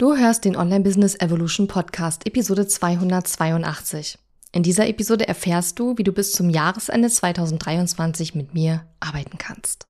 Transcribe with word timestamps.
Du 0.00 0.16
hörst 0.16 0.46
den 0.46 0.56
Online 0.56 0.80
Business 0.80 1.14
Evolution 1.20 1.66
Podcast, 1.66 2.26
Episode 2.26 2.66
282. 2.66 4.16
In 4.50 4.62
dieser 4.62 4.88
Episode 4.88 5.28
erfährst 5.28 5.78
du, 5.78 5.98
wie 5.98 6.04
du 6.04 6.12
bis 6.12 6.32
zum 6.32 6.48
Jahresende 6.48 7.10
2023 7.10 8.34
mit 8.34 8.54
mir 8.54 8.86
arbeiten 8.98 9.36
kannst. 9.36 9.88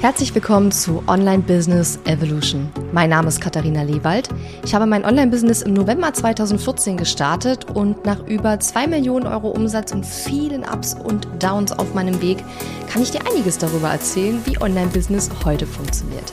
Herzlich 0.00 0.34
willkommen 0.34 0.72
zu 0.72 1.02
Online 1.08 1.42
Business 1.42 1.98
Evolution. 2.06 2.70
Mein 2.92 3.10
Name 3.10 3.28
ist 3.28 3.38
Katharina 3.38 3.82
Lewald. 3.82 4.30
Ich 4.64 4.74
habe 4.74 4.86
mein 4.86 5.04
Online-Business 5.04 5.60
im 5.60 5.74
November 5.74 6.14
2014 6.14 6.96
gestartet 6.96 7.66
und 7.76 8.06
nach 8.06 8.26
über 8.26 8.58
2 8.58 8.86
Millionen 8.86 9.26
Euro 9.26 9.50
Umsatz 9.50 9.92
und 9.92 10.06
vielen 10.06 10.64
Ups 10.64 10.94
und 10.94 11.28
Downs 11.38 11.72
auf 11.72 11.92
meinem 11.92 12.22
Weg 12.22 12.38
kann 12.88 13.02
ich 13.02 13.10
dir 13.10 13.26
einiges 13.30 13.58
darüber 13.58 13.90
erzählen, 13.90 14.40
wie 14.46 14.58
Online-Business 14.58 15.28
heute 15.44 15.66
funktioniert. 15.66 16.32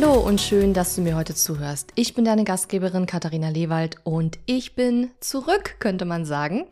Hallo 0.00 0.20
und 0.20 0.40
schön, 0.40 0.74
dass 0.74 0.94
du 0.94 1.00
mir 1.00 1.16
heute 1.16 1.34
zuhörst. 1.34 1.90
Ich 1.96 2.14
bin 2.14 2.24
deine 2.24 2.44
Gastgeberin 2.44 3.06
Katharina 3.06 3.48
Lewald 3.48 3.96
und 4.04 4.38
ich 4.46 4.76
bin 4.76 5.10
zurück, 5.18 5.74
könnte 5.80 6.04
man 6.04 6.24
sagen. 6.24 6.68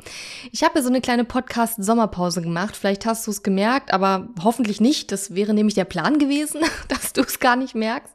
Ich 0.53 0.63
habe 0.63 0.81
so 0.81 0.89
eine 0.89 1.01
kleine 1.01 1.25
Podcast-Sommerpause 1.25 2.41
gemacht. 2.41 2.77
Vielleicht 2.77 3.05
hast 3.05 3.27
du 3.27 3.33
es 3.33 3.43
gemerkt, 3.43 3.93
aber 3.93 4.29
hoffentlich 4.45 4.81
nicht. 4.81 5.11
Das 5.11 5.35
wäre 5.35 5.55
nämlich 5.55 5.75
der 5.75 5.87
Plan 5.87 6.21
gewesen, 6.21 6.61
dass 6.89 7.15
du 7.15 7.23
es 7.23 7.41
gar 7.41 7.57
nicht 7.57 7.75
merkst. 7.75 8.15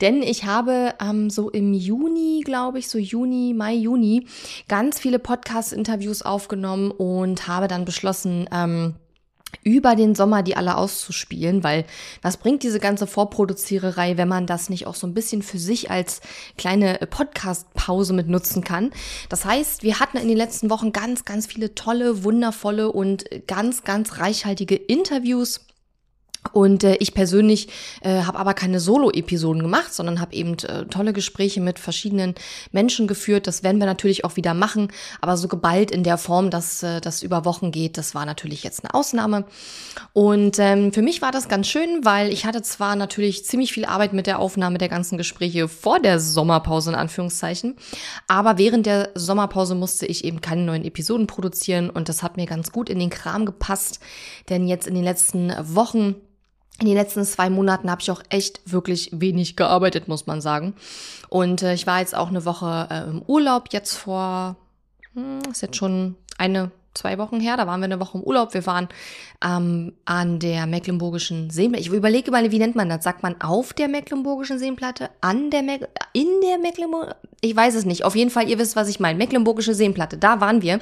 Denn 0.00 0.22
ich 0.22 0.46
habe 0.46 0.94
ähm, 0.98 1.28
so 1.28 1.50
im 1.50 1.74
Juni, 1.74 2.40
glaube 2.42 2.78
ich, 2.78 2.88
so 2.88 2.96
Juni, 2.96 3.52
Mai, 3.52 3.74
Juni, 3.74 4.26
ganz 4.66 4.98
viele 4.98 5.18
Podcast-Interviews 5.18 6.22
aufgenommen 6.22 6.90
und 6.90 7.48
habe 7.48 7.68
dann 7.68 7.84
beschlossen, 7.84 8.48
ähm, 8.50 8.94
über 9.64 9.96
den 9.96 10.14
Sommer 10.14 10.42
die 10.42 10.56
alle 10.56 10.76
auszuspielen, 10.76 11.64
weil 11.64 11.84
was 12.22 12.36
bringt 12.36 12.62
diese 12.62 12.80
ganze 12.80 13.06
Vorproduziererei, 13.06 14.16
wenn 14.16 14.28
man 14.28 14.46
das 14.46 14.68
nicht 14.68 14.86
auch 14.86 14.94
so 14.94 15.06
ein 15.06 15.14
bisschen 15.14 15.42
für 15.42 15.58
sich 15.58 15.90
als 15.90 16.20
kleine 16.56 16.98
Podcast-Pause 17.10 18.12
mit 18.12 18.28
nutzen 18.28 18.62
kann. 18.62 18.90
Das 19.28 19.44
heißt, 19.44 19.82
wir 19.82 20.00
hatten 20.00 20.18
in 20.18 20.28
den 20.28 20.36
letzten 20.36 20.70
Wochen 20.70 20.92
ganz, 20.92 21.24
ganz 21.24 21.46
viele 21.46 21.74
tolle, 21.74 22.24
wundervolle 22.24 22.92
und 22.92 23.24
ganz, 23.46 23.84
ganz 23.84 24.18
reichhaltige 24.18 24.74
Interviews 24.76 25.60
und 26.52 26.84
äh, 26.84 26.96
ich 26.96 27.14
persönlich 27.14 27.68
äh, 28.00 28.22
habe 28.22 28.38
aber 28.38 28.54
keine 28.54 28.80
Solo-Episoden 28.80 29.62
gemacht, 29.62 29.92
sondern 29.92 30.20
habe 30.20 30.34
eben 30.34 30.54
äh, 30.54 30.86
tolle 30.86 31.12
Gespräche 31.12 31.60
mit 31.60 31.78
verschiedenen 31.78 32.34
Menschen 32.72 33.06
geführt. 33.06 33.46
Das 33.46 33.62
werden 33.62 33.78
wir 33.78 33.86
natürlich 33.86 34.24
auch 34.24 34.36
wieder 34.36 34.54
machen, 34.54 34.88
aber 35.20 35.36
so 35.36 35.48
geballt 35.48 35.90
in 35.90 36.04
der 36.04 36.16
Form, 36.16 36.50
dass 36.50 36.82
äh, 36.82 37.00
das 37.00 37.22
über 37.22 37.44
Wochen 37.44 37.70
geht, 37.70 37.98
das 37.98 38.14
war 38.14 38.24
natürlich 38.24 38.62
jetzt 38.62 38.84
eine 38.84 38.94
Ausnahme. 38.94 39.44
Und 40.12 40.58
ähm, 40.58 40.92
für 40.92 41.02
mich 41.02 41.20
war 41.22 41.32
das 41.32 41.48
ganz 41.48 41.66
schön, 41.66 42.04
weil 42.04 42.32
ich 42.32 42.46
hatte 42.46 42.62
zwar 42.62 42.96
natürlich 42.96 43.44
ziemlich 43.44 43.72
viel 43.72 43.84
Arbeit 43.84 44.12
mit 44.12 44.26
der 44.26 44.38
Aufnahme 44.38 44.78
der 44.78 44.88
ganzen 44.88 45.18
Gespräche 45.18 45.68
vor 45.68 46.00
der 46.00 46.20
Sommerpause 46.20 46.90
in 46.90 46.96
Anführungszeichen, 46.96 47.76
aber 48.26 48.58
während 48.58 48.86
der 48.86 49.10
Sommerpause 49.14 49.74
musste 49.74 50.06
ich 50.06 50.24
eben 50.24 50.40
keine 50.40 50.62
neuen 50.62 50.84
Episoden 50.84 51.26
produzieren 51.26 51.90
und 51.90 52.08
das 52.08 52.22
hat 52.22 52.36
mir 52.36 52.46
ganz 52.46 52.72
gut 52.72 52.88
in 52.88 52.98
den 52.98 53.10
Kram 53.10 53.44
gepasst, 53.44 54.00
denn 54.48 54.66
jetzt 54.66 54.86
in 54.86 54.94
den 54.94 55.04
letzten 55.04 55.52
Wochen 55.74 56.14
in 56.80 56.86
den 56.86 56.94
letzten 56.94 57.24
zwei 57.24 57.50
Monaten 57.50 57.90
habe 57.90 58.00
ich 58.00 58.10
auch 58.10 58.22
echt 58.28 58.60
wirklich 58.64 59.10
wenig 59.12 59.56
gearbeitet, 59.56 60.06
muss 60.06 60.26
man 60.26 60.40
sagen. 60.40 60.74
Und 61.28 61.62
äh, 61.62 61.74
ich 61.74 61.86
war 61.86 62.00
jetzt 62.00 62.14
auch 62.14 62.28
eine 62.28 62.44
Woche 62.44 62.86
äh, 62.90 63.10
im 63.10 63.22
Urlaub, 63.22 63.68
jetzt 63.72 63.94
vor, 63.94 64.56
hm, 65.14 65.40
ist 65.50 65.62
jetzt 65.62 65.76
schon 65.76 66.14
eine 66.36 66.70
zwei 66.98 67.18
Wochen 67.18 67.40
her, 67.40 67.56
da 67.56 67.66
waren 67.66 67.80
wir 67.80 67.86
eine 67.86 68.00
Woche 68.00 68.18
im 68.18 68.24
Urlaub. 68.24 68.52
Wir 68.54 68.66
waren 68.66 68.88
ähm, 69.44 69.92
an 70.04 70.38
der 70.38 70.66
Mecklenburgischen 70.66 71.50
Seenplatte. 71.50 71.82
Ich 71.82 71.92
überlege 71.92 72.30
mal, 72.30 72.50
wie 72.50 72.58
nennt 72.58 72.76
man 72.76 72.88
das? 72.88 73.04
Sagt 73.04 73.22
man 73.22 73.40
auf 73.40 73.72
der 73.72 73.88
Mecklenburgischen 73.88 74.58
Seenplatte? 74.58 75.10
An 75.20 75.50
der 75.50 75.62
Meck 75.62 75.88
in 76.12 76.28
der 76.42 76.58
Mecklenburg? 76.58 77.16
Ich 77.40 77.54
weiß 77.54 77.76
es 77.76 77.84
nicht. 77.84 78.04
Auf 78.04 78.16
jeden 78.16 78.30
Fall, 78.30 78.48
ihr 78.48 78.58
wisst, 78.58 78.74
was 78.74 78.88
ich 78.88 78.98
meine. 78.98 79.16
Mecklenburgische 79.16 79.74
Seenplatte, 79.74 80.18
da 80.18 80.40
waren 80.40 80.60
wir. 80.60 80.80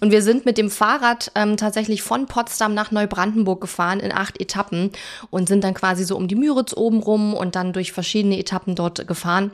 Und 0.00 0.10
wir 0.10 0.22
sind 0.22 0.44
mit 0.44 0.58
dem 0.58 0.70
Fahrrad 0.70 1.30
ähm, 1.36 1.56
tatsächlich 1.56 2.02
von 2.02 2.26
Potsdam 2.26 2.74
nach 2.74 2.90
Neubrandenburg 2.90 3.60
gefahren 3.60 4.00
in 4.00 4.12
acht 4.12 4.40
Etappen 4.40 4.90
und 5.30 5.48
sind 5.48 5.62
dann 5.62 5.74
quasi 5.74 6.04
so 6.04 6.16
um 6.16 6.26
die 6.26 6.34
Müritz 6.34 6.76
oben 6.76 7.00
rum 7.00 7.32
und 7.34 7.54
dann 7.54 7.72
durch 7.72 7.92
verschiedene 7.92 8.38
Etappen 8.38 8.74
dort 8.74 9.06
gefahren. 9.06 9.52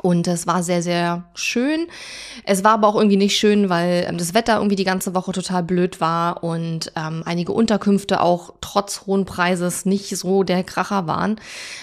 Und 0.00 0.26
es 0.26 0.46
war 0.46 0.62
sehr, 0.62 0.82
sehr 0.82 1.24
schön. 1.34 1.86
Es 2.44 2.64
war 2.64 2.72
aber 2.72 2.88
auch 2.88 2.96
irgendwie 2.96 3.18
nicht 3.18 3.36
schön, 3.36 3.68
weil 3.68 4.06
ähm, 4.08 4.16
das 4.16 4.32
Wetter 4.32 4.56
irgendwie 4.56 4.76
die 4.76 4.84
ganze 4.84 5.14
Woche 5.14 5.32
total 5.32 5.62
blöd 5.62 6.00
war 6.00 6.42
und 6.42 6.90
ähm, 6.96 7.22
einige 7.26 7.52
Unterkünfte 7.52 8.22
auch 8.22 8.54
trotz 8.62 9.02
hohen 9.06 9.26
Preises 9.26 9.84
nicht 9.84 10.16
so 10.16 10.44
der 10.44 10.64
Kracher 10.64 11.06
waren. 11.06 11.36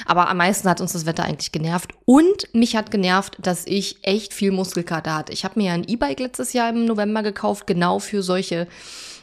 Aber 0.07 0.27
am 0.27 0.37
meisten 0.37 0.67
hat 0.67 0.81
uns 0.81 0.93
das 0.93 1.05
Wetter 1.05 1.23
eigentlich 1.23 1.51
genervt. 1.51 1.91
Und 2.05 2.53
mich 2.53 2.75
hat 2.75 2.89
genervt, 2.89 3.37
dass 3.39 3.67
ich 3.67 3.97
echt 4.01 4.33
viel 4.33 4.51
Muskelkater 4.51 5.13
hatte. 5.13 5.33
Ich 5.33 5.43
habe 5.43 5.59
mir 5.59 5.67
ja 5.67 5.73
ein 5.73 5.87
E-Bike 5.87 6.19
letztes 6.19 6.53
Jahr 6.53 6.69
im 6.69 6.85
November 6.85 7.21
gekauft, 7.21 7.67
genau 7.67 7.99
für 7.99 8.23
solche 8.23 8.67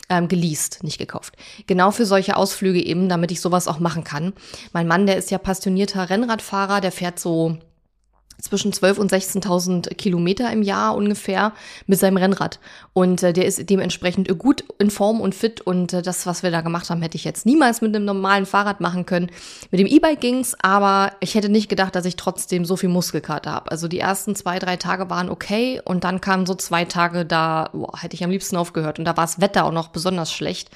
ähm, 0.09 0.29
geleast, 0.29 0.85
nicht 0.85 0.99
gekauft. 0.99 1.35
Genau 1.67 1.91
für 1.91 2.07
solche 2.07 2.37
Ausflüge 2.37 2.85
eben, 2.85 3.09
damit 3.09 3.33
ich 3.33 3.41
sowas 3.41 3.67
auch 3.67 3.81
machen 3.81 4.05
kann. 4.05 4.33
Mein 4.73 4.87
Mann, 4.87 5.07
der 5.07 5.17
ist 5.17 5.33
ja 5.33 5.39
passionierter 5.39 6.09
Rennradfahrer, 6.09 6.81
der 6.81 6.93
fährt 6.93 7.19
so 7.19 7.59
zwischen 8.41 8.73
12.000 8.73 8.99
und 8.99 9.13
16.000 9.13 9.95
Kilometer 9.95 10.51
im 10.53 10.63
Jahr 10.63 10.95
ungefähr 10.95 11.53
mit 11.87 11.99
seinem 11.99 12.17
Rennrad. 12.17 12.59
Und 12.93 13.23
äh, 13.23 13.33
der 13.33 13.47
ist 13.47 13.69
dementsprechend 13.69 14.39
gut 14.39 14.65
in 14.79 14.91
Form 14.91 15.21
und 15.21 15.35
fit. 15.35 15.61
Und 15.61 15.93
äh, 15.93 16.03
das, 16.03 16.27
was 16.27 16.43
wir 16.43 16.51
da 16.51 16.61
gemacht 16.61 16.91
haben, 16.91 17.03
hätte 17.03 17.17
ich 17.17 17.25
jetzt 17.25 17.47
niemals 17.47 17.81
mit 17.81 17.95
einem 17.95 18.05
normalen 18.05 18.47
Fahrrad 18.47 18.81
machen 18.81 19.07
können. 19.07 19.31
Mit 19.71 19.81
dem 19.81 19.87
E-Bike 19.87 20.21
ging's, 20.21 20.55
aber 20.61 21.13
ich 21.21 21.35
hätte 21.35 21.49
nicht 21.49 21.69
gedacht, 21.69 21.95
dass 21.95 22.05
ich 22.05 22.17
trotzdem 22.17 22.65
so 22.65 22.77
viel 22.77 22.89
Muskelkater 22.89 23.53
habe. 23.53 23.71
Also 23.71 23.89
die 23.89 24.01
ersten 24.01 24.37
zwei, 24.37 24.59
drei 24.59 24.77
Tage 24.77 25.11
waren 25.11 25.31
okay 25.31 25.81
und 25.85 26.05
dann 26.05 26.21
kamen 26.21 26.47
so 26.47 26.55
zwei 26.55 26.85
Tage, 26.85 27.25
da 27.25 27.71
boah, 27.73 28.01
hätte 28.01 28.15
ich 28.15 28.25
am 28.25 28.31
liebsten 28.31 28.57
aufgehört. 28.57 28.99
Und 28.99 29.05
da 29.05 29.17
war 29.17 29.25
das 29.25 29.41
Wetter 29.41 29.65
auch 29.65 29.73
noch 29.73 29.89
besonders 29.89 30.33
schlecht. 30.33 30.71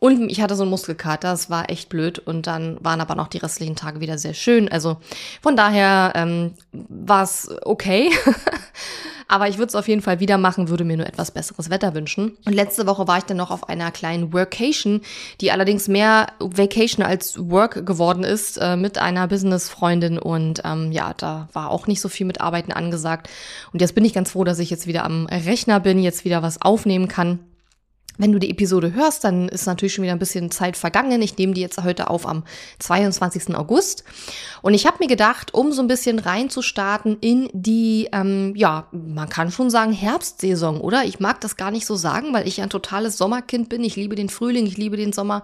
Und 0.00 0.30
ich 0.30 0.40
hatte 0.40 0.56
so 0.56 0.62
einen 0.62 0.70
Muskelkater, 0.70 1.30
das 1.30 1.50
war 1.50 1.70
echt 1.70 1.90
blöd. 1.90 2.18
Und 2.18 2.46
dann 2.46 2.78
waren 2.80 3.00
aber 3.00 3.14
noch 3.14 3.28
die 3.28 3.38
restlichen 3.38 3.76
Tage 3.76 4.00
wieder 4.00 4.18
sehr 4.18 4.34
schön. 4.34 4.68
Also 4.68 4.96
von 5.42 5.56
daher 5.56 6.12
ähm, 6.16 6.54
war 6.72 7.22
es 7.22 7.48
okay. 7.62 8.10
Aber 9.28 9.46
ich 9.46 9.58
würde 9.58 9.68
es 9.68 9.76
auf 9.76 9.86
jeden 9.86 10.02
Fall 10.02 10.18
wieder 10.18 10.38
machen, 10.38 10.68
würde 10.68 10.82
mir 10.82 10.96
nur 10.96 11.06
etwas 11.06 11.30
besseres 11.30 11.70
Wetter 11.70 11.94
wünschen. 11.94 12.36
Und 12.46 12.52
letzte 12.52 12.88
Woche 12.88 13.06
war 13.06 13.18
ich 13.18 13.24
dann 13.24 13.36
noch 13.36 13.52
auf 13.52 13.68
einer 13.68 13.92
kleinen 13.92 14.32
Workation, 14.32 15.02
die 15.40 15.52
allerdings 15.52 15.86
mehr 15.86 16.26
Vacation 16.40 17.06
als 17.06 17.38
Work 17.38 17.86
geworden 17.86 18.24
ist, 18.24 18.56
äh, 18.56 18.76
mit 18.76 18.98
einer 18.98 19.28
Business-Freundin. 19.28 20.18
Und 20.18 20.62
ähm, 20.64 20.90
ja, 20.90 21.14
da 21.16 21.48
war 21.52 21.70
auch 21.70 21.86
nicht 21.86 22.00
so 22.00 22.08
viel 22.08 22.26
mit 22.26 22.40
Arbeiten 22.40 22.72
angesagt. 22.72 23.28
Und 23.72 23.80
jetzt 23.80 23.94
bin 23.94 24.04
ich 24.04 24.14
ganz 24.14 24.32
froh, 24.32 24.42
dass 24.42 24.58
ich 24.58 24.70
jetzt 24.70 24.88
wieder 24.88 25.04
am 25.04 25.26
Rechner 25.26 25.78
bin, 25.78 26.00
jetzt 26.00 26.24
wieder 26.24 26.42
was 26.42 26.60
aufnehmen 26.60 27.06
kann. 27.06 27.38
Wenn 28.20 28.32
du 28.32 28.38
die 28.38 28.50
Episode 28.50 28.92
hörst, 28.92 29.24
dann 29.24 29.48
ist 29.48 29.64
natürlich 29.64 29.94
schon 29.94 30.02
wieder 30.02 30.12
ein 30.12 30.18
bisschen 30.18 30.50
Zeit 30.50 30.76
vergangen. 30.76 31.22
Ich 31.22 31.38
nehme 31.38 31.54
die 31.54 31.62
jetzt 31.62 31.82
heute 31.82 32.10
auf 32.10 32.28
am 32.28 32.44
22. 32.78 33.56
August. 33.56 34.04
Und 34.60 34.74
ich 34.74 34.84
habe 34.84 34.98
mir 35.00 35.06
gedacht, 35.06 35.54
um 35.54 35.72
so 35.72 35.80
ein 35.80 35.88
bisschen 35.88 36.18
reinzustarten 36.18 37.16
in 37.22 37.48
die, 37.54 38.10
ähm, 38.12 38.52
ja, 38.56 38.88
man 38.92 39.30
kann 39.30 39.50
schon 39.50 39.70
sagen 39.70 39.92
Herbstsaison, 39.92 40.82
oder? 40.82 41.06
Ich 41.06 41.18
mag 41.18 41.40
das 41.40 41.56
gar 41.56 41.70
nicht 41.70 41.86
so 41.86 41.96
sagen, 41.96 42.34
weil 42.34 42.46
ich 42.46 42.60
ein 42.60 42.68
totales 42.68 43.16
Sommerkind 43.16 43.70
bin. 43.70 43.82
Ich 43.82 43.96
liebe 43.96 44.16
den 44.16 44.28
Frühling, 44.28 44.66
ich 44.66 44.76
liebe 44.76 44.98
den 44.98 45.14
Sommer. 45.14 45.42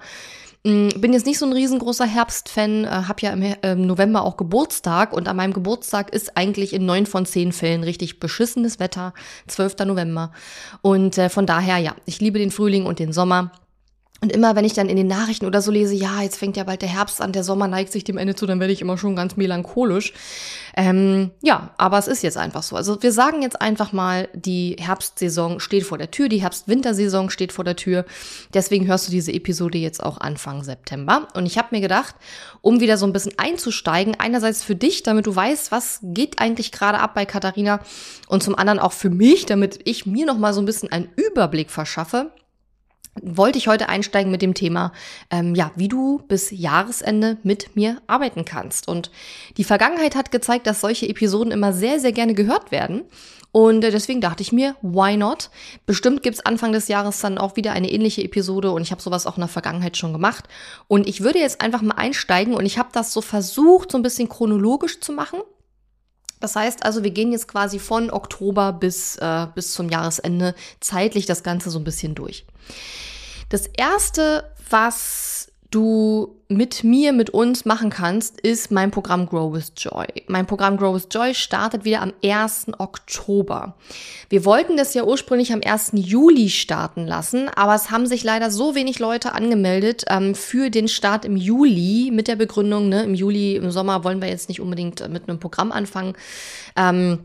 Mm, 0.66 0.88
bin 1.00 1.12
jetzt 1.12 1.26
nicht 1.26 1.38
so 1.38 1.46
ein 1.46 1.52
riesengroßer 1.52 2.06
Herbstfan, 2.06 2.84
äh, 2.84 2.88
habe 2.88 3.20
ja 3.20 3.30
im, 3.30 3.54
im, 3.62 3.86
November 3.86 4.24
auch 4.24 4.36
Geburtstag 4.36 5.12
und 5.12 5.28
an 5.28 5.36
meinem 5.36 5.52
Geburtstag 5.52 6.12
ist 6.12 6.36
eigentlich 6.36 6.72
in 6.72 6.84
neun 6.84 7.06
von 7.06 7.24
zehn 7.24 7.52
Fällen 7.52 7.84
richtig 7.84 8.18
beschissenes 8.18 8.80
Wetter, 8.80 9.14
12. 9.46 9.76
November. 9.86 10.32
Und 10.82 11.18
äh, 11.18 11.28
von 11.28 11.46
daher, 11.46 11.78
ja, 11.78 11.94
ich 12.04 12.20
liebe 12.20 12.40
den 12.40 12.50
Frühling 12.50 12.84
und 12.84 12.98
den 12.98 13.12
Sommer. 13.12 13.52
Und 14.22 14.32
immer 14.32 14.56
wenn 14.56 14.64
ich 14.64 14.72
dann 14.72 14.88
in 14.88 14.96
den 14.96 15.06
Nachrichten 15.06 15.44
oder 15.44 15.60
so 15.60 15.70
lese, 15.70 15.94
ja, 15.94 16.22
jetzt 16.22 16.38
fängt 16.38 16.56
ja 16.56 16.64
bald 16.64 16.80
der 16.80 16.88
Herbst 16.88 17.20
an, 17.20 17.32
der 17.32 17.44
Sommer 17.44 17.68
neigt 17.68 17.92
sich 17.92 18.02
dem 18.02 18.16
Ende 18.16 18.34
zu, 18.34 18.46
dann 18.46 18.60
werde 18.60 18.72
ich 18.72 18.80
immer 18.80 18.96
schon 18.96 19.14
ganz 19.14 19.36
melancholisch. 19.36 20.14
Ähm, 20.74 21.32
ja, 21.42 21.74
aber 21.76 21.98
es 21.98 22.08
ist 22.08 22.22
jetzt 22.22 22.38
einfach 22.38 22.62
so. 22.62 22.76
Also 22.76 23.02
wir 23.02 23.12
sagen 23.12 23.42
jetzt 23.42 23.60
einfach 23.60 23.92
mal, 23.92 24.28
die 24.32 24.76
Herbstsaison 24.80 25.60
steht 25.60 25.84
vor 25.84 25.98
der 25.98 26.10
Tür, 26.10 26.30
die 26.30 26.40
Herbst-Wintersaison 26.40 27.28
steht 27.28 27.52
vor 27.52 27.64
der 27.64 27.76
Tür. 27.76 28.06
Deswegen 28.54 28.86
hörst 28.86 29.06
du 29.06 29.10
diese 29.10 29.32
Episode 29.32 29.76
jetzt 29.76 30.02
auch 30.02 30.18
Anfang 30.18 30.64
September. 30.64 31.28
Und 31.34 31.44
ich 31.44 31.58
habe 31.58 31.68
mir 31.72 31.82
gedacht, 31.82 32.14
um 32.62 32.80
wieder 32.80 32.96
so 32.96 33.06
ein 33.06 33.12
bisschen 33.12 33.34
einzusteigen, 33.36 34.16
einerseits 34.18 34.64
für 34.64 34.76
dich, 34.76 35.02
damit 35.02 35.26
du 35.26 35.36
weißt, 35.36 35.70
was 35.72 35.98
geht 36.02 36.38
eigentlich 36.38 36.72
gerade 36.72 37.00
ab 37.00 37.12
bei 37.14 37.26
Katharina 37.26 37.80
und 38.28 38.42
zum 38.42 38.54
anderen 38.54 38.78
auch 38.78 38.92
für 38.92 39.10
mich, 39.10 39.44
damit 39.44 39.80
ich 39.84 40.06
mir 40.06 40.24
noch 40.24 40.38
mal 40.38 40.54
so 40.54 40.62
ein 40.62 40.66
bisschen 40.66 40.90
einen 40.90 41.10
Überblick 41.16 41.70
verschaffe 41.70 42.30
wollte 43.22 43.58
ich 43.58 43.68
heute 43.68 43.88
einsteigen 43.88 44.30
mit 44.30 44.42
dem 44.42 44.54
Thema, 44.54 44.92
ähm, 45.30 45.54
ja, 45.54 45.70
wie 45.76 45.88
du 45.88 46.22
bis 46.28 46.50
Jahresende 46.50 47.38
mit 47.42 47.76
mir 47.76 48.00
arbeiten 48.06 48.44
kannst. 48.44 48.88
Und 48.88 49.10
die 49.56 49.64
Vergangenheit 49.64 50.14
hat 50.16 50.30
gezeigt, 50.30 50.66
dass 50.66 50.80
solche 50.80 51.08
Episoden 51.08 51.52
immer 51.52 51.72
sehr, 51.72 52.00
sehr 52.00 52.12
gerne 52.12 52.34
gehört 52.34 52.70
werden. 52.70 53.02
Und 53.56 53.84
äh, 53.84 53.90
deswegen 53.90 54.20
dachte 54.20 54.42
ich 54.42 54.52
mir, 54.52 54.76
why 54.82 55.16
not? 55.16 55.48
Bestimmt 55.86 56.22
gibt's 56.22 56.44
Anfang 56.44 56.72
des 56.72 56.88
Jahres 56.88 57.20
dann 57.20 57.38
auch 57.38 57.56
wieder 57.56 57.72
eine 57.72 57.90
ähnliche 57.90 58.22
Episode 58.22 58.70
und 58.70 58.82
ich 58.82 58.90
habe 58.90 59.00
sowas 59.00 59.26
auch 59.26 59.36
in 59.36 59.40
der 59.40 59.48
Vergangenheit 59.48 59.96
schon 59.96 60.12
gemacht. 60.12 60.44
Und 60.88 61.08
ich 61.08 61.22
würde 61.22 61.38
jetzt 61.38 61.62
einfach 61.62 61.80
mal 61.80 61.94
einsteigen 61.94 62.54
und 62.54 62.66
ich 62.66 62.78
habe 62.78 62.90
das 62.92 63.14
so 63.14 63.22
versucht, 63.22 63.92
so 63.92 63.98
ein 63.98 64.02
bisschen 64.02 64.28
chronologisch 64.28 65.00
zu 65.00 65.12
machen. 65.12 65.40
Das 66.40 66.54
heißt 66.56 66.84
also, 66.84 67.02
wir 67.02 67.10
gehen 67.10 67.32
jetzt 67.32 67.48
quasi 67.48 67.78
von 67.78 68.10
Oktober 68.10 68.72
bis, 68.72 69.16
äh, 69.16 69.46
bis 69.54 69.72
zum 69.72 69.88
Jahresende 69.88 70.54
zeitlich 70.80 71.26
das 71.26 71.42
Ganze 71.42 71.70
so 71.70 71.78
ein 71.78 71.84
bisschen 71.84 72.14
durch. 72.14 72.46
Das 73.48 73.66
erste, 73.66 74.50
was 74.70 75.52
du 75.76 76.34
mit 76.48 76.84
mir, 76.84 77.12
mit 77.12 77.30
uns 77.30 77.66
machen 77.66 77.90
kannst, 77.90 78.40
ist 78.40 78.70
mein 78.70 78.90
Programm 78.90 79.26
Grow 79.26 79.52
with 79.52 79.72
Joy. 79.76 80.06
Mein 80.26 80.46
Programm 80.46 80.78
Grow 80.78 80.94
with 80.94 81.08
Joy 81.10 81.34
startet 81.34 81.84
wieder 81.84 82.00
am 82.00 82.14
1. 82.24 82.68
Oktober. 82.78 83.76
Wir 84.30 84.44
wollten 84.46 84.78
das 84.78 84.94
ja 84.94 85.04
ursprünglich 85.04 85.52
am 85.52 85.60
1. 85.62 85.90
Juli 85.94 86.48
starten 86.48 87.06
lassen, 87.06 87.50
aber 87.50 87.74
es 87.74 87.90
haben 87.90 88.06
sich 88.06 88.24
leider 88.24 88.50
so 88.50 88.74
wenig 88.74 88.98
Leute 89.00 89.32
angemeldet 89.32 90.04
ähm, 90.08 90.34
für 90.34 90.70
den 90.70 90.88
Start 90.88 91.24
im 91.26 91.36
Juli 91.36 92.10
mit 92.10 92.26
der 92.26 92.36
Begründung, 92.36 92.88
ne, 92.88 93.02
im 93.02 93.14
Juli, 93.14 93.56
im 93.56 93.70
Sommer 93.70 94.02
wollen 94.02 94.22
wir 94.22 94.28
jetzt 94.28 94.48
nicht 94.48 94.60
unbedingt 94.60 95.06
mit 95.10 95.28
einem 95.28 95.40
Programm 95.40 95.72
anfangen. 95.72 96.14
Ähm, 96.74 97.18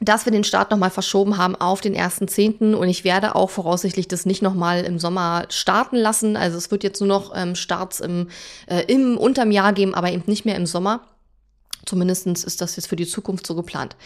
dass 0.00 0.24
wir 0.24 0.32
den 0.32 0.44
Start 0.44 0.70
nochmal 0.70 0.90
verschoben 0.90 1.38
haben 1.38 1.56
auf 1.56 1.80
den 1.80 1.94
1.10. 1.94 2.74
und 2.74 2.88
ich 2.88 3.04
werde 3.04 3.34
auch 3.34 3.50
voraussichtlich 3.50 4.08
das 4.08 4.26
nicht 4.26 4.42
nochmal 4.42 4.84
im 4.84 4.98
Sommer 4.98 5.46
starten 5.48 5.96
lassen. 5.96 6.36
Also 6.36 6.56
es 6.56 6.70
wird 6.70 6.84
jetzt 6.84 7.00
nur 7.00 7.08
noch 7.08 7.32
ähm, 7.34 7.54
Starts 7.54 8.00
im, 8.00 8.28
äh, 8.66 8.84
im 8.86 9.18
unterm 9.18 9.50
Jahr 9.50 9.72
geben, 9.72 9.94
aber 9.94 10.10
eben 10.12 10.22
nicht 10.26 10.44
mehr 10.44 10.56
im 10.56 10.66
Sommer. 10.66 11.00
Zumindestens 11.88 12.44
ist 12.44 12.60
das 12.60 12.76
jetzt 12.76 12.86
für 12.86 12.96
die 12.96 13.06
Zukunft 13.06 13.46
so 13.46 13.54
geplant. 13.54 13.96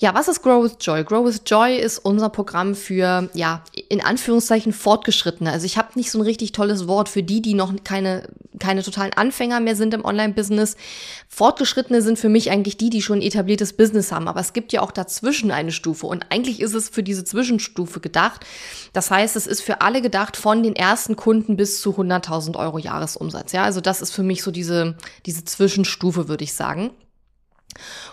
Ja, 0.00 0.14
was 0.14 0.26
ist 0.26 0.42
Grow 0.42 0.64
with 0.64 0.78
Joy? 0.80 1.04
Grow 1.04 1.24
with 1.24 1.42
Joy 1.46 1.76
ist 1.76 1.98
unser 1.98 2.28
Programm 2.28 2.74
für, 2.74 3.30
ja, 3.34 3.62
in 3.88 4.02
Anführungszeichen 4.02 4.72
Fortgeschrittene. 4.72 5.52
Also 5.52 5.64
ich 5.64 5.78
habe 5.78 5.90
nicht 5.94 6.10
so 6.10 6.18
ein 6.18 6.22
richtig 6.22 6.50
tolles 6.50 6.88
Wort 6.88 7.08
für 7.08 7.22
die, 7.22 7.40
die 7.40 7.54
noch 7.54 7.72
keine, 7.84 8.28
keine 8.58 8.82
totalen 8.82 9.12
Anfänger 9.12 9.60
mehr 9.60 9.76
sind 9.76 9.94
im 9.94 10.04
Online-Business. 10.04 10.76
Fortgeschrittene 11.28 12.02
sind 12.02 12.18
für 12.18 12.28
mich 12.28 12.50
eigentlich 12.50 12.78
die, 12.78 12.90
die 12.90 13.00
schon 13.00 13.18
ein 13.18 13.22
etabliertes 13.22 13.74
Business 13.74 14.10
haben. 14.10 14.26
Aber 14.26 14.40
es 14.40 14.52
gibt 14.52 14.72
ja 14.72 14.82
auch 14.82 14.90
dazwischen 14.90 15.52
eine 15.52 15.70
Stufe. 15.70 16.08
Und 16.08 16.26
eigentlich 16.30 16.58
ist 16.58 16.74
es 16.74 16.88
für 16.88 17.04
diese 17.04 17.22
Zwischenstufe 17.22 18.00
gedacht. 18.00 18.44
Das 18.92 19.12
heißt, 19.12 19.36
es 19.36 19.46
ist 19.46 19.62
für 19.62 19.82
alle 19.82 20.02
gedacht 20.02 20.36
von 20.36 20.64
den 20.64 20.74
ersten 20.74 21.14
Kunden 21.14 21.56
bis 21.56 21.80
zu 21.80 21.92
100.000 21.92 22.56
Euro 22.56 22.78
Jahresumsatz. 22.78 23.52
Ja, 23.52 23.62
also 23.62 23.80
das 23.80 24.02
ist 24.02 24.10
für 24.10 24.24
mich 24.24 24.42
so 24.42 24.50
diese, 24.50 24.96
diese 25.26 25.44
Zwischenstufe, 25.44 26.26
würde 26.26 26.42
ich 26.42 26.54
sagen. 26.54 26.90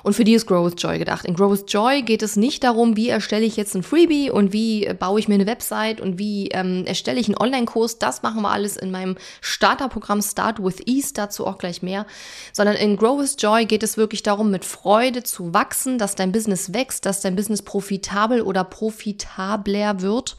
Und 0.03 0.13
für 0.13 0.23
die 0.23 0.33
ist 0.33 0.45
Grow 0.45 0.65
with 0.65 0.81
Joy 0.81 0.99
gedacht. 0.99 1.25
In 1.25 1.35
Grow 1.35 1.51
with 1.51 1.65
Joy 1.67 2.01
geht 2.01 2.21
es 2.21 2.35
nicht 2.35 2.63
darum, 2.63 2.95
wie 2.95 3.09
erstelle 3.09 3.45
ich 3.45 3.57
jetzt 3.57 3.75
ein 3.75 3.83
Freebie 3.83 4.29
und 4.29 4.53
wie 4.53 4.91
baue 4.99 5.19
ich 5.19 5.27
mir 5.27 5.35
eine 5.35 5.47
Website 5.47 5.99
und 6.01 6.17
wie 6.17 6.49
ähm, 6.49 6.85
erstelle 6.85 7.19
ich 7.19 7.27
einen 7.27 7.37
Online-Kurs. 7.37 7.99
Das 7.99 8.23
machen 8.23 8.41
wir 8.41 8.51
alles 8.51 8.77
in 8.77 8.91
meinem 8.91 9.15
Starterprogramm 9.41 10.21
Start 10.21 10.63
with 10.63 10.85
Ease, 10.85 11.13
dazu 11.13 11.45
auch 11.45 11.57
gleich 11.57 11.81
mehr. 11.81 12.05
Sondern 12.53 12.75
in 12.75 12.97
Grow 12.97 13.19
with 13.19 13.35
Joy 13.39 13.65
geht 13.65 13.83
es 13.83 13.97
wirklich 13.97 14.23
darum, 14.23 14.51
mit 14.51 14.65
Freude 14.65 15.23
zu 15.23 15.53
wachsen, 15.53 15.97
dass 15.97 16.15
dein 16.15 16.31
Business 16.31 16.73
wächst, 16.73 17.05
dass 17.05 17.21
dein 17.21 17.35
Business 17.35 17.61
profitabel 17.61 18.41
oder 18.41 18.63
profitabler 18.63 20.01
wird. 20.01 20.37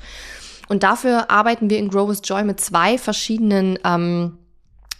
Und 0.69 0.83
dafür 0.83 1.31
arbeiten 1.31 1.71
wir 1.71 1.79
in 1.79 1.89
Grow 1.89 2.09
with 2.09 2.21
Joy 2.25 2.45
mit 2.45 2.61
zwei 2.61 2.99
verschiedenen 2.99 3.79
ähm, 3.85 4.38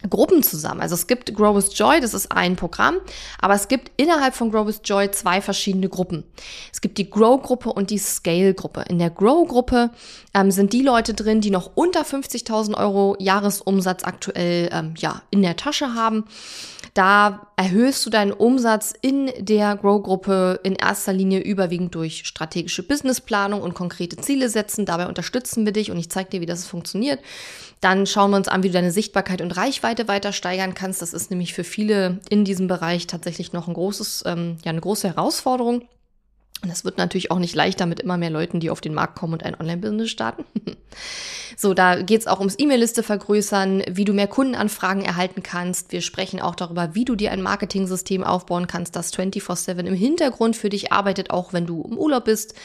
Gruppen 0.07 0.43
zusammen. 0.43 0.79
Also 0.79 0.95
es 0.95 1.07
gibt 1.07 1.33
Grow 1.33 1.55
with 1.55 1.77
Joy, 1.77 1.99
das 1.99 2.13
ist 2.13 2.31
ein 2.31 2.55
Programm, 2.55 2.97
aber 3.39 3.53
es 3.53 3.67
gibt 3.67 3.91
innerhalb 3.97 4.33
von 4.33 4.49
Grow 4.49 4.65
with 4.65 4.81
Joy 4.85 5.11
zwei 5.11 5.41
verschiedene 5.41 5.89
Gruppen. 5.89 6.23
Es 6.71 6.79
gibt 6.79 6.97
die 6.97 7.09
Grow-Gruppe 7.09 7.73
und 7.73 7.89
die 7.89 7.97
Scale-Gruppe. 7.97 8.85
In 8.87 8.99
der 8.99 9.09
Grow-Gruppe 9.09 9.91
ähm, 10.33 10.51
sind 10.51 10.71
die 10.71 10.83
Leute 10.83 11.13
drin, 11.13 11.41
die 11.41 11.51
noch 11.51 11.71
unter 11.75 12.03
50.000 12.03 12.77
Euro 12.77 13.17
Jahresumsatz 13.19 14.03
aktuell 14.05 14.69
ähm, 14.71 14.93
ja, 14.97 15.21
in 15.31 15.41
der 15.41 15.57
Tasche 15.57 15.93
haben. 15.95 16.25
Da 16.93 17.47
erhöhst 17.55 18.05
du 18.05 18.09
deinen 18.09 18.31
Umsatz 18.31 18.93
in 19.01 19.31
der 19.37 19.75
Grow-Gruppe 19.75 20.59
in 20.63 20.75
erster 20.75 21.13
Linie 21.13 21.39
überwiegend 21.39 21.93
durch 21.93 22.23
strategische 22.25 22.83
Businessplanung 22.83 23.61
und 23.61 23.73
konkrete 23.73 24.17
Ziele 24.17 24.49
setzen. 24.49 24.85
Dabei 24.85 25.07
unterstützen 25.07 25.65
wir 25.65 25.73
dich 25.73 25.91
und 25.91 25.97
ich 25.97 26.09
zeige 26.09 26.29
dir, 26.29 26.41
wie 26.41 26.45
das 26.45 26.65
funktioniert. 26.65 27.19
Dann 27.81 28.05
schauen 28.05 28.31
wir 28.31 28.37
uns 28.37 28.49
an, 28.49 28.63
wie 28.63 28.67
du 28.67 28.73
deine 28.73 28.91
Sichtbarkeit 28.91 29.41
und 29.41 29.55
Reichweite 29.55 30.07
weiter 30.07 30.33
steigern 30.33 30.73
kannst. 30.73 31.01
Das 31.01 31.13
ist 31.13 31.29
nämlich 31.29 31.53
für 31.53 31.63
viele 31.63 32.19
in 32.29 32.43
diesem 32.43 32.67
Bereich 32.67 33.07
tatsächlich 33.07 33.53
noch 33.53 33.67
ein 33.67 33.73
großes, 33.73 34.23
ähm, 34.25 34.57
ja, 34.65 34.71
eine 34.71 34.81
große 34.81 35.07
Herausforderung. 35.07 35.87
Und 36.61 36.69
es 36.69 36.83
wird 36.83 36.97
natürlich 36.97 37.31
auch 37.31 37.39
nicht 37.39 37.55
leichter 37.55 37.85
mit 37.85 38.01
immer 38.01 38.17
mehr 38.17 38.29
Leuten, 38.29 38.59
die 38.59 38.69
auf 38.69 38.81
den 38.81 38.93
Markt 38.93 39.17
kommen 39.17 39.31
und 39.31 39.43
ein 39.43 39.57
Online-Business 39.57 40.09
starten. 40.09 40.43
so, 41.55 41.73
da 41.73 42.01
geht 42.01 42.19
es 42.19 42.27
auch 42.27 42.39
ums 42.39 42.55
E-Mail-Liste 42.57 43.01
vergrößern, 43.01 43.83
wie 43.89 44.03
du 44.03 44.11
mehr 44.11 44.27
Kundenanfragen 44.27 45.03
erhalten 45.05 45.41
kannst. 45.41 45.93
Wir 45.93 46.01
sprechen 46.01 46.41
auch 46.41 46.55
darüber, 46.55 46.95
wie 46.95 47.05
du 47.05 47.15
dir 47.15 47.31
ein 47.31 47.41
Marketing-System 47.41 48.25
aufbauen 48.25 48.67
kannst, 48.67 48.97
das 48.97 49.13
24-7 49.13 49.85
im 49.85 49.93
Hintergrund 49.93 50.57
für 50.57 50.69
dich 50.69 50.91
arbeitet, 50.91 51.31
auch 51.31 51.53
wenn 51.53 51.65
du 51.65 51.81
im 51.89 51.97
Urlaub 51.97 52.25
bist 52.25 52.55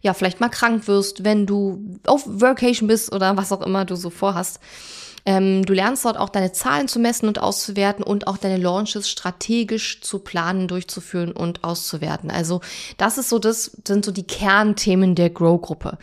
ja, 0.00 0.14
vielleicht 0.14 0.40
mal 0.40 0.48
krank 0.48 0.86
wirst, 0.86 1.24
wenn 1.24 1.46
du 1.46 1.98
auf 2.06 2.22
Workation 2.26 2.88
bist 2.88 3.12
oder 3.12 3.36
was 3.36 3.52
auch 3.52 3.62
immer 3.62 3.84
du 3.84 3.96
so 3.96 4.10
vorhast. 4.10 4.60
Ähm, 5.26 5.64
du 5.64 5.74
lernst 5.74 6.04
dort 6.04 6.16
auch 6.16 6.30
deine 6.30 6.52
Zahlen 6.52 6.88
zu 6.88 6.98
messen 6.98 7.28
und 7.28 7.40
auszuwerten 7.40 8.02
und 8.04 8.26
auch 8.26 8.38
deine 8.38 8.56
Launches 8.56 9.10
strategisch 9.10 10.00
zu 10.00 10.20
planen, 10.20 10.68
durchzuführen 10.68 11.32
und 11.32 11.64
auszuwerten. 11.64 12.30
Also 12.30 12.60
das 12.96 13.18
ist 13.18 13.28
so, 13.28 13.38
das 13.38 13.72
sind 13.86 14.04
so 14.04 14.12
die 14.12 14.26
Kernthemen 14.26 15.14
der 15.14 15.30
Grow-Gruppe. 15.30 15.98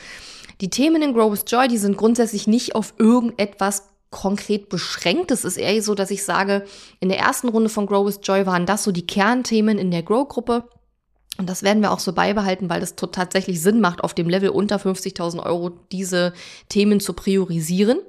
Die 0.62 0.70
Themen 0.70 1.02
in 1.02 1.14
Grow 1.14 1.32
with 1.32 1.46
Joy, 1.48 1.68
die 1.68 1.78
sind 1.78 1.98
grundsätzlich 1.98 2.48
nicht 2.48 2.76
auf 2.76 2.94
irgendetwas 2.98 3.84
konkret 4.12 4.70
beschränkt. 4.70 5.32
Es 5.32 5.44
ist 5.44 5.58
eher 5.58 5.82
so, 5.82 5.96
dass 5.96 6.12
ich 6.12 6.24
sage, 6.24 6.66
in 7.00 7.10
der 7.10 7.20
ersten 7.20 7.50
Runde 7.50 7.70
von 7.70 7.86
Grow 7.86 8.06
with 8.06 8.20
Joy 8.24 8.46
waren 8.46 8.66
das 8.66 8.84
so 8.84 8.92
die 8.92 9.08
Kernthemen 9.08 9.78
in 9.78 9.92
der 9.92 10.04
Grow-Gruppe. 10.04 10.70
Und 11.38 11.50
das 11.50 11.64
werden 11.64 11.82
wir 11.82 11.92
auch 11.92 12.00
so 12.00 12.14
beibehalten, 12.14 12.70
weil 12.70 12.82
es 12.82 12.96
tatsächlich 12.96 13.62
Sinn 13.62 13.82
macht, 13.82 14.04
auf 14.04 14.14
dem 14.14 14.30
Level 14.30 14.50
unter 14.50 14.78
50.000 14.78 15.46
Euro 15.46 15.72
diese 15.92 16.34
Themen 16.70 17.02
zu 17.02 17.12
priorisieren. 17.12 18.00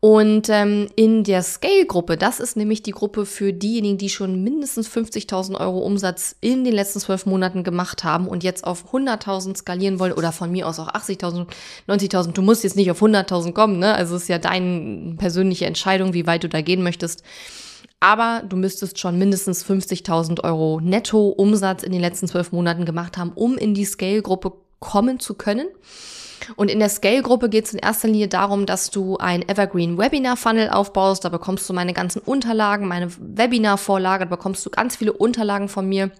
Und 0.00 0.48
ähm, 0.48 0.88
in 0.96 1.22
der 1.22 1.42
Scale-Gruppe, 1.42 2.16
das 2.16 2.40
ist 2.40 2.56
nämlich 2.56 2.82
die 2.82 2.92
Gruppe 2.92 3.26
für 3.26 3.52
diejenigen, 3.52 3.98
die 3.98 4.08
schon 4.08 4.42
mindestens 4.42 4.88
50.000 4.88 5.60
Euro 5.60 5.80
Umsatz 5.80 6.34
in 6.40 6.64
den 6.64 6.72
letzten 6.72 7.00
zwölf 7.00 7.26
Monaten 7.26 7.62
gemacht 7.62 8.04
haben 8.04 8.26
und 8.26 8.42
jetzt 8.42 8.64
auf 8.64 8.92
100.000 8.92 9.56
skalieren 9.56 9.98
wollen 9.98 10.12
oder 10.12 10.32
von 10.32 10.50
mir 10.50 10.66
aus 10.66 10.78
auch 10.78 10.88
80.000, 10.88 11.46
90.000. 11.88 12.32
Du 12.32 12.42
musst 12.42 12.64
jetzt 12.64 12.76
nicht 12.76 12.90
auf 12.90 13.02
100.000 13.02 13.52
kommen, 13.52 13.78
ne? 13.78 13.94
Also 13.94 14.16
es 14.16 14.22
ist 14.22 14.28
ja 14.28 14.38
deine 14.38 15.14
persönliche 15.16 15.66
Entscheidung, 15.66 16.14
wie 16.14 16.26
weit 16.26 16.44
du 16.44 16.48
da 16.48 16.62
gehen 16.62 16.82
möchtest 16.82 17.22
aber 18.00 18.42
du 18.46 18.56
müsstest 18.56 18.98
schon 18.98 19.18
mindestens 19.18 19.64
50.000 19.64 20.44
Euro 20.44 20.80
Netto-Umsatz 20.80 21.82
in 21.82 21.92
den 21.92 22.00
letzten 22.00 22.28
zwölf 22.28 22.52
Monaten 22.52 22.84
gemacht 22.84 23.16
haben, 23.16 23.32
um 23.34 23.56
in 23.56 23.74
die 23.74 23.84
Scale-Gruppe 23.84 24.52
kommen 24.80 25.18
zu 25.18 25.34
können. 25.34 25.66
Und 26.54 26.70
in 26.70 26.78
der 26.78 26.90
Scale-Gruppe 26.90 27.48
geht 27.48 27.64
es 27.64 27.72
in 27.72 27.78
erster 27.78 28.08
Linie 28.08 28.28
darum, 28.28 28.66
dass 28.66 28.90
du 28.90 29.16
ein 29.16 29.48
Evergreen 29.48 29.98
Webinar-Funnel 29.98 30.68
aufbaust. 30.68 31.24
Da 31.24 31.30
bekommst 31.30 31.68
du 31.68 31.72
meine 31.72 31.94
ganzen 31.94 32.20
Unterlagen, 32.20 32.86
meine 32.86 33.10
Webinar-Vorlage, 33.18 34.26
da 34.26 34.30
bekommst 34.30 34.64
du 34.64 34.70
ganz 34.70 34.96
viele 34.96 35.12
Unterlagen 35.12 35.68
von 35.68 35.88
mir 35.88 36.10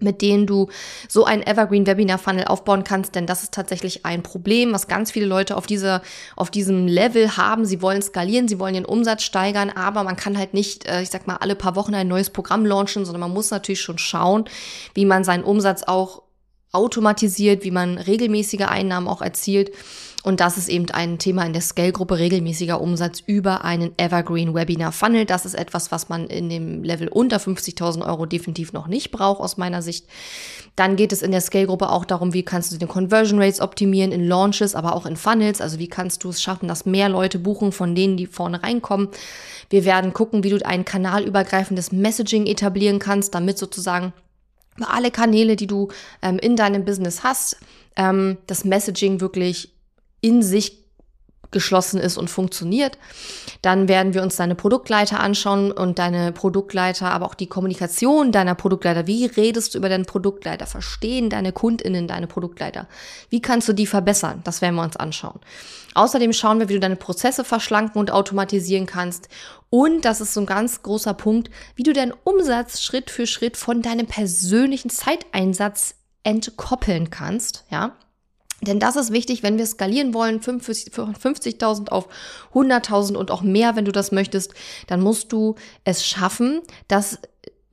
mit 0.00 0.22
denen 0.22 0.46
du 0.46 0.68
so 1.08 1.24
ein 1.24 1.46
Evergreen 1.46 1.86
Webinar 1.86 2.18
Funnel 2.18 2.44
aufbauen 2.46 2.84
kannst, 2.84 3.14
denn 3.14 3.26
das 3.26 3.42
ist 3.42 3.54
tatsächlich 3.54 4.04
ein 4.04 4.22
Problem, 4.22 4.72
was 4.72 4.88
ganz 4.88 5.10
viele 5.10 5.26
Leute 5.26 5.56
auf 5.56 5.66
dieser 5.66 6.02
auf 6.36 6.50
diesem 6.50 6.86
Level 6.86 7.36
haben. 7.36 7.64
Sie 7.64 7.80
wollen 7.80 8.02
skalieren, 8.02 8.48
sie 8.48 8.58
wollen 8.58 8.74
den 8.74 8.84
Umsatz 8.84 9.22
steigern, 9.22 9.70
aber 9.70 10.02
man 10.02 10.16
kann 10.16 10.36
halt 10.36 10.54
nicht, 10.54 10.86
äh, 10.86 11.02
ich 11.02 11.10
sag 11.10 11.26
mal, 11.26 11.36
alle 11.36 11.54
paar 11.54 11.76
Wochen 11.76 11.94
ein 11.94 12.08
neues 12.08 12.30
Programm 12.30 12.66
launchen, 12.66 13.04
sondern 13.04 13.20
man 13.20 13.32
muss 13.32 13.50
natürlich 13.50 13.80
schon 13.80 13.98
schauen, 13.98 14.44
wie 14.94 15.04
man 15.04 15.24
seinen 15.24 15.44
Umsatz 15.44 15.84
auch 15.84 16.23
automatisiert, 16.74 17.64
wie 17.64 17.70
man 17.70 17.98
regelmäßige 17.98 18.66
Einnahmen 18.68 19.08
auch 19.08 19.22
erzielt. 19.22 19.70
Und 20.24 20.40
das 20.40 20.56
ist 20.56 20.70
eben 20.70 20.90
ein 20.90 21.18
Thema 21.18 21.44
in 21.44 21.52
der 21.52 21.60
Scale-Gruppe, 21.60 22.18
regelmäßiger 22.18 22.80
Umsatz 22.80 23.22
über 23.26 23.62
einen 23.62 23.92
Evergreen 23.98 24.54
Webinar 24.54 24.90
Funnel. 24.90 25.26
Das 25.26 25.44
ist 25.44 25.52
etwas, 25.52 25.92
was 25.92 26.08
man 26.08 26.28
in 26.28 26.48
dem 26.48 26.82
Level 26.82 27.08
unter 27.08 27.36
50.000 27.36 28.06
Euro 28.06 28.24
definitiv 28.24 28.72
noch 28.72 28.86
nicht 28.86 29.10
braucht, 29.10 29.42
aus 29.42 29.58
meiner 29.58 29.82
Sicht. 29.82 30.06
Dann 30.76 30.96
geht 30.96 31.12
es 31.12 31.20
in 31.20 31.30
der 31.30 31.42
Scale-Gruppe 31.42 31.90
auch 31.90 32.06
darum, 32.06 32.32
wie 32.32 32.42
kannst 32.42 32.72
du 32.72 32.78
den 32.78 32.88
Conversion 32.88 33.38
Rates 33.38 33.60
optimieren 33.60 34.12
in 34.12 34.26
Launches, 34.26 34.74
aber 34.74 34.96
auch 34.96 35.04
in 35.04 35.16
Funnels. 35.16 35.60
Also 35.60 35.78
wie 35.78 35.88
kannst 35.88 36.24
du 36.24 36.30
es 36.30 36.40
schaffen, 36.40 36.68
dass 36.68 36.86
mehr 36.86 37.10
Leute 37.10 37.38
buchen 37.38 37.70
von 37.70 37.94
denen, 37.94 38.16
die 38.16 38.26
vorne 38.26 38.62
reinkommen. 38.62 39.08
Wir 39.68 39.84
werden 39.84 40.14
gucken, 40.14 40.42
wie 40.42 40.48
du 40.48 40.64
ein 40.64 40.86
kanalübergreifendes 40.86 41.92
Messaging 41.92 42.46
etablieren 42.46 42.98
kannst, 42.98 43.34
damit 43.34 43.58
sozusagen 43.58 44.14
alle 44.80 45.10
Kanäle, 45.10 45.56
die 45.56 45.66
du 45.66 45.88
ähm, 46.22 46.38
in 46.38 46.56
deinem 46.56 46.84
Business 46.84 47.22
hast, 47.22 47.58
ähm, 47.96 48.38
das 48.46 48.64
Messaging 48.64 49.20
wirklich 49.20 49.72
in 50.20 50.42
sich 50.42 50.83
geschlossen 51.54 51.98
ist 51.98 52.18
und 52.18 52.28
funktioniert. 52.28 52.98
Dann 53.62 53.88
werden 53.88 54.12
wir 54.12 54.22
uns 54.22 54.36
deine 54.36 54.54
Produktleiter 54.54 55.20
anschauen 55.20 55.72
und 55.72 55.98
deine 55.98 56.32
Produktleiter, 56.32 57.10
aber 57.10 57.24
auch 57.24 57.34
die 57.34 57.46
Kommunikation 57.46 58.30
deiner 58.30 58.54
Produktleiter. 58.54 59.06
Wie 59.06 59.24
redest 59.24 59.72
du 59.72 59.78
über 59.78 59.88
deinen 59.88 60.04
Produktleiter? 60.04 60.66
Verstehen 60.66 61.30
deine 61.30 61.52
KundInnen 61.52 62.06
deine 62.06 62.26
Produktleiter? 62.26 62.86
Wie 63.30 63.40
kannst 63.40 63.66
du 63.68 63.72
die 63.72 63.86
verbessern? 63.86 64.42
Das 64.44 64.60
werden 64.60 64.74
wir 64.74 64.82
uns 64.82 64.96
anschauen. 64.96 65.40
Außerdem 65.94 66.34
schauen 66.34 66.58
wir, 66.58 66.68
wie 66.68 66.74
du 66.74 66.80
deine 66.80 66.96
Prozesse 66.96 67.44
verschlanken 67.44 67.98
und 67.98 68.10
automatisieren 68.10 68.84
kannst. 68.86 69.28
Und 69.70 70.04
das 70.04 70.20
ist 70.20 70.34
so 70.34 70.40
ein 70.40 70.46
ganz 70.46 70.82
großer 70.82 71.14
Punkt, 71.14 71.50
wie 71.76 71.84
du 71.84 71.92
deinen 71.92 72.12
Umsatz 72.24 72.82
Schritt 72.82 73.10
für 73.10 73.26
Schritt 73.26 73.56
von 73.56 73.80
deinem 73.80 74.06
persönlichen 74.06 74.90
Zeiteinsatz 74.90 75.94
entkoppeln 76.24 77.10
kannst, 77.10 77.64
ja. 77.70 77.96
Denn 78.64 78.80
das 78.80 78.96
ist 78.96 79.12
wichtig, 79.12 79.42
wenn 79.42 79.58
wir 79.58 79.66
skalieren 79.66 80.14
wollen, 80.14 80.40
50.000 80.40 81.88
auf 81.88 82.08
100.000 82.52 83.14
und 83.14 83.30
auch 83.30 83.42
mehr, 83.42 83.76
wenn 83.76 83.84
du 83.84 83.92
das 83.92 84.12
möchtest, 84.12 84.54
dann 84.86 85.00
musst 85.00 85.32
du 85.32 85.54
es 85.84 86.06
schaffen, 86.06 86.60
dass 86.88 87.18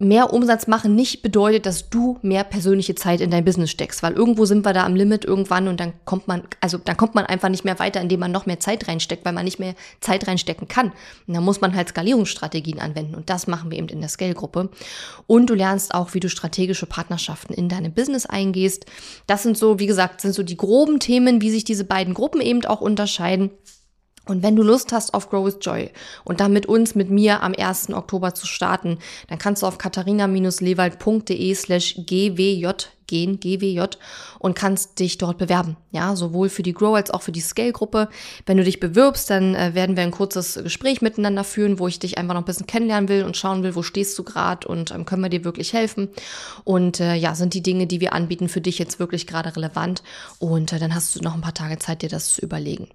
mehr 0.02 0.34
Umsatz 0.34 0.68
machen 0.68 0.96
nicht 0.96 1.22
bedeutet, 1.22 1.66
dass 1.66 1.90
du 1.90 2.18
mehr 2.22 2.44
persönliche 2.44 2.96
Zeit 2.96 3.22
in 3.22 3.32
dein 3.32 3.46
Business 3.46 3.72
steckst, 3.72 4.04
weil 4.04 4.14
irgendwo 4.14 4.46
sind 4.46 4.66
wir 4.66 4.74
da 4.74 4.86
am 4.86 4.96
Limit 4.96 5.24
irgendwann 5.24 5.68
und 5.68 5.80
dann 5.80 5.94
kommt 6.06 6.28
man, 6.28 6.44
also 6.60 6.78
dann 6.78 6.98
kommt 6.98 7.16
man 7.16 7.26
einfach 7.26 7.50
nicht 7.50 7.64
mehr 7.64 7.80
weiter, 7.80 8.02
indem 8.02 8.20
man 8.20 8.32
noch 8.32 8.46
mehr 8.46 8.60
Zeit 8.60 8.88
reinsteckt, 8.88 9.24
weil 9.26 9.34
man 9.34 9.46
nicht 9.46 9.60
mehr 9.60 9.76
Zeit 10.00 10.28
reinstecken 10.28 10.68
kann. 10.68 10.88
Und 11.28 11.36
dann 11.36 11.44
muss 11.44 11.62
man 11.62 11.76
halt 11.76 11.90
Skalierungsstrategien 11.90 12.80
anwenden 12.80 13.16
und 13.16 13.30
das 13.30 13.48
machen 13.48 13.72
wir 13.72 13.78
eben 13.78 13.90
in 13.90 14.02
der 14.02 14.10
Scale-Gruppe. 14.10 14.70
Und 15.28 15.50
du 15.50 15.54
lernst 15.54 15.94
auch, 15.94 16.14
wie 16.14 16.20
du 16.20 16.30
strategische 16.30 16.88
Partnerschaften 16.88 17.54
in 17.54 17.70
deinem 17.70 17.94
Business 17.94 18.26
eingehst. 18.26 18.86
Das 19.28 19.44
sind 19.44 19.58
so, 19.58 19.80
wie 19.80 19.88
gesagt, 19.88 20.22
sind 20.22 20.34
so 20.34 20.44
die 20.44 20.58
groben 20.58 21.00
Themen, 21.00 21.42
wie 21.42 21.52
sich 21.52 21.64
diese 21.64 21.84
beiden 21.84 22.14
Gruppen 22.14 22.42
eben 22.42 22.66
auch 22.66 22.82
unterscheiden. 22.82 23.52
Und 24.28 24.44
wenn 24.44 24.56
du 24.56 24.62
Lust 24.62 24.92
hast 24.92 25.14
auf 25.14 25.30
Grow 25.30 25.46
with 25.46 25.58
Joy 25.62 25.90
und 26.24 26.40
dann 26.40 26.54
mit 26.54 26.68
uns, 26.68 26.94
mit 26.94 27.10
mir 27.10 27.42
am 27.42 27.54
1. 27.58 27.92
Oktober 27.92 28.36
zu 28.36 28.46
starten, 28.46 29.00
dann 29.28 29.40
kannst 29.40 29.64
du 29.64 29.68
auf 29.68 29.78
katharina-lewald.de 29.78 31.56
slash 31.56 31.96
gwj 32.06 32.68
gehen, 33.12 33.40
gwj, 33.40 33.82
und 34.40 34.56
kannst 34.56 35.00
dich 35.00 35.18
dort 35.18 35.38
bewerben. 35.38 35.76
Ja, 35.92 36.16
sowohl 36.16 36.50
für 36.50 36.64
die 36.64 36.74
Grow 36.74 36.96
als 36.96 37.12
auch 37.12 37.22
für 37.22 37.34
die 37.34 37.42
Scale-Gruppe. 37.42 38.08
Wenn 38.46 38.58
du 38.58 38.64
dich 38.64 38.80
bewirbst, 38.80 39.30
dann 39.30 39.54
äh, 39.54 39.76
werden 39.76 39.98
wir 39.98 40.04
ein 40.04 40.12
kurzes 40.12 40.60
Gespräch 40.64 41.02
miteinander 41.02 41.44
führen, 41.44 41.78
wo 41.78 41.88
ich 41.88 42.00
dich 42.00 42.18
einfach 42.18 42.34
noch 42.34 42.42
ein 42.42 42.46
bisschen 42.46 42.68
kennenlernen 42.68 43.10
will 43.10 43.26
und 43.26 43.36
schauen 43.36 43.64
will, 43.64 43.76
wo 43.76 43.84
stehst 43.84 44.18
du 44.18 44.24
gerade 44.24 44.68
und 44.68 44.92
ähm, 44.92 45.06
können 45.06 45.24
wir 45.24 45.30
dir 45.30 45.44
wirklich 45.44 45.74
helfen. 45.74 46.10
Und 46.64 47.00
äh, 47.00 47.16
ja, 47.16 47.36
sind 47.36 47.54
die 47.54 47.64
Dinge, 47.64 47.86
die 47.86 48.00
wir 48.00 48.14
anbieten, 48.14 48.48
für 48.48 48.62
dich 48.62 48.80
jetzt 48.80 49.00
wirklich 49.00 49.28
gerade 49.28 49.56
relevant. 49.56 50.04
Und 50.40 50.72
äh, 50.72 50.80
dann 50.80 50.96
hast 50.96 51.16
du 51.16 51.22
noch 51.22 51.36
ein 51.36 51.42
paar 51.42 51.54
Tage 51.54 51.80
Zeit, 51.80 52.02
dir 52.02 52.10
das 52.10 52.34
zu 52.34 52.42
überlegen 52.42 52.88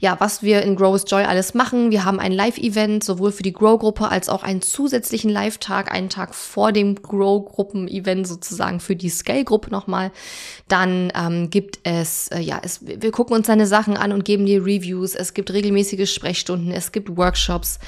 ja, 0.00 0.18
was 0.18 0.42
wir 0.42 0.62
in 0.62 0.76
Grow 0.76 0.94
with 0.94 1.04
Joy 1.06 1.24
alles 1.24 1.54
machen. 1.54 1.90
Wir 1.90 2.04
haben 2.04 2.18
ein 2.18 2.32
Live-Event, 2.32 3.04
sowohl 3.04 3.32
für 3.32 3.42
die 3.42 3.52
Grow-Gruppe 3.52 4.08
als 4.08 4.28
auch 4.28 4.42
einen 4.42 4.62
zusätzlichen 4.62 5.30
Live-Tag, 5.30 5.92
einen 5.92 6.08
Tag 6.08 6.34
vor 6.34 6.72
dem 6.72 6.96
Grow-Gruppen-Event 6.96 8.26
sozusagen 8.26 8.80
für 8.80 8.96
die 8.96 9.08
Scale-Gruppe 9.08 9.70
nochmal. 9.70 10.10
Dann 10.68 11.12
ähm, 11.14 11.50
gibt 11.50 11.80
es, 11.84 12.28
äh, 12.28 12.40
ja, 12.40 12.60
es, 12.62 12.80
wir 12.84 13.10
gucken 13.10 13.36
uns 13.36 13.46
seine 13.46 13.66
Sachen 13.66 13.96
an 13.96 14.12
und 14.12 14.24
geben 14.24 14.46
dir 14.46 14.64
Reviews. 14.64 15.14
Es 15.14 15.34
gibt 15.34 15.52
regelmäßige 15.52 16.12
Sprechstunden, 16.12 16.72
es 16.72 16.92
gibt 16.92 17.16
Workshops, 17.16 17.78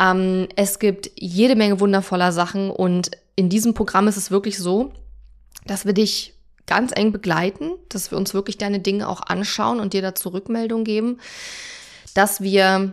ähm, 0.00 0.48
es 0.56 0.78
gibt 0.78 1.10
jede 1.16 1.56
Menge 1.56 1.80
wundervoller 1.80 2.32
Sachen 2.32 2.70
und 2.70 3.10
in 3.36 3.48
diesem 3.48 3.74
Programm 3.74 4.08
ist 4.08 4.16
es 4.16 4.30
wirklich 4.30 4.58
so, 4.58 4.92
dass 5.66 5.86
wir 5.86 5.92
dich 5.92 6.37
ganz 6.68 6.92
eng 6.94 7.10
begleiten, 7.10 7.72
dass 7.88 8.12
wir 8.12 8.18
uns 8.18 8.34
wirklich 8.34 8.58
deine 8.58 8.78
Dinge 8.78 9.08
auch 9.08 9.22
anschauen 9.22 9.80
und 9.80 9.92
dir 9.92 10.02
dazu 10.02 10.28
Rückmeldung 10.28 10.84
geben, 10.84 11.18
dass 12.14 12.40
wir 12.40 12.92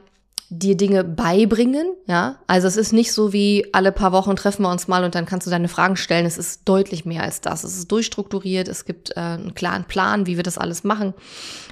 dir 0.49 0.77
Dinge 0.77 1.03
beibringen, 1.03 1.87
ja. 2.05 2.37
Also 2.45 2.67
es 2.67 2.77
ist 2.77 2.93
nicht 2.93 3.11
so 3.11 3.33
wie 3.33 3.67
alle 3.73 3.91
paar 3.91 4.11
Wochen 4.11 4.35
treffen 4.35 4.61
wir 4.61 4.69
uns 4.69 4.87
mal 4.87 5.03
und 5.03 5.15
dann 5.15 5.25
kannst 5.25 5.47
du 5.47 5.51
deine 5.51 5.67
Fragen 5.67 5.95
stellen. 5.97 6.25
Es 6.25 6.37
ist 6.37 6.61
deutlich 6.65 7.03
mehr 7.03 7.23
als 7.23 7.41
das. 7.41 7.63
Es 7.63 7.75
ist 7.77 7.91
durchstrukturiert. 7.91 8.67
Es 8.67 8.85
gibt 8.85 9.11
äh, 9.17 9.19
einen 9.19 9.55
klaren 9.55 9.85
Plan, 9.85 10.27
wie 10.27 10.35
wir 10.35 10.43
das 10.43 10.59
alles 10.59 10.83
machen, 10.83 11.13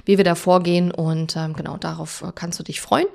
wie 0.04 0.16
wir 0.16 0.24
da 0.24 0.34
vorgehen 0.34 0.90
und 0.90 1.36
ähm, 1.36 1.54
genau 1.54 1.76
darauf 1.76 2.22
äh, 2.22 2.32
kannst 2.34 2.58
du 2.58 2.64
dich 2.64 2.80
freuen. 2.80 3.06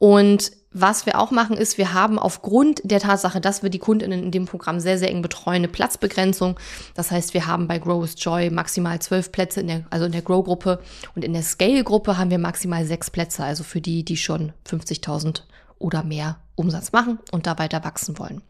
Und 0.00 0.52
was 0.72 1.04
wir 1.04 1.18
auch 1.18 1.30
machen, 1.30 1.58
ist, 1.58 1.76
wir 1.76 1.92
haben 1.92 2.18
aufgrund 2.18 2.80
der 2.84 3.00
Tatsache, 3.00 3.38
dass 3.38 3.62
wir 3.62 3.68
die 3.68 3.78
Kundinnen 3.78 4.22
in 4.22 4.30
dem 4.30 4.46
Programm 4.46 4.80
sehr, 4.80 4.96
sehr 4.96 5.10
eng 5.10 5.20
betreuen, 5.20 5.56
eine 5.56 5.68
Platzbegrenzung. 5.68 6.58
Das 6.94 7.10
heißt, 7.10 7.34
wir 7.34 7.46
haben 7.46 7.68
bei 7.68 7.78
Grow 7.78 8.02
with 8.02 8.14
Joy 8.16 8.48
maximal 8.48 8.98
zwölf 9.00 9.30
Plätze, 9.30 9.60
in 9.60 9.66
der, 9.66 9.84
also 9.90 10.06
in 10.06 10.12
der 10.12 10.22
Grow-Gruppe 10.22 10.80
und 11.14 11.22
in 11.22 11.34
der 11.34 11.42
Scale-Gruppe 11.42 12.16
haben 12.16 12.30
wir 12.30 12.38
maximal 12.38 12.86
sechs 12.86 13.10
Plätze, 13.10 13.44
also 13.44 13.62
für 13.62 13.82
die, 13.82 14.02
die 14.02 14.16
schon 14.16 14.52
50.000 14.66 15.42
oder 15.78 16.02
mehr 16.02 16.38
Umsatz 16.54 16.92
machen 16.92 17.18
und 17.30 17.46
da 17.46 17.58
weiter 17.58 17.84
wachsen 17.84 18.18
wollen. 18.18 18.40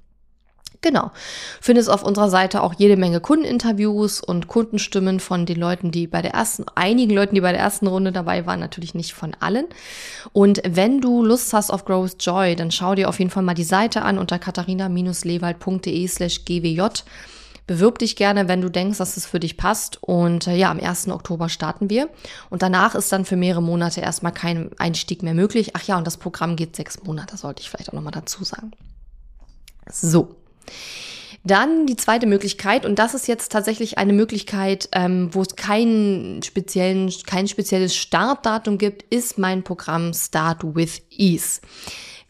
Genau. 0.82 1.10
Findest 1.60 1.90
auf 1.90 2.02
unserer 2.02 2.30
Seite 2.30 2.62
auch 2.62 2.72
jede 2.72 2.96
Menge 2.96 3.20
Kundeninterviews 3.20 4.20
und 4.20 4.48
Kundenstimmen 4.48 5.20
von 5.20 5.44
den 5.44 5.58
Leuten, 5.58 5.90
die 5.90 6.06
bei 6.06 6.22
der 6.22 6.32
ersten, 6.32 6.64
einigen 6.74 7.14
Leuten, 7.14 7.34
die 7.34 7.42
bei 7.42 7.52
der 7.52 7.60
ersten 7.60 7.86
Runde 7.86 8.12
dabei 8.12 8.46
waren, 8.46 8.60
natürlich 8.60 8.94
nicht 8.94 9.12
von 9.12 9.36
allen. 9.40 9.66
Und 10.32 10.62
wenn 10.66 11.02
du 11.02 11.22
Lust 11.22 11.52
hast 11.52 11.70
auf 11.70 11.84
Growth 11.84 12.16
Joy, 12.20 12.56
dann 12.56 12.70
schau 12.70 12.94
dir 12.94 13.10
auf 13.10 13.18
jeden 13.18 13.30
Fall 13.30 13.42
mal 13.42 13.54
die 13.54 13.64
Seite 13.64 14.02
an 14.02 14.18
unter 14.18 14.38
katharina-lewald.de 14.38 16.06
slash 16.08 16.46
gwj. 16.46 16.82
Bewirb 17.66 17.98
dich 17.98 18.16
gerne, 18.16 18.48
wenn 18.48 18.62
du 18.62 18.70
denkst, 18.70 18.98
dass 18.98 19.18
es 19.18 19.26
für 19.26 19.38
dich 19.38 19.58
passt. 19.58 20.02
Und 20.02 20.46
äh, 20.46 20.56
ja, 20.56 20.70
am 20.70 20.80
1. 20.80 21.08
Oktober 21.08 21.50
starten 21.50 21.90
wir. 21.90 22.08
Und 22.48 22.62
danach 22.62 22.94
ist 22.94 23.12
dann 23.12 23.26
für 23.26 23.36
mehrere 23.36 23.62
Monate 23.62 24.00
erstmal 24.00 24.32
kein 24.32 24.70
Einstieg 24.78 25.22
mehr 25.22 25.34
möglich. 25.34 25.72
Ach 25.74 25.82
ja, 25.82 25.98
und 25.98 26.06
das 26.06 26.16
Programm 26.16 26.56
geht 26.56 26.74
sechs 26.74 27.02
Monate, 27.04 27.36
sollte 27.36 27.60
ich 27.60 27.70
vielleicht 27.70 27.90
auch 27.90 27.94
nochmal 27.94 28.12
dazu 28.12 28.42
sagen. 28.42 28.72
So. 29.88 30.39
Dann 31.42 31.86
die 31.86 31.96
zweite 31.96 32.26
Möglichkeit, 32.26 32.84
und 32.84 32.98
das 32.98 33.14
ist 33.14 33.26
jetzt 33.26 33.50
tatsächlich 33.50 33.96
eine 33.96 34.12
Möglichkeit, 34.12 34.90
ähm, 34.92 35.30
wo 35.32 35.40
es 35.40 35.56
keinen 35.56 36.42
speziellen, 36.42 37.10
kein 37.26 37.48
spezielles 37.48 37.96
Startdatum 37.96 38.76
gibt, 38.76 39.02
ist 39.14 39.38
mein 39.38 39.62
Programm 39.62 40.12
Start 40.12 40.62
with 40.62 41.00
Ease. 41.10 41.60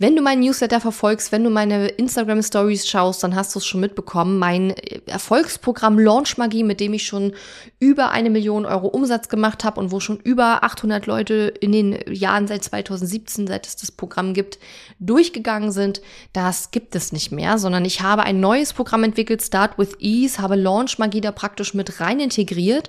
Wenn 0.01 0.17
du 0.17 0.23
meinen 0.23 0.41
Newsletter 0.41 0.81
verfolgst, 0.81 1.31
wenn 1.31 1.45
du 1.45 1.51
meine 1.51 1.89
Instagram 1.89 2.43
Stories 2.43 2.89
schaust, 2.89 3.23
dann 3.23 3.35
hast 3.35 3.55
du 3.55 3.59
es 3.59 3.67
schon 3.67 3.83
mitbekommen. 3.83 4.39
Mein 4.39 4.71
Erfolgsprogramm 5.05 5.99
Launch 5.99 6.39
Magie, 6.39 6.65
mit 6.65 6.81
dem 6.81 6.95
ich 6.95 7.05
schon 7.05 7.35
über 7.81 8.11
eine 8.11 8.31
Million 8.31 8.65
Euro 8.65 8.87
Umsatz 8.87 9.29
gemacht 9.29 9.63
habe 9.63 9.79
und 9.79 9.93
wo 9.93 10.01
schon 10.01 10.19
über 10.19 10.65
800 10.65 11.05
Leute 11.05 11.53
in 11.61 11.73
den 11.73 11.99
Jahren 12.11 12.49
seit 12.49 12.65
2017, 12.65 13.47
seit 13.47 13.67
es 13.67 13.77
das 13.77 13.93
Programm 13.93 14.33
gibt, 14.33 14.59
durchgegangen 15.01 15.71
sind, 15.71 16.01
das 16.33 16.71
gibt 16.71 16.97
es 16.97 17.13
nicht 17.13 17.31
mehr, 17.31 17.59
sondern 17.59 17.85
ich 17.85 18.01
habe 18.01 18.23
ein 18.23 18.41
neues 18.41 18.73
Programm 18.73 19.05
entwickelt, 19.05 19.43
Start 19.43 19.77
with 19.77 19.97
Ease, 19.99 20.41
habe 20.41 20.57
Launch 20.57 20.99
Magie 20.99 21.21
da 21.21 21.31
praktisch 21.31 21.75
mit 21.75 22.01
rein 22.01 22.21
integriert. 22.21 22.89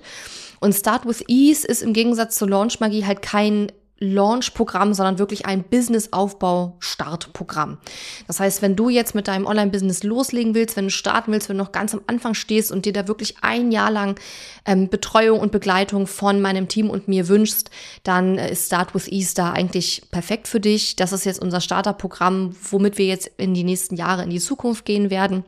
Und 0.60 0.72
Start 0.72 1.04
with 1.04 1.22
Ease 1.28 1.66
ist 1.66 1.82
im 1.82 1.92
Gegensatz 1.92 2.38
zu 2.38 2.46
Launch 2.46 2.80
Magie 2.80 3.04
halt 3.04 3.20
kein 3.20 3.70
Launch-Programm, 4.02 4.94
sondern 4.94 5.18
wirklich 5.18 5.44
ein 5.46 5.62
Business-Aufbau-Startprogramm. 5.62 7.78
Das 8.26 8.40
heißt, 8.40 8.62
wenn 8.62 8.74
du 8.76 8.88
jetzt 8.88 9.14
mit 9.14 9.28
deinem 9.28 9.46
Online-Business 9.46 10.02
loslegen 10.02 10.54
willst, 10.54 10.76
wenn 10.76 10.86
du 10.86 10.90
starten 10.90 11.32
willst, 11.32 11.48
wenn 11.48 11.56
du 11.56 11.64
noch 11.64 11.72
ganz 11.72 11.94
am 11.94 12.02
Anfang 12.06 12.34
stehst 12.34 12.72
und 12.72 12.84
dir 12.84 12.92
da 12.92 13.08
wirklich 13.08 13.36
ein 13.42 13.72
Jahr 13.72 13.90
lang 13.90 14.18
ähm, 14.66 14.88
Betreuung 14.88 15.40
und 15.40 15.52
Begleitung 15.52 16.06
von 16.06 16.40
meinem 16.40 16.68
Team 16.68 16.90
und 16.90 17.08
mir 17.08 17.28
wünschst, 17.28 17.70
dann 18.02 18.38
äh, 18.38 18.52
ist 18.52 18.66
Start 18.66 18.94
with 18.94 19.08
Ease 19.08 19.34
da 19.34 19.52
eigentlich 19.52 20.02
perfekt 20.10 20.48
für 20.48 20.60
dich. 20.60 20.96
Das 20.96 21.12
ist 21.12 21.24
jetzt 21.24 21.40
unser 21.40 21.60
Starterprogramm, 21.60 22.54
womit 22.70 22.98
wir 22.98 23.06
jetzt 23.06 23.30
in 23.36 23.54
die 23.54 23.64
nächsten 23.64 23.96
Jahre 23.96 24.24
in 24.24 24.30
die 24.30 24.40
Zukunft 24.40 24.84
gehen 24.84 25.10
werden. 25.10 25.44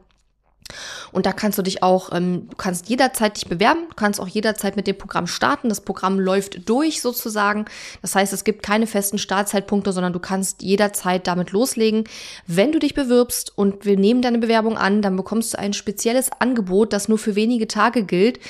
Und 1.13 1.27
da 1.27 1.33
kannst 1.33 1.59
du 1.59 1.63
dich 1.63 1.83
auch, 1.83 2.11
ähm, 2.13 2.49
du 2.49 2.57
kannst 2.57 2.89
jederzeit 2.89 3.37
dich 3.37 3.49
bewerben, 3.49 3.83
du 3.89 3.95
kannst 3.95 4.21
auch 4.21 4.27
jederzeit 4.27 4.77
mit 4.77 4.87
dem 4.87 4.99
Programm 4.99 5.27
starten. 5.27 5.69
Das 5.69 5.81
Programm 5.81 6.19
läuft 6.19 6.69
durch 6.69 7.01
sozusagen. 7.01 7.67
Das 8.03 8.15
heißt, 8.15 8.33
es 8.33 8.45
gibt 8.45 8.63
keine 8.63 8.87
festen 8.87 9.19
Startzeitpunkte, 9.19 9.93
sondern 9.93 10.13
du 10.13 10.19
kannst 10.19 10.63
jederzeit 10.63 11.27
damit 11.27 11.53
loslegen. 11.53 12.05
Wenn 12.47 12.73
du 12.73 12.79
dich 12.79 12.95
bewirbst 12.95 13.53
und 13.57 13.85
wir 13.85 13.97
nehmen 13.97 14.23
deine 14.23 14.39
Bewerbung 14.39 14.77
an, 14.77 15.03
dann 15.03 15.17
bekommst 15.17 15.55
du 15.55 15.59
ein 15.59 15.73
spezielles 15.73 16.31
Angebot, 16.41 16.93
das 16.93 17.09
nur 17.09 17.19
für 17.19 17.37
wenige 17.37 17.69
Tage 17.69 18.05
gilt. 18.05 18.41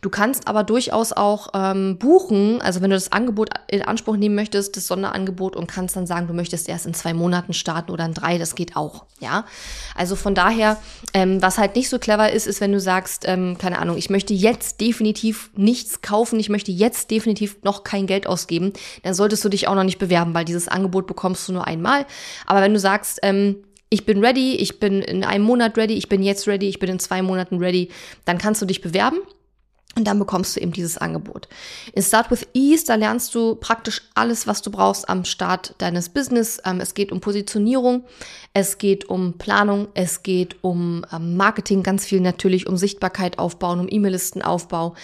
Du 0.00 0.10
kannst 0.10 0.48
aber 0.48 0.64
durchaus 0.64 1.12
auch 1.12 1.48
ähm, 1.54 1.98
buchen, 1.98 2.62
also 2.62 2.80
wenn 2.80 2.90
du 2.90 2.96
das 2.96 3.12
Angebot 3.12 3.50
in 3.68 3.82
Anspruch 3.82 4.16
nehmen 4.16 4.34
möchtest, 4.34 4.76
das 4.76 4.86
Sonderangebot 4.86 5.56
und 5.56 5.66
kannst 5.66 5.96
dann 5.96 6.06
sagen, 6.06 6.26
du 6.26 6.34
möchtest 6.34 6.68
erst 6.68 6.86
in 6.86 6.94
zwei 6.94 7.14
Monaten 7.14 7.52
starten 7.52 7.90
oder 7.90 8.04
in 8.04 8.14
drei, 8.14 8.38
das 8.38 8.54
geht 8.54 8.76
auch. 8.76 9.04
Ja, 9.20 9.44
also 9.94 10.16
von 10.16 10.34
daher, 10.34 10.76
ähm, 11.14 11.40
was 11.40 11.56
halt 11.56 11.63
nicht 11.74 11.88
so 11.88 11.98
clever 11.98 12.30
ist, 12.32 12.46
ist, 12.46 12.60
wenn 12.60 12.72
du 12.72 12.80
sagst, 12.80 13.24
ähm, 13.26 13.56
keine 13.58 13.78
Ahnung, 13.78 13.96
ich 13.96 14.10
möchte 14.10 14.34
jetzt 14.34 14.80
definitiv 14.80 15.50
nichts 15.56 16.02
kaufen, 16.02 16.38
ich 16.38 16.48
möchte 16.48 16.72
jetzt 16.72 17.10
definitiv 17.10 17.56
noch 17.62 17.84
kein 17.84 18.06
Geld 18.06 18.26
ausgeben, 18.26 18.72
dann 19.02 19.14
solltest 19.14 19.44
du 19.44 19.48
dich 19.48 19.68
auch 19.68 19.74
noch 19.74 19.84
nicht 19.84 19.98
bewerben, 19.98 20.34
weil 20.34 20.44
dieses 20.44 20.68
Angebot 20.68 21.06
bekommst 21.06 21.48
du 21.48 21.52
nur 21.52 21.66
einmal. 21.66 22.06
Aber 22.46 22.60
wenn 22.60 22.72
du 22.72 22.78
sagst, 22.78 23.18
ähm, 23.22 23.64
ich 23.90 24.06
bin 24.06 24.24
ready, 24.24 24.56
ich 24.56 24.80
bin 24.80 25.02
in 25.02 25.24
einem 25.24 25.44
Monat 25.44 25.76
ready, 25.76 25.94
ich 25.94 26.08
bin 26.08 26.22
jetzt 26.22 26.48
ready, 26.48 26.68
ich 26.68 26.78
bin 26.78 26.90
in 26.90 26.98
zwei 26.98 27.22
Monaten 27.22 27.58
ready, 27.58 27.90
dann 28.24 28.38
kannst 28.38 28.60
du 28.60 28.66
dich 28.66 28.80
bewerben 28.80 29.18
und 29.96 30.04
dann 30.04 30.18
bekommst 30.18 30.56
du 30.56 30.60
eben 30.60 30.72
dieses 30.72 30.98
Angebot. 30.98 31.48
In 31.92 32.02
Start 32.02 32.30
with 32.30 32.46
Ease, 32.52 32.84
da 32.86 32.96
lernst 32.96 33.34
du 33.34 33.54
praktisch 33.54 34.02
alles, 34.14 34.46
was 34.46 34.62
du 34.62 34.70
brauchst 34.70 35.08
am 35.08 35.24
Start 35.24 35.74
deines 35.78 36.08
Business. 36.08 36.60
Ähm, 36.64 36.80
es 36.80 36.94
geht 36.94 37.12
um 37.12 37.20
Positionierung, 37.20 38.04
es 38.52 38.78
geht 38.78 39.08
um 39.08 39.34
Planung, 39.34 39.88
es 39.94 40.22
geht 40.22 40.56
um 40.62 41.04
ähm, 41.12 41.36
Marketing, 41.36 41.82
ganz 41.82 42.04
viel 42.04 42.20
natürlich 42.20 42.66
um 42.66 42.76
Sichtbarkeit 42.76 43.38
aufbauen, 43.38 43.80
um 43.80 43.86
E-Mail-Listenaufbau. 43.88 44.94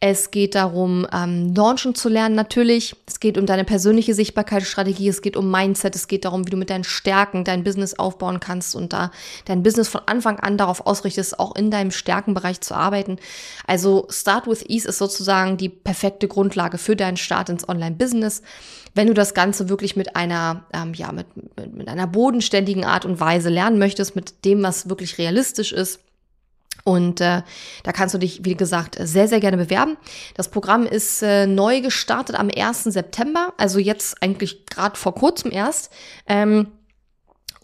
Es 0.00 0.30
geht 0.30 0.54
darum, 0.54 1.06
ähm, 1.12 1.54
Launchen 1.54 1.94
zu 1.94 2.08
lernen 2.08 2.34
natürlich. 2.34 2.96
Es 3.06 3.20
geht 3.20 3.36
um 3.36 3.46
deine 3.46 3.64
persönliche 3.64 4.14
Sichtbarkeitsstrategie, 4.14 5.08
es 5.08 5.22
geht 5.22 5.36
um 5.36 5.50
Mindset, 5.50 5.94
es 5.94 6.08
geht 6.08 6.24
darum, 6.24 6.46
wie 6.46 6.50
du 6.50 6.56
mit 6.56 6.70
deinen 6.70 6.84
Stärken 6.84 7.44
dein 7.44 7.64
Business 7.64 7.98
aufbauen 7.98 8.40
kannst 8.40 8.74
und 8.74 8.92
da 8.92 9.10
dein 9.44 9.62
Business 9.62 9.88
von 9.88 10.02
Anfang 10.06 10.40
an 10.40 10.56
darauf 10.56 10.86
ausrichtest, 10.86 11.38
auch 11.38 11.54
in 11.56 11.70
deinem 11.70 11.90
Stärkenbereich 11.90 12.60
zu 12.60 12.74
arbeiten. 12.74 13.18
Also 13.66 14.06
Start 14.10 14.37
Start 14.38 14.46
with 14.46 14.64
Ease 14.68 14.86
ist 14.86 14.98
sozusagen 14.98 15.56
die 15.56 15.68
perfekte 15.68 16.28
Grundlage 16.28 16.78
für 16.78 16.94
deinen 16.94 17.16
Start 17.16 17.48
ins 17.48 17.68
Online-Business. 17.68 18.42
Wenn 18.94 19.08
du 19.08 19.14
das 19.14 19.34
Ganze 19.34 19.68
wirklich 19.68 19.96
mit 19.96 20.14
einer, 20.14 20.64
ähm, 20.72 20.94
ja, 20.94 21.10
mit, 21.10 21.26
mit, 21.56 21.74
mit 21.74 21.88
einer 21.88 22.06
bodenständigen 22.06 22.84
Art 22.84 23.04
und 23.04 23.18
Weise 23.18 23.48
lernen 23.48 23.80
möchtest, 23.80 24.14
mit 24.14 24.44
dem, 24.44 24.62
was 24.62 24.88
wirklich 24.88 25.18
realistisch 25.18 25.72
ist, 25.72 26.00
und 26.84 27.20
äh, 27.20 27.42
da 27.82 27.92
kannst 27.92 28.14
du 28.14 28.18
dich, 28.18 28.44
wie 28.44 28.56
gesagt, 28.56 28.96
sehr, 29.00 29.26
sehr 29.28 29.40
gerne 29.40 29.56
bewerben. 29.56 29.96
Das 30.36 30.48
Programm 30.48 30.86
ist 30.86 31.22
äh, 31.22 31.46
neu 31.46 31.80
gestartet 31.80 32.36
am 32.36 32.48
1. 32.48 32.84
September, 32.84 33.52
also 33.58 33.78
jetzt 33.78 34.22
eigentlich 34.22 34.64
gerade 34.66 34.96
vor 34.96 35.14
kurzem 35.14 35.50
erst. 35.50 35.92
Ähm, 36.26 36.68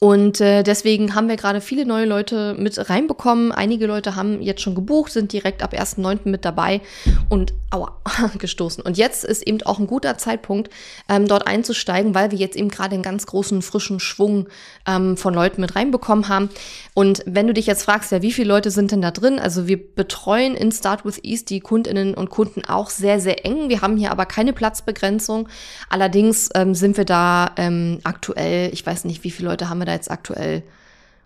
und 0.00 0.40
äh, 0.40 0.62
deswegen 0.62 1.14
haben 1.14 1.28
wir 1.28 1.36
gerade 1.36 1.60
viele 1.60 1.86
neue 1.86 2.04
Leute 2.04 2.54
mit 2.58 2.90
reinbekommen. 2.90 3.52
Einige 3.52 3.86
Leute 3.86 4.16
haben 4.16 4.42
jetzt 4.42 4.60
schon 4.60 4.74
gebucht, 4.74 5.12
sind 5.12 5.32
direkt 5.32 5.62
ab 5.62 5.72
1.9. 5.72 6.28
mit 6.28 6.44
dabei 6.44 6.80
und 7.28 7.52
aua, 7.70 7.92
gestoßen. 8.38 8.82
Und 8.82 8.98
jetzt 8.98 9.24
ist 9.24 9.46
eben 9.46 9.62
auch 9.62 9.78
ein 9.78 9.86
guter 9.86 10.18
Zeitpunkt, 10.18 10.70
ähm, 11.08 11.26
dort 11.26 11.46
einzusteigen, 11.46 12.14
weil 12.14 12.30
wir 12.30 12.38
jetzt 12.38 12.56
eben 12.56 12.68
gerade 12.68 12.94
einen 12.94 13.02
ganz 13.02 13.26
großen, 13.26 13.62
frischen 13.62 14.00
Schwung 14.00 14.48
ähm, 14.86 15.16
von 15.16 15.32
Leuten 15.32 15.60
mit 15.60 15.76
reinbekommen 15.76 16.28
haben. 16.28 16.50
Und 16.92 17.22
wenn 17.26 17.46
du 17.46 17.54
dich 17.54 17.66
jetzt 17.66 17.84
fragst, 17.84 18.12
ja, 18.12 18.22
wie 18.22 18.32
viele 18.32 18.48
Leute 18.48 18.70
sind 18.70 18.90
denn 18.92 19.02
da 19.02 19.10
drin? 19.10 19.38
Also 19.38 19.66
wir 19.66 19.78
betreuen 19.94 20.54
in 20.54 20.72
Start 20.72 21.04
with 21.04 21.20
Ease 21.22 21.44
die 21.44 21.60
Kundinnen 21.60 22.14
und 22.14 22.30
Kunden 22.30 22.64
auch 22.64 22.90
sehr, 22.90 23.20
sehr 23.20 23.44
eng. 23.44 23.68
Wir 23.68 23.80
haben 23.80 23.96
hier 23.96 24.10
aber 24.10 24.26
keine 24.26 24.52
Platzbegrenzung. 24.52 25.48
Allerdings 25.88 26.50
ähm, 26.54 26.74
sind 26.74 26.96
wir 26.96 27.04
da 27.04 27.52
ähm, 27.56 28.00
aktuell, 28.04 28.72
ich 28.72 28.84
weiß 28.84 29.04
nicht, 29.04 29.24
wie 29.24 29.30
viele 29.30 29.48
Leute 29.48 29.68
haben 29.68 29.78
wir 29.78 29.83
da 29.84 29.92
jetzt 29.92 30.10
aktuell 30.10 30.62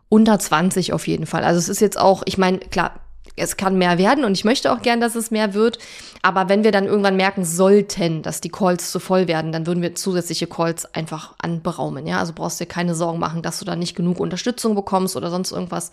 unter 0.08 0.38
20 0.38 0.92
auf 0.92 1.06
jeden 1.06 1.26
Fall. 1.26 1.44
Also 1.44 1.58
es 1.58 1.68
ist 1.68 1.80
jetzt 1.80 1.98
auch, 1.98 2.22
ich 2.26 2.38
meine, 2.38 2.58
klar, 2.58 3.00
es 3.36 3.56
kann 3.56 3.78
mehr 3.78 3.98
werden 3.98 4.24
und 4.24 4.32
ich 4.32 4.44
möchte 4.44 4.72
auch 4.72 4.82
gern, 4.82 5.00
dass 5.00 5.14
es 5.14 5.30
mehr 5.30 5.54
wird. 5.54 5.78
Aber 6.22 6.48
wenn 6.48 6.64
wir 6.64 6.72
dann 6.72 6.86
irgendwann 6.86 7.16
merken 7.16 7.44
sollten, 7.44 8.22
dass 8.22 8.40
die 8.40 8.48
Calls 8.48 8.90
zu 8.90 8.98
voll 8.98 9.28
werden, 9.28 9.52
dann 9.52 9.66
würden 9.66 9.82
wir 9.82 9.94
zusätzliche 9.94 10.46
Calls 10.46 10.92
einfach 10.94 11.34
anberaumen. 11.38 12.06
Ja, 12.06 12.18
also 12.18 12.32
brauchst 12.34 12.60
dir 12.60 12.66
keine 12.66 12.94
Sorgen 12.94 13.18
machen, 13.18 13.42
dass 13.42 13.58
du 13.58 13.64
da 13.64 13.76
nicht 13.76 13.94
genug 13.94 14.20
Unterstützung 14.20 14.74
bekommst 14.74 15.16
oder 15.16 15.30
sonst 15.30 15.52
irgendwas. 15.52 15.90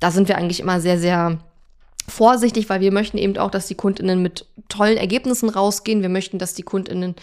Da 0.00 0.10
sind 0.10 0.28
wir 0.28 0.36
eigentlich 0.36 0.60
immer 0.60 0.80
sehr, 0.80 0.98
sehr 0.98 1.38
vorsichtig, 2.08 2.68
weil 2.68 2.80
wir 2.80 2.92
möchten 2.92 3.18
eben 3.18 3.38
auch, 3.38 3.50
dass 3.50 3.68
die 3.68 3.74
Kundinnen 3.74 4.22
mit 4.22 4.46
tollen 4.68 4.96
Ergebnissen 4.96 5.48
rausgehen. 5.48 6.02
Wir 6.02 6.08
möchten, 6.08 6.38
dass 6.38 6.54
die 6.54 6.62
Kundinnen 6.62 7.14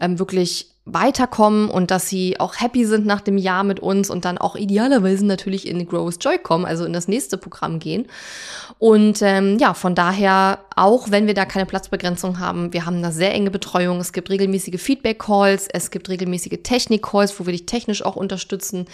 ähm, 0.00 0.18
wirklich 0.18 0.70
weiterkommen 0.92 1.70
und 1.70 1.90
dass 1.90 2.08
sie 2.08 2.40
auch 2.40 2.60
happy 2.60 2.84
sind 2.84 3.06
nach 3.06 3.20
dem 3.20 3.38
Jahr 3.38 3.64
mit 3.64 3.80
uns 3.80 4.10
und 4.10 4.24
dann 4.24 4.38
auch 4.38 4.56
idealerweise 4.56 5.26
natürlich 5.26 5.66
in 5.66 5.86
Grow 5.86 6.12
Joy 6.18 6.38
kommen, 6.38 6.64
also 6.64 6.84
in 6.84 6.92
das 6.92 7.08
nächste 7.08 7.38
Programm 7.38 7.78
gehen. 7.78 8.06
Und 8.78 9.20
ähm, 9.22 9.58
ja, 9.58 9.74
von 9.74 9.94
daher, 9.94 10.60
auch 10.76 11.10
wenn 11.10 11.26
wir 11.26 11.34
da 11.34 11.44
keine 11.44 11.66
Platzbegrenzung 11.66 12.38
haben, 12.38 12.72
wir 12.72 12.86
haben 12.86 13.02
da 13.02 13.10
sehr 13.10 13.32
enge 13.34 13.50
Betreuung. 13.50 13.98
Es 14.00 14.12
gibt 14.12 14.30
regelmäßige 14.30 14.80
Feedback-Calls, 14.80 15.68
es 15.72 15.90
gibt 15.90 16.08
regelmäßige 16.08 16.58
Technik-Calls, 16.62 17.38
wo 17.38 17.46
wir 17.46 17.52
dich 17.52 17.66
technisch 17.66 18.04
auch 18.04 18.16
unterstützen. 18.16 18.86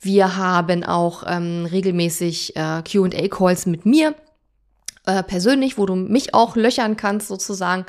Wir 0.00 0.36
haben 0.36 0.84
auch 0.84 1.24
ähm, 1.26 1.66
regelmäßig 1.70 2.56
äh, 2.56 2.82
QA-Calls 2.82 3.66
mit 3.66 3.86
mir 3.86 4.14
äh, 5.04 5.24
persönlich, 5.24 5.78
wo 5.78 5.86
du 5.86 5.96
mich 5.96 6.32
auch 6.32 6.54
löchern 6.54 6.96
kannst 6.96 7.26
sozusagen. 7.26 7.86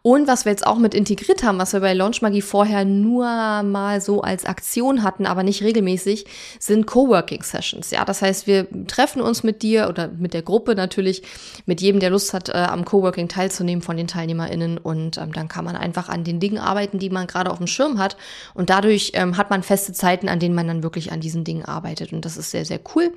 Und 0.00 0.26
was 0.26 0.46
wir 0.46 0.52
jetzt 0.52 0.66
auch 0.66 0.78
mit 0.78 0.94
integriert 0.94 1.42
haben, 1.42 1.58
was 1.58 1.74
wir 1.74 1.80
bei 1.80 1.92
Launch 1.92 2.22
Magie 2.22 2.40
vorher 2.40 2.86
nur 2.86 3.26
mal 3.62 4.00
so 4.00 4.22
als 4.22 4.46
Aktion 4.46 5.02
hatten, 5.02 5.26
aber 5.26 5.42
nicht 5.42 5.62
regelmäßig, 5.62 6.24
sind 6.58 6.86
Coworking 6.86 7.42
Sessions. 7.42 7.90
Ja, 7.90 8.06
das 8.06 8.22
heißt, 8.22 8.46
wir 8.46 8.66
treffen 8.86 9.20
uns 9.20 9.42
mit 9.42 9.62
dir 9.62 9.88
oder 9.90 10.08
mit 10.08 10.32
der 10.32 10.40
Gruppe 10.40 10.74
natürlich, 10.74 11.22
mit 11.66 11.82
jedem, 11.82 12.00
der 12.00 12.08
Lust 12.08 12.32
hat, 12.32 12.48
äh, 12.48 12.52
am 12.52 12.86
Coworking 12.86 13.28
teilzunehmen 13.28 13.82
von 13.82 13.98
den 13.98 14.06
TeilnehmerInnen. 14.06 14.78
Und 14.78 15.18
ähm, 15.18 15.32
dann 15.34 15.48
kann 15.48 15.66
man 15.66 15.76
einfach 15.76 16.08
an 16.08 16.24
den 16.24 16.40
Dingen 16.40 16.58
arbeiten, 16.58 16.98
die 16.98 17.10
man 17.10 17.26
gerade 17.26 17.50
auf 17.50 17.58
dem 17.58 17.66
Schirm 17.66 17.98
hat. 17.98 18.16
Und 18.54 18.70
dadurch 18.70 19.12
ähm, 19.14 19.36
hat 19.36 19.50
man 19.50 19.62
feste 19.62 19.92
Zeiten, 19.92 20.30
an 20.30 20.38
denen 20.38 20.54
man 20.54 20.68
dann 20.68 20.82
wirklich 20.82 21.12
an 21.12 21.20
diesen 21.20 21.44
Dingen 21.44 21.64
arbeitet. 21.64 22.14
Und 22.14 22.24
das 22.24 22.38
ist 22.38 22.50
sehr, 22.50 22.64
sehr 22.64 22.80
cool. 22.94 23.12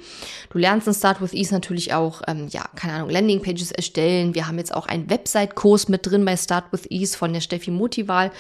Du 0.50 0.58
lernst 0.58 0.88
in 0.88 0.94
Start 0.94 1.22
with 1.22 1.34
Ease 1.34 1.54
natürlich 1.54 1.94
auch, 1.94 2.22
ähm, 2.28 2.48
ja, 2.50 2.66
keine 2.76 2.94
Ahnung, 2.94 3.10
Landing 3.10 3.37
Landingpages 3.38 3.72
erstellen. 3.72 4.36
Wir 4.36 4.48
haben 4.48 4.58
jetzt 4.58 4.74
auch 4.74 4.88
einen 4.88 5.10
Website-Kurs 5.10 5.90
mit 5.90 6.06
drin 6.06 6.26
bei 6.26 6.36
Start 6.38 6.66
with 6.72 6.90
Ease 6.90 7.18
von 7.18 7.34
der 7.34 7.42
Steffi 7.42 7.72
Motival, 7.72 8.32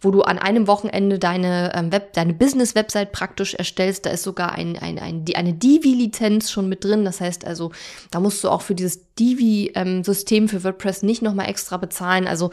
wo 0.00 0.10
du 0.10 0.22
an 0.22 0.38
einem 0.38 0.66
Wochenende 0.66 1.18
deine 1.18 1.72
ähm, 1.74 1.92
Web, 1.92 2.12
deine 2.14 2.34
Business-Website 2.34 3.12
praktisch 3.12 3.54
erstellst. 3.54 4.06
Da 4.06 4.10
ist 4.10 4.22
sogar 4.22 4.52
ein, 4.52 4.76
ein, 4.78 4.98
ein, 4.98 5.24
eine 5.34 5.52
Divi-Lizenz 5.52 6.50
schon 6.50 6.68
mit 6.68 6.84
drin. 6.84 7.04
Das 7.04 7.20
heißt 7.20 7.46
also, 7.46 7.70
da 8.10 8.20
musst 8.20 8.42
du 8.44 8.48
auch 8.48 8.62
für 8.62 8.74
dieses 8.74 9.14
Divi-System 9.14 10.48
für 10.48 10.64
WordPress 10.64 11.02
nicht 11.02 11.22
nochmal 11.22 11.48
extra 11.48 11.76
bezahlen. 11.76 12.26
Also 12.26 12.50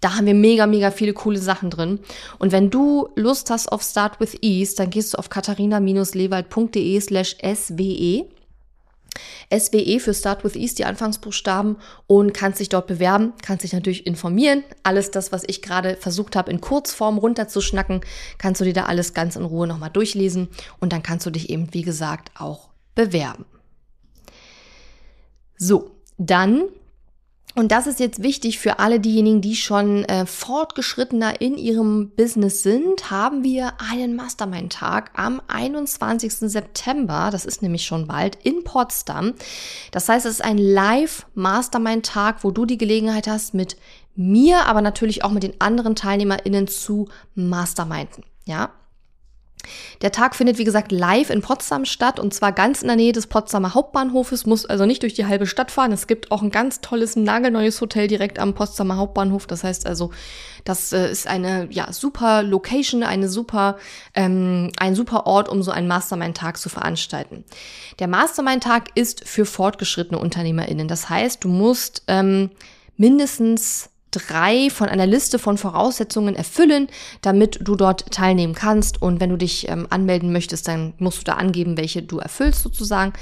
da 0.00 0.16
haben 0.16 0.26
wir 0.26 0.34
mega, 0.34 0.66
mega 0.66 0.90
viele 0.90 1.12
coole 1.12 1.38
Sachen 1.38 1.70
drin. 1.70 2.00
Und 2.38 2.52
wenn 2.52 2.70
du 2.70 3.08
Lust 3.16 3.50
hast 3.50 3.70
auf 3.70 3.82
Start 3.82 4.20
with 4.20 4.36
Ease, 4.42 4.74
dann 4.76 4.90
gehst 4.90 5.14
du 5.14 5.18
auf 5.18 5.28
katharina-lewald.de 5.28 7.00
slash 7.00 7.36
SWE 7.42 8.26
SWE 9.56 10.00
für 10.00 10.14
Start 10.14 10.44
with 10.44 10.56
Ease, 10.56 10.74
die 10.74 10.84
Anfangsbuchstaben 10.84 11.76
und 12.06 12.34
kannst 12.34 12.60
dich 12.60 12.68
dort 12.68 12.86
bewerben, 12.86 13.32
kannst 13.42 13.64
dich 13.64 13.72
natürlich 13.72 14.06
informieren. 14.06 14.64
Alles 14.82 15.10
das, 15.10 15.32
was 15.32 15.44
ich 15.46 15.62
gerade 15.62 15.96
versucht 15.96 16.36
habe, 16.36 16.50
in 16.50 16.60
Kurzform 16.60 17.18
runterzuschnacken, 17.18 18.00
kannst 18.38 18.60
du 18.60 18.64
dir 18.64 18.72
da 18.72 18.84
alles 18.84 19.14
ganz 19.14 19.36
in 19.36 19.44
Ruhe 19.44 19.66
nochmal 19.66 19.90
durchlesen 19.90 20.48
und 20.80 20.92
dann 20.92 21.02
kannst 21.02 21.26
du 21.26 21.30
dich 21.30 21.50
eben, 21.50 21.72
wie 21.72 21.82
gesagt, 21.82 22.30
auch 22.38 22.70
bewerben. 22.94 23.44
So, 25.56 25.92
dann 26.18 26.64
und 27.56 27.72
das 27.72 27.86
ist 27.86 28.00
jetzt 28.00 28.22
wichtig 28.22 28.58
für 28.58 28.78
alle 28.78 29.00
diejenigen, 29.00 29.40
die 29.40 29.56
schon 29.56 30.04
äh, 30.04 30.26
fortgeschrittener 30.26 31.40
in 31.40 31.56
ihrem 31.56 32.10
Business 32.10 32.62
sind, 32.62 33.10
haben 33.10 33.42
wir 33.44 33.72
einen 33.78 34.14
Mastermind-Tag 34.14 35.10
am 35.14 35.40
21. 35.48 36.32
September, 36.34 37.30
das 37.32 37.46
ist 37.46 37.62
nämlich 37.62 37.84
schon 37.84 38.06
bald, 38.06 38.36
in 38.44 38.62
Potsdam. 38.62 39.32
Das 39.90 40.08
heißt, 40.08 40.26
es 40.26 40.34
ist 40.34 40.44
ein 40.44 40.58
Live-Mastermind-Tag, 40.58 42.44
wo 42.44 42.50
du 42.50 42.66
die 42.66 42.78
Gelegenheit 42.78 43.26
hast, 43.26 43.54
mit 43.54 43.78
mir, 44.14 44.66
aber 44.66 44.82
natürlich 44.82 45.24
auch 45.24 45.30
mit 45.30 45.42
den 45.42 45.58
anderen 45.58 45.96
TeilnehmerInnen 45.96 46.68
zu 46.68 47.08
masterminden. 47.34 48.24
Ja, 48.44 48.70
Der 50.02 50.12
Tag 50.12 50.34
findet, 50.34 50.58
wie 50.58 50.64
gesagt, 50.64 50.92
live 50.92 51.30
in 51.30 51.42
Potsdam 51.42 51.84
statt 51.84 52.20
und 52.20 52.34
zwar 52.34 52.52
ganz 52.52 52.82
in 52.82 52.88
der 52.88 52.96
Nähe 52.96 53.12
des 53.12 53.26
Potsdamer 53.26 53.74
Hauptbahnhofes, 53.74 54.46
muss 54.46 54.66
also 54.66 54.86
nicht 54.86 55.02
durch 55.02 55.14
die 55.14 55.26
halbe 55.26 55.46
Stadt 55.46 55.70
fahren. 55.70 55.92
Es 55.92 56.06
gibt 56.06 56.30
auch 56.30 56.42
ein 56.42 56.50
ganz 56.50 56.80
tolles, 56.80 57.16
nagelneues 57.16 57.80
Hotel 57.80 58.08
direkt 58.08 58.38
am 58.38 58.54
Potsdamer 58.54 58.96
Hauptbahnhof. 58.96 59.46
Das 59.46 59.64
heißt 59.64 59.86
also, 59.86 60.10
das 60.64 60.92
äh, 60.92 61.10
ist 61.10 61.26
eine 61.26 61.68
ja, 61.70 61.92
super 61.92 62.42
Location, 62.42 63.02
eine 63.02 63.28
super, 63.28 63.76
ähm, 64.14 64.72
ein 64.78 64.94
super 64.94 65.26
Ort, 65.26 65.48
um 65.48 65.62
so 65.62 65.70
einen 65.70 65.88
Mastermind-Tag 65.88 66.58
zu 66.58 66.68
veranstalten. 66.68 67.44
Der 67.98 68.08
Mastermind-Tag 68.08 68.90
ist 68.94 69.26
für 69.26 69.46
fortgeschrittene 69.46 70.18
UnternehmerInnen. 70.18 70.88
Das 70.88 71.08
heißt, 71.08 71.44
du 71.44 71.48
musst 71.48 72.02
ähm, 72.08 72.50
mindestens 72.96 73.90
drei 74.16 74.70
von 74.70 74.88
einer 74.88 75.06
Liste 75.06 75.38
von 75.38 75.58
Voraussetzungen 75.58 76.34
erfüllen, 76.34 76.88
damit 77.22 77.58
du 77.60 77.76
dort 77.76 78.10
teilnehmen 78.12 78.54
kannst. 78.54 79.02
Und 79.02 79.20
wenn 79.20 79.30
du 79.30 79.36
dich 79.36 79.68
ähm, 79.68 79.86
anmelden 79.90 80.32
möchtest, 80.32 80.68
dann 80.68 80.94
musst 80.98 81.18
du 81.18 81.24
da 81.24 81.34
angeben, 81.34 81.76
welche 81.76 82.02
du 82.02 82.18
erfüllst 82.18 82.62
sozusagen. 82.62 83.12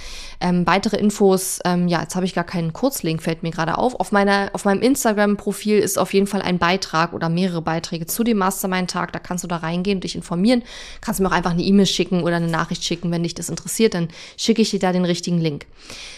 Ähm, 0.41 0.67
weitere 0.67 0.97
Infos, 0.97 1.59
ähm, 1.65 1.89
ja, 1.89 2.03
jetzt 2.03 2.17
habe 2.17 2.27
ich 2.27 2.35
gar 2.35 2.45
keinen 2.45 2.73
Kurzlink, 2.73 3.23
fällt 3.23 3.43
mir 3.43 3.51
gerade 3.51 3.79
auf. 3.79 3.95
Auf, 3.95 4.13
meiner, 4.13 4.51
auf 4.53 4.65
meinem 4.65 4.83
Instagram-Profil 4.83 5.79
ist 5.79 5.99
auf 5.99 6.13
jeden 6.15 6.27
Fall 6.27 6.43
ein 6.43 6.59
Beitrag 6.59 7.13
oder 7.13 7.29
mehrere 7.29 7.63
Beiträge 7.63 8.07
zu 8.07 8.25
dem 8.25 8.39
Mastermind-Tag. 8.39 9.13
Da 9.13 9.19
kannst 9.19 9.45
du 9.45 9.49
da 9.49 9.57
reingehen 9.57 9.99
und 9.99 10.05
dich 10.05 10.17
informieren. 10.17 10.63
Kannst 11.01 11.21
mir 11.21 11.29
auch 11.29 11.33
einfach 11.33 11.53
eine 11.53 11.63
E-Mail 11.63 11.87
schicken 11.87 12.23
oder 12.23 12.37
eine 12.37 12.49
Nachricht 12.49 12.85
schicken, 12.85 13.11
wenn 13.11 13.23
dich 13.23 13.35
das 13.35 13.49
interessiert. 13.49 13.95
Dann 13.95 14.09
schicke 14.37 14.63
ich 14.63 14.71
dir 14.71 14.81
da 14.81 14.93
den 14.93 15.05
richtigen 15.05 15.39
Link. 15.39 15.67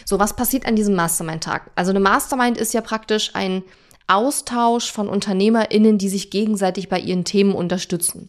So, 0.05 0.19
was 0.19 0.37
passiert 0.37 0.67
an 0.67 0.77
diesem 0.77 0.95
Mastermind-Tag? 0.95 1.71
Also 1.75 1.91
eine 1.91 2.01
Mastermind 2.01 2.59
ist 2.59 2.75
ja 2.75 2.81
praktisch 2.81 3.31
ein 3.35 3.63
Austausch 4.07 4.93
von 4.93 5.09
UnternehmerInnen, 5.09 5.99
die 5.99 6.09
sich 6.09 6.31
gegenseitig 6.31 6.89
bei 6.89 6.99
ihren 6.99 7.25
Themen 7.25 7.53
unterstützen. 7.53 8.29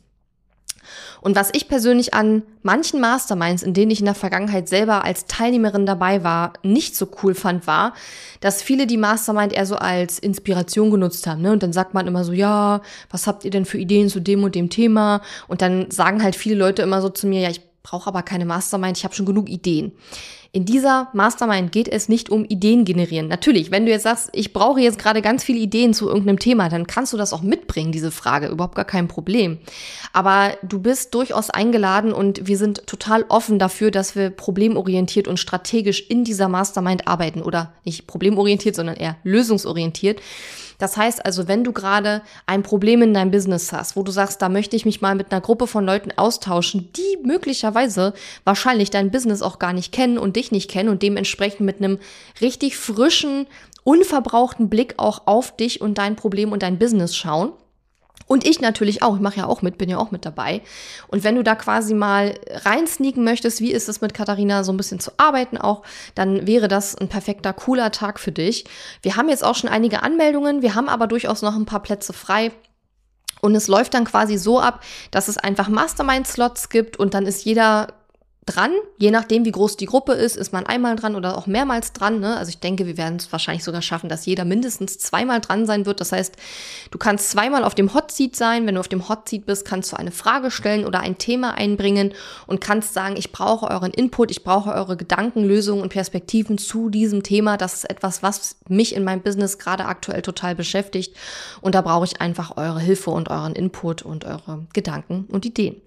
Und 1.21 1.35
was 1.35 1.49
ich 1.53 1.67
persönlich 1.67 2.13
an 2.13 2.43
manchen 2.63 3.01
Masterminds, 3.01 3.63
in 3.63 3.73
denen 3.73 3.91
ich 3.91 3.99
in 3.99 4.05
der 4.05 4.15
Vergangenheit 4.15 4.69
selber 4.69 5.03
als 5.03 5.25
Teilnehmerin 5.25 5.85
dabei 5.85 6.23
war, 6.23 6.53
nicht 6.63 6.95
so 6.95 7.07
cool 7.21 7.35
fand, 7.35 7.67
war, 7.67 7.93
dass 8.39 8.61
viele 8.61 8.87
die 8.87 8.97
Mastermind 8.97 9.53
eher 9.53 9.65
so 9.65 9.75
als 9.75 10.19
Inspiration 10.19 10.91
genutzt 10.91 11.27
haben. 11.27 11.41
Ne? 11.41 11.51
Und 11.51 11.63
dann 11.63 11.73
sagt 11.73 11.93
man 11.93 12.07
immer 12.07 12.23
so, 12.23 12.33
ja, 12.33 12.81
was 13.09 13.27
habt 13.27 13.45
ihr 13.45 13.51
denn 13.51 13.65
für 13.65 13.77
Ideen 13.77 14.09
zu 14.09 14.19
dem 14.19 14.43
und 14.43 14.55
dem 14.55 14.69
Thema? 14.69 15.21
Und 15.47 15.61
dann 15.61 15.91
sagen 15.91 16.23
halt 16.23 16.35
viele 16.35 16.55
Leute 16.55 16.81
immer 16.81 17.01
so 17.01 17.09
zu 17.09 17.27
mir, 17.27 17.41
ja, 17.41 17.49
ich 17.49 17.61
brauche 17.83 18.07
aber 18.07 18.21
keine 18.21 18.45
Mastermind, 18.45 18.97
ich 18.97 19.03
habe 19.03 19.15
schon 19.15 19.25
genug 19.25 19.49
Ideen. 19.49 19.93
In 20.57 20.65
dieser 20.65 21.09
Mastermind 21.13 21.71
geht 21.71 21.87
es 21.87 22.09
nicht 22.09 22.31
um 22.31 22.43
Ideen 22.43 22.83
generieren. 22.83 23.27
Natürlich, 23.27 23.69
wenn 23.69 23.85
du 23.85 23.91
jetzt 23.91 24.01
sagst, 24.01 24.29
ich 24.33 24.53
brauche 24.53 24.81
jetzt 24.81 24.97
gerade 24.97 25.21
ganz 25.21 25.43
viele 25.43 25.59
Ideen 25.59 25.93
zu 25.93 26.07
irgendeinem 26.07 26.39
Thema, 26.39 26.67
dann 26.67 26.87
kannst 26.87 27.13
du 27.13 27.17
das 27.17 27.31
auch 27.31 27.43
mitbringen, 27.43 27.91
diese 27.91 28.09
Frage, 28.09 28.47
überhaupt 28.47 28.73
gar 28.73 28.83
kein 28.83 29.07
Problem. 29.07 29.59
Aber 30.13 30.53
du 30.63 30.79
bist 30.79 31.13
durchaus 31.13 31.51
eingeladen 31.51 32.11
und 32.11 32.47
wir 32.47 32.57
sind 32.57 32.87
total 32.87 33.23
offen 33.29 33.59
dafür, 33.59 33.91
dass 33.91 34.15
wir 34.15 34.31
problemorientiert 34.31 35.27
und 35.27 35.37
strategisch 35.37 36.03
in 36.09 36.23
dieser 36.23 36.49
Mastermind 36.49 37.07
arbeiten 37.07 37.43
oder 37.43 37.73
nicht 37.83 38.07
problemorientiert, 38.07 38.73
sondern 38.73 38.95
eher 38.95 39.17
lösungsorientiert. 39.23 40.21
Das 40.77 40.95
heißt 40.95 41.25
also, 41.25 41.47
wenn 41.47 41.63
du 41.63 41.71
gerade 41.71 42.21
ein 42.45 42.63
Problem 42.63 43.01
in 43.01 43.13
deinem 43.13 43.31
Business 43.31 43.73
hast, 43.73 43.95
wo 43.95 44.03
du 44.03 44.11
sagst, 44.11 44.41
da 44.41 44.49
möchte 44.49 44.75
ich 44.75 44.85
mich 44.85 45.01
mal 45.01 45.15
mit 45.15 45.31
einer 45.31 45.41
Gruppe 45.41 45.67
von 45.67 45.85
Leuten 45.85 46.11
austauschen, 46.15 46.89
die 46.95 47.17
möglicherweise 47.23 48.13
wahrscheinlich 48.43 48.89
dein 48.89 49.11
Business 49.11 49.41
auch 49.41 49.59
gar 49.59 49.73
nicht 49.73 49.91
kennen 49.91 50.17
und 50.17 50.35
dich 50.35 50.51
nicht 50.51 50.69
kennen 50.69 50.89
und 50.89 51.01
dementsprechend 51.01 51.61
mit 51.61 51.77
einem 51.77 51.99
richtig 52.41 52.77
frischen, 52.77 53.47
unverbrauchten 53.83 54.69
Blick 54.69 54.95
auch 54.97 55.25
auf 55.25 55.55
dich 55.55 55.81
und 55.81 55.97
dein 55.97 56.15
Problem 56.15 56.51
und 56.51 56.61
dein 56.61 56.77
Business 56.77 57.15
schauen, 57.15 57.53
und 58.27 58.45
ich 58.45 58.59
natürlich 58.59 59.01
auch, 59.01 59.15
ich 59.15 59.21
mache 59.21 59.37
ja 59.37 59.45
auch 59.45 59.61
mit, 59.61 59.77
bin 59.77 59.89
ja 59.89 59.97
auch 59.97 60.11
mit 60.11 60.25
dabei. 60.25 60.61
Und 61.07 61.23
wenn 61.23 61.35
du 61.35 61.43
da 61.43 61.55
quasi 61.55 61.93
mal 61.93 62.37
reinsneaken 62.49 63.23
möchtest, 63.23 63.61
wie 63.61 63.71
ist 63.71 63.87
es 63.87 64.01
mit 64.01 64.13
Katharina 64.13 64.63
so 64.63 64.73
ein 64.73 64.77
bisschen 64.77 64.99
zu 64.99 65.11
arbeiten 65.17 65.57
auch, 65.57 65.83
dann 66.13 66.45
wäre 66.45 66.67
das 66.67 66.95
ein 66.95 67.07
perfekter, 67.07 67.53
cooler 67.53 67.91
Tag 67.91 68.19
für 68.19 68.33
dich. 68.33 68.65
Wir 69.01 69.15
haben 69.15 69.29
jetzt 69.29 69.43
auch 69.43 69.55
schon 69.55 69.69
einige 69.69 70.03
Anmeldungen, 70.03 70.61
wir 70.61 70.75
haben 70.75 70.89
aber 70.89 71.07
durchaus 71.07 71.41
noch 71.41 71.55
ein 71.55 71.65
paar 71.65 71.81
Plätze 71.81 72.13
frei. 72.13 72.51
Und 73.39 73.55
es 73.55 73.67
läuft 73.67 73.93
dann 73.93 74.05
quasi 74.05 74.37
so 74.37 74.59
ab, 74.59 74.83
dass 75.11 75.27
es 75.27 75.37
einfach 75.37 75.69
Mastermind-Slots 75.69 76.69
gibt 76.69 76.97
und 76.97 77.13
dann 77.13 77.25
ist 77.25 77.45
jeder 77.45 77.93
dran. 78.47 78.71
Je 78.97 79.11
nachdem, 79.11 79.45
wie 79.45 79.51
groß 79.51 79.77
die 79.77 79.85
Gruppe 79.85 80.13
ist, 80.13 80.35
ist 80.35 80.53
man 80.53 80.65
einmal 80.65 80.95
dran 80.95 81.15
oder 81.15 81.37
auch 81.37 81.45
mehrmals 81.45 81.93
dran. 81.93 82.19
Ne? 82.19 82.37
Also 82.37 82.49
ich 82.49 82.59
denke, 82.59 82.87
wir 82.87 82.97
werden 82.97 83.17
es 83.17 83.31
wahrscheinlich 83.31 83.63
sogar 83.63 83.81
schaffen, 83.81 84.09
dass 84.09 84.25
jeder 84.25 84.45
mindestens 84.45 84.97
zweimal 84.97 85.41
dran 85.41 85.65
sein 85.65 85.85
wird. 85.85 85.99
Das 85.99 86.11
heißt, 86.11 86.35
du 86.89 86.97
kannst 86.97 87.29
zweimal 87.29 87.63
auf 87.63 87.75
dem 87.75 87.93
Hot 87.93 88.11
Seat 88.11 88.35
sein. 88.35 88.65
Wenn 88.65 88.75
du 88.75 88.79
auf 88.79 88.87
dem 88.87 89.09
Hot 89.09 89.29
Seat 89.29 89.45
bist, 89.45 89.65
kannst 89.65 89.91
du 89.91 89.97
eine 89.97 90.11
Frage 90.11 90.49
stellen 90.49 90.85
oder 90.85 91.01
ein 91.01 91.17
Thema 91.17 91.53
einbringen 91.53 92.13
und 92.47 92.61
kannst 92.61 92.93
sagen, 92.93 93.15
ich 93.17 93.31
brauche 93.31 93.69
euren 93.69 93.91
Input, 93.91 94.31
ich 94.31 94.43
brauche 94.43 94.73
eure 94.73 94.97
Gedanken, 94.97 95.43
Lösungen 95.43 95.81
und 95.81 95.89
Perspektiven 95.89 96.57
zu 96.57 96.89
diesem 96.89 97.23
Thema. 97.23 97.57
Das 97.57 97.73
ist 97.73 97.89
etwas, 97.89 98.23
was 98.23 98.55
mich 98.69 98.95
in 98.95 99.03
meinem 99.03 99.21
Business 99.21 99.59
gerade 99.59 99.85
aktuell 99.85 100.21
total 100.21 100.55
beschäftigt. 100.55 101.15
Und 101.61 101.75
da 101.75 101.81
brauche 101.81 102.05
ich 102.05 102.21
einfach 102.21 102.55
eure 102.55 102.79
Hilfe 102.79 103.11
und 103.11 103.29
euren 103.29 103.53
Input 103.53 104.01
und 104.01 104.25
eure 104.25 104.65
Gedanken 104.73 105.25
und 105.29 105.45
Ideen. 105.45 105.81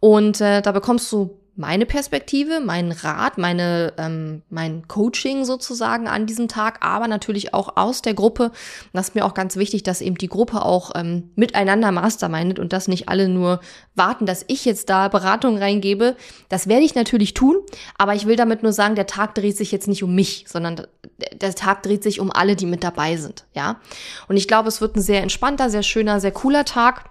Und 0.00 0.40
äh, 0.40 0.62
da 0.62 0.72
bekommst 0.72 1.12
du 1.12 1.38
meine 1.58 1.86
Perspektive, 1.86 2.60
meinen 2.60 2.92
Rat, 2.92 3.36
meine, 3.36 3.92
ähm, 3.98 4.42
mein 4.48 4.86
Coaching 4.86 5.44
sozusagen 5.44 6.06
an 6.06 6.24
diesem 6.24 6.46
Tag, 6.46 6.78
aber 6.86 7.08
natürlich 7.08 7.52
auch 7.52 7.76
aus 7.76 8.00
der 8.00 8.14
Gruppe. 8.14 8.52
Das 8.92 9.08
ist 9.08 9.14
mir 9.16 9.26
auch 9.26 9.34
ganz 9.34 9.56
wichtig, 9.56 9.82
dass 9.82 10.00
eben 10.00 10.16
die 10.16 10.28
Gruppe 10.28 10.64
auch 10.64 10.92
ähm, 10.94 11.30
miteinander 11.34 11.90
mastermindet 11.90 12.60
und 12.60 12.72
dass 12.72 12.86
nicht 12.86 13.08
alle 13.08 13.28
nur 13.28 13.58
warten, 13.96 14.24
dass 14.24 14.44
ich 14.46 14.64
jetzt 14.64 14.88
da 14.88 15.08
Beratung 15.08 15.58
reingebe. 15.58 16.14
Das 16.48 16.68
werde 16.68 16.84
ich 16.84 16.94
natürlich 16.94 17.34
tun, 17.34 17.56
aber 17.98 18.14
ich 18.14 18.26
will 18.26 18.36
damit 18.36 18.62
nur 18.62 18.72
sagen, 18.72 18.94
der 18.94 19.08
Tag 19.08 19.34
dreht 19.34 19.56
sich 19.56 19.72
jetzt 19.72 19.88
nicht 19.88 20.04
um 20.04 20.14
mich, 20.14 20.44
sondern 20.46 20.86
der 21.32 21.54
Tag 21.56 21.82
dreht 21.82 22.04
sich 22.04 22.20
um 22.20 22.30
alle, 22.30 22.54
die 22.54 22.66
mit 22.66 22.84
dabei 22.84 23.16
sind, 23.16 23.46
ja. 23.52 23.80
Und 24.28 24.36
ich 24.36 24.46
glaube, 24.46 24.68
es 24.68 24.80
wird 24.80 24.94
ein 24.94 25.02
sehr 25.02 25.22
entspannter, 25.22 25.70
sehr 25.70 25.82
schöner, 25.82 26.20
sehr 26.20 26.30
cooler 26.30 26.64
Tag. 26.64 27.10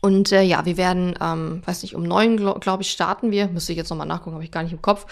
Und 0.00 0.32
äh, 0.32 0.42
ja, 0.42 0.64
wir 0.64 0.76
werden, 0.76 1.14
ähm, 1.20 1.62
weiß 1.64 1.82
nicht, 1.82 1.94
um 1.94 2.02
neun, 2.02 2.36
glaube 2.36 2.60
glaub 2.60 2.80
ich, 2.80 2.90
starten 2.90 3.30
wir. 3.30 3.48
Müsste 3.48 3.72
ich 3.72 3.78
jetzt 3.78 3.90
nochmal 3.90 4.06
nachgucken, 4.06 4.34
habe 4.34 4.44
ich 4.44 4.50
gar 4.50 4.62
nicht 4.62 4.72
im 4.72 4.82
Kopf. 4.82 5.06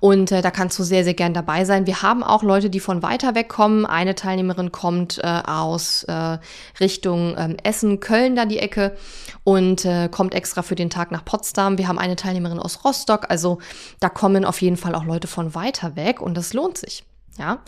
Und 0.00 0.32
äh, 0.32 0.42
da 0.42 0.50
kannst 0.50 0.78
du 0.78 0.82
sehr, 0.82 1.04
sehr 1.04 1.14
gern 1.14 1.34
dabei 1.34 1.64
sein. 1.64 1.86
Wir 1.86 2.02
haben 2.02 2.22
auch 2.22 2.42
Leute, 2.42 2.70
die 2.70 2.80
von 2.80 3.02
weiter 3.02 3.34
weg 3.34 3.48
kommen. 3.48 3.86
Eine 3.86 4.14
Teilnehmerin 4.14 4.72
kommt 4.72 5.18
äh, 5.18 5.42
aus 5.46 6.04
äh, 6.04 6.38
Richtung 6.80 7.34
ähm, 7.38 7.56
Essen, 7.62 8.00
Köln, 8.00 8.36
da 8.36 8.44
die 8.44 8.58
Ecke 8.58 8.96
und 9.44 9.84
äh, 9.84 10.08
kommt 10.10 10.34
extra 10.34 10.62
für 10.62 10.74
den 10.74 10.90
Tag 10.90 11.10
nach 11.10 11.24
Potsdam. 11.24 11.78
Wir 11.78 11.88
haben 11.88 11.98
eine 11.98 12.16
Teilnehmerin 12.16 12.58
aus 12.58 12.84
Rostock. 12.84 13.26
Also 13.28 13.58
da 14.00 14.08
kommen 14.08 14.44
auf 14.44 14.60
jeden 14.60 14.76
Fall 14.76 14.94
auch 14.94 15.04
Leute 15.04 15.28
von 15.28 15.54
weiter 15.54 15.96
weg 15.96 16.20
und 16.20 16.36
das 16.36 16.52
lohnt 16.52 16.78
sich. 16.78 17.04
Ja, 17.38 17.60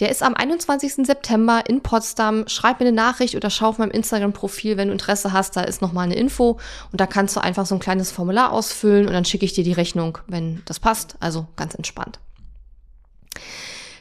der 0.00 0.10
ist 0.10 0.22
am 0.22 0.34
21. 0.34 1.06
September 1.06 1.62
in 1.66 1.80
Potsdam. 1.80 2.46
Schreib 2.48 2.80
mir 2.80 2.86
eine 2.86 2.96
Nachricht 2.96 3.34
oder 3.34 3.48
schau 3.48 3.68
auf 3.68 3.78
meinem 3.78 3.90
Instagram-Profil, 3.90 4.76
wenn 4.76 4.88
du 4.88 4.92
Interesse 4.92 5.32
hast. 5.32 5.56
Da 5.56 5.62
ist 5.62 5.80
nochmal 5.80 6.04
eine 6.04 6.16
Info 6.16 6.58
und 6.92 7.00
da 7.00 7.06
kannst 7.06 7.34
du 7.36 7.40
einfach 7.40 7.66
so 7.66 7.74
ein 7.74 7.80
kleines 7.80 8.10
Formular 8.10 8.52
ausfüllen 8.52 9.06
und 9.06 9.12
dann 9.12 9.24
schicke 9.24 9.44
ich 9.44 9.54
dir 9.54 9.64
die 9.64 9.72
Rechnung, 9.72 10.18
wenn 10.26 10.62
das 10.66 10.80
passt. 10.80 11.16
Also 11.20 11.46
ganz 11.56 11.74
entspannt. 11.74 12.18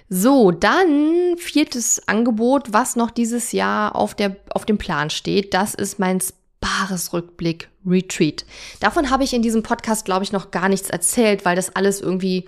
So, 0.09 0.51
dann 0.51 1.35
viertes 1.37 2.07
Angebot, 2.07 2.73
was 2.73 2.95
noch 2.95 3.09
dieses 3.09 3.51
Jahr 3.53 3.95
auf, 3.95 4.13
der, 4.13 4.35
auf 4.49 4.65
dem 4.65 4.77
Plan 4.77 5.09
steht. 5.09 5.53
Das 5.53 5.73
ist 5.73 5.97
mein 5.97 6.19
Bares 6.59 7.13
Rückblick 7.13 7.69
Retreat. 7.85 8.45
Davon 8.79 9.09
habe 9.09 9.23
ich 9.23 9.33
in 9.33 9.41
diesem 9.41 9.63
Podcast, 9.63 10.05
glaube 10.05 10.23
ich, 10.23 10.31
noch 10.31 10.51
gar 10.51 10.69
nichts 10.69 10.89
erzählt, 10.89 11.45
weil 11.45 11.55
das 11.55 11.75
alles 11.75 12.01
irgendwie 12.01 12.45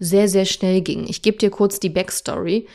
sehr, 0.00 0.28
sehr 0.28 0.46
schnell 0.46 0.80
ging. 0.80 1.06
Ich 1.08 1.22
gebe 1.22 1.38
dir 1.38 1.50
kurz 1.50 1.78
die 1.78 1.90
Backstory. 1.90 2.66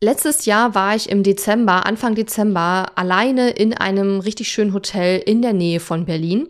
Letztes 0.00 0.46
Jahr 0.46 0.74
war 0.74 0.96
ich 0.96 1.08
im 1.08 1.22
Dezember, 1.22 1.86
Anfang 1.86 2.16
Dezember, 2.16 2.90
alleine 2.96 3.50
in 3.50 3.72
einem 3.72 4.18
richtig 4.18 4.48
schönen 4.48 4.72
Hotel 4.72 5.20
in 5.20 5.42
der 5.42 5.52
Nähe 5.52 5.78
von 5.78 6.06
Berlin 6.06 6.48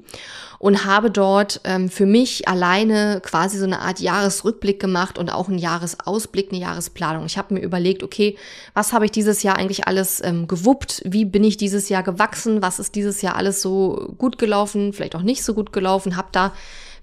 und 0.63 0.85
habe 0.85 1.11
dort 1.11 1.61
ähm, 1.65 1.91
für 1.91 2.07
mich 2.07 2.47
alleine 2.47 3.21
quasi 3.21 3.59
so 3.59 3.65
eine 3.65 3.81
Art 3.81 3.99
Jahresrückblick 3.99 4.79
gemacht 4.79 5.19
und 5.19 5.29
auch 5.29 5.49
einen 5.49 5.59
Jahresausblick, 5.59 6.53
eine 6.53 6.61
Jahresplanung. 6.61 7.27
Ich 7.27 7.37
habe 7.37 7.55
mir 7.55 7.61
überlegt, 7.61 8.05
okay, 8.05 8.39
was 8.73 8.93
habe 8.93 9.05
ich 9.05 9.11
dieses 9.11 9.43
Jahr 9.43 9.57
eigentlich 9.57 9.89
alles 9.89 10.23
ähm, 10.25 10.47
gewuppt? 10.47 11.03
Wie 11.05 11.25
bin 11.25 11.43
ich 11.43 11.57
dieses 11.57 11.89
Jahr 11.89 12.05
gewachsen? 12.05 12.63
Was 12.63 12.79
ist 12.79 12.95
dieses 12.95 13.23
Jahr 13.23 13.35
alles 13.35 13.61
so 13.61 14.15
gut 14.17 14.39
gelaufen? 14.39 14.93
Vielleicht 14.93 15.17
auch 15.17 15.23
nicht 15.23 15.43
so 15.43 15.53
gut 15.53 15.73
gelaufen? 15.73 16.17
Habe 16.17 16.29
da 16.31 16.53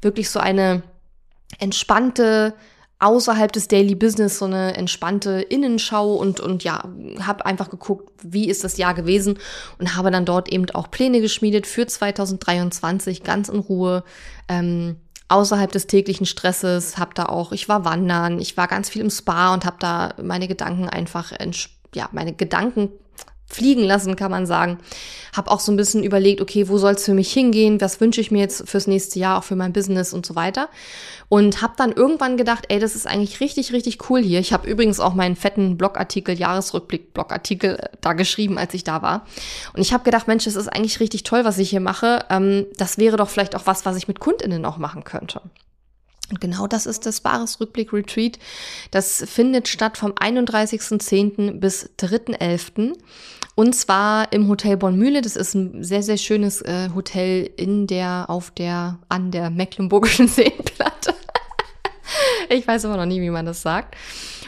wirklich 0.02 0.30
so 0.30 0.40
eine 0.40 0.82
entspannte 1.58 2.54
außerhalb 3.00 3.52
des 3.52 3.68
Daily 3.68 3.96
Business 3.96 4.40
so 4.40 4.46
eine 4.46 4.76
entspannte 4.76 5.42
Innenschau 5.42 6.16
und 6.16 6.40
und 6.40 6.64
ja, 6.64 6.84
habe 7.22 7.46
einfach 7.46 7.70
geguckt, 7.70 8.12
wie 8.22 8.50
ist 8.50 8.64
das 8.64 8.78
Jahr 8.78 8.94
gewesen 8.94 9.40
und 9.78 9.96
habe 9.96 10.12
dann 10.12 10.26
dort 10.26 10.50
eben 10.50 10.70
auch 10.72 10.92
Pläne 10.92 11.22
geschmiedet 11.22 11.66
für 11.66 11.88
2023 11.88 13.24
ganz 13.24 13.50
in 13.50 13.60
Ruhe. 13.60 14.04
Ähm, 14.50 14.98
außerhalb 15.30 15.72
des 15.72 15.88
täglichen 15.88 16.26
Stresses, 16.26 16.98
habe 16.98 17.12
da 17.14 17.26
auch, 17.26 17.52
ich 17.52 17.70
war 17.70 17.86
wandern, 17.86 18.40
ich 18.40 18.58
war 18.58 18.68
ganz 18.68 18.90
viel 18.90 19.04
im 19.04 19.12
Spa 19.12 19.54
und 19.54 19.64
habe 19.64 19.78
da 19.80 20.16
meine 20.22 20.48
Gedanken 20.48 20.90
einfach, 20.90 21.32
ja, 21.94 22.10
meine 22.12 22.34
Gedanken 22.34 22.90
fliegen 23.50 23.84
lassen, 23.84 24.16
kann 24.16 24.32
man 24.32 24.46
sagen. 24.46 24.78
habe 25.36 25.52
auch 25.52 25.60
so 25.60 25.72
ein 25.72 25.76
bisschen 25.76 26.04
überlegt, 26.04 26.42
okay, 26.42 26.70
wo 26.70 26.78
soll 26.78 26.94
es 26.94 27.06
für 27.06 27.14
mich 27.14 27.32
hingehen? 27.34 27.82
Was 27.82 28.00
wünsche 28.00 28.22
ich 28.22 28.32
mir 28.32 28.40
jetzt 28.40 28.68
fürs 28.70 28.88
nächste 28.88 29.20
Jahr, 29.20 29.40
auch 29.40 29.44
für 29.44 29.56
mein 29.56 29.74
Business 29.74 30.14
und 30.14 30.26
so 30.26 30.36
weiter. 30.36 30.70
Und 31.30 31.62
habe 31.62 31.74
dann 31.78 31.92
irgendwann 31.92 32.38
gedacht, 32.38 32.66
ey, 32.70 32.80
das 32.80 32.96
ist 32.96 33.06
eigentlich 33.06 33.40
richtig, 33.40 33.72
richtig 33.74 34.10
cool 34.10 34.22
hier. 34.22 34.40
Ich 34.40 34.54
habe 34.54 34.70
übrigens 34.70 35.00
auch 35.00 35.14
meinen 35.14 35.36
fetten 35.36 35.78
Blogartikel, 35.78 36.38
Jahresrückblick-Blogartikel 36.38 37.76
äh, 37.76 37.90
da 38.02 38.14
geschrieben, 38.14 38.58
als 38.58 38.74
ich 38.74 38.84
da 38.84 39.02
war. 39.02 39.26
Und 39.74 39.82
ich 39.82 39.94
habe 39.94 40.04
gedacht, 40.04 40.28
Mensch, 40.28 40.46
das 40.46 40.56
ist 40.56 40.68
eigentlich 40.68 41.00
richtig 41.00 41.24
toll, 41.24 41.46
was 41.46 41.58
ich 41.60 41.70
hier 41.70 41.82
mache. 41.82 42.26
Ähm, 42.30 42.66
das 42.78 42.98
wäre 42.98 43.18
doch 43.18 43.30
vielleicht 43.30 43.56
auch 43.56 43.66
was, 43.66 43.86
was 43.86 43.96
ich 43.98 44.08
mit 44.08 44.20
KundInnen 44.20 44.66
auch 44.66 44.78
machen 44.78 45.04
könnte. 45.04 45.42
Und 46.30 46.42
genau 46.42 46.68
das 46.68 46.86
ist 46.86 47.06
das 47.06 47.22
Bares-Rückblick 47.22 47.92
Retreat. 47.92 48.38
Das 48.92 49.24
findet 49.28 49.68
statt 49.68 49.98
vom 49.98 50.12
31.10. 50.12 51.60
bis 51.60 51.90
3.11. 52.00 52.94
Und 53.60 53.74
zwar 53.74 54.32
im 54.32 54.48
Hotel 54.48 54.78
Bonn-Mühle. 54.78 55.22
Das 55.22 55.36
ist 55.36 55.54
ein 55.54 55.84
sehr, 55.84 56.02
sehr 56.02 56.16
schönes 56.16 56.62
äh, 56.62 56.92
Hotel 56.96 57.50
in 57.58 57.88
der, 57.88 58.30
auf 58.30 58.52
der, 58.52 59.00
an 59.10 59.32
der 59.32 59.50
Mecklenburgischen 59.50 60.28
Seenplatte. 60.30 60.89
ich 62.58 62.68
weiß 62.68 62.84
immer 62.84 62.98
noch 62.98 63.06
nie, 63.06 63.22
wie 63.22 63.30
man 63.30 63.46
das 63.46 63.62
sagt. 63.62 63.96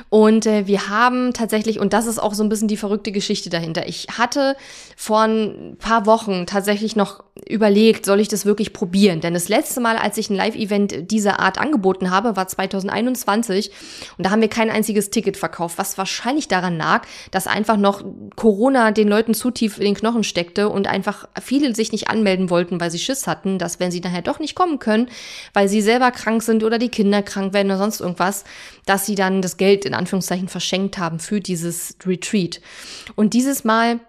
Und 0.10 0.46
äh, 0.46 0.68
wir 0.68 0.90
haben 0.90 1.34
tatsächlich, 1.34 1.80
und 1.80 1.94
das 1.94 2.08
ist 2.08 2.20
auch 2.20 2.34
so 2.34 2.44
ein 2.44 2.50
bisschen 2.50 2.68
die 2.68 2.78
verrückte 2.78 3.12
Geschichte 3.12 3.50
dahinter. 3.50 3.88
Ich 3.88 4.08
hatte 4.18 4.56
vor 4.96 5.22
ein 5.22 5.78
paar 5.80 6.06
Wochen 6.06 6.46
tatsächlich 6.46 6.96
noch 6.96 7.24
überlegt, 7.48 8.06
soll 8.06 8.20
ich 8.20 8.28
das 8.28 8.46
wirklich 8.46 8.74
probieren? 8.74 9.22
Denn 9.22 9.34
das 9.34 9.50
letzte 9.50 9.80
Mal, 9.80 9.98
als 9.98 10.18
ich 10.18 10.30
ein 10.30 10.36
Live-Event 10.36 11.12
dieser 11.12 11.40
Art 11.40 11.60
angeboten 11.60 12.12
habe, 12.12 12.36
war 12.36 12.48
2021 12.48 13.72
und 14.18 14.26
da 14.26 14.32
haben 14.32 14.42
wir 14.42 14.50
kein 14.50 14.70
einziges 14.70 15.10
Ticket 15.10 15.38
verkauft, 15.38 15.78
was 15.78 15.98
wahrscheinlich 15.98 16.48
daran 16.48 16.78
lag, 16.78 17.06
dass 17.32 17.48
einfach 17.48 17.78
noch 17.78 18.04
Corona 18.36 18.92
den 18.92 19.08
Leuten 19.08 19.34
zu 19.34 19.52
tief 19.52 19.78
in 19.78 19.86
den 19.86 19.96
Knochen 19.96 20.24
steckte 20.24 20.70
und 20.70 20.88
einfach 20.88 21.28
viele 21.42 21.74
sich 21.76 21.92
nicht 21.92 22.10
anmelden 22.10 22.50
wollten, 22.50 22.80
weil 22.80 22.92
sie 22.92 23.00
Schiss 23.00 23.28
hatten, 23.28 23.58
dass 23.58 23.80
wenn 23.80 23.92
sie 23.92 24.02
nachher 24.02 24.22
doch 24.22 24.40
nicht 24.40 24.56
kommen 24.56 24.80
können, 24.80 25.10
weil 25.54 25.68
sie 25.68 25.82
selber 25.82 26.12
krank 26.12 26.44
sind 26.44 26.64
oder 26.64 26.78
die 26.78 26.90
Kinder 26.90 27.22
krank 27.22 27.54
werden 27.54 27.68
oder 27.68 27.78
sonst 27.78 27.91
irgendwas, 28.00 28.44
dass 28.86 29.06
sie 29.06 29.16
dann 29.16 29.42
das 29.42 29.58
Geld 29.58 29.86
in 29.86 29.94
Anführungszeichen 29.94 30.48
verschenkt 30.48 30.98
haben 30.98 31.20
für 31.20 31.40
dieses 31.40 31.96
Retreat. 32.06 32.62
Und 33.16 33.34
dieses 33.34 33.64
Mal 33.64 34.00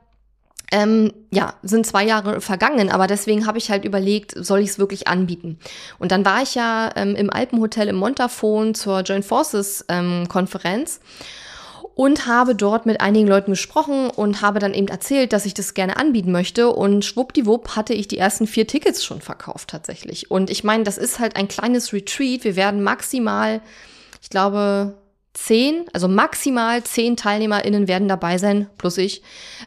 ähm, 0.73 1.13
ja, 1.31 1.55
sind 1.63 1.87
zwei 1.87 2.05
Jahre 2.05 2.41
vergangen, 2.41 2.91
aber 2.91 3.07
deswegen 3.07 3.47
habe 3.47 3.59
ich 3.59 3.71
halt 3.71 3.85
überlegt, 3.85 4.33
soll 4.35 4.61
ich 4.61 4.71
es 4.71 4.79
wirklich 4.79 5.07
anbieten? 5.07 5.59
Und 5.99 6.13
dann 6.13 6.25
war 6.25 6.43
ich 6.43 6.55
ja 6.55 6.91
ähm, 6.97 7.15
im 7.15 7.31
Alpenhotel 7.31 7.89
im 7.89 7.97
Montafon 7.97 8.75
zur 8.75 9.01
Joint 9.01 9.25
Forces 9.25 9.85
ähm, 9.89 10.27
Konferenz 10.29 11.01
und 11.95 12.27
habe 12.27 12.55
dort 12.55 12.87
mit 12.87 13.01
einigen 13.01 13.29
Leuten 13.29 13.53
gesprochen 13.53 14.11
und 14.11 14.41
habe 14.41 14.59
dann 14.59 14.75
eben 14.75 14.89
erzählt, 14.89 15.33
dass 15.33 15.47
ich 15.47 15.55
das 15.55 15.75
gerne 15.75 15.97
anbieten 15.97 16.33
möchte 16.33 16.71
und 16.71 17.05
schwuppdiwupp 17.05 17.77
hatte 17.77 17.95
ich 17.95 18.09
die 18.09 18.19
ersten 18.19 18.47
vier 18.47 18.67
Tickets 18.67 19.05
schon 19.05 19.21
verkauft 19.21 19.71
tatsächlich. 19.71 20.31
Und 20.31 20.51
ich 20.51 20.65
meine, 20.65 20.85
das 20.85 20.99
ist 20.99 21.19
halt 21.19 21.37
ein 21.37 21.49
kleines 21.49 21.93
Retreat. 21.93 22.45
Wir 22.45 22.57
werden 22.57 22.83
maximal, 22.83 23.61
ich 24.23 24.31
glaube, 24.31 24.95
zehn, 25.35 25.87
also 25.93 26.09
maximal 26.09 26.83
zehn 26.85 27.17
TeilnehmerInnen 27.17 27.89
werden 27.89 28.09
dabei 28.09 28.39
sein, 28.39 28.69
plus 28.77 28.99
ich. 28.99 29.23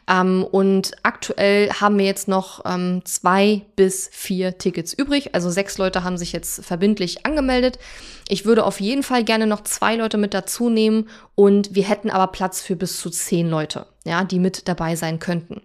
Ähm, 0.08 0.44
und 0.44 0.92
aktuell 1.02 1.70
haben 1.70 1.98
wir 1.98 2.04
jetzt 2.04 2.28
noch 2.28 2.64
ähm, 2.64 3.02
zwei 3.04 3.62
bis 3.74 4.08
vier 4.12 4.58
Tickets 4.58 4.92
übrig. 4.92 5.34
Also 5.34 5.50
sechs 5.50 5.76
Leute 5.78 6.04
haben 6.04 6.18
sich 6.18 6.32
jetzt 6.32 6.64
verbindlich 6.64 7.26
angemeldet. 7.26 7.78
Ich 8.28 8.44
würde 8.44 8.64
auf 8.64 8.80
jeden 8.80 9.02
Fall 9.02 9.24
gerne 9.24 9.46
noch 9.46 9.62
zwei 9.62 9.96
Leute 9.96 10.18
mit 10.18 10.34
dazu 10.34 10.70
nehmen 10.70 11.08
und 11.34 11.74
wir 11.74 11.84
hätten 11.84 12.10
aber 12.10 12.28
Platz 12.28 12.60
für 12.60 12.76
bis 12.76 13.00
zu 13.00 13.10
zehn 13.10 13.48
Leute, 13.48 13.86
ja, 14.04 14.24
die 14.24 14.38
mit 14.38 14.68
dabei 14.68 14.94
sein 14.94 15.18
könnten. 15.18 15.62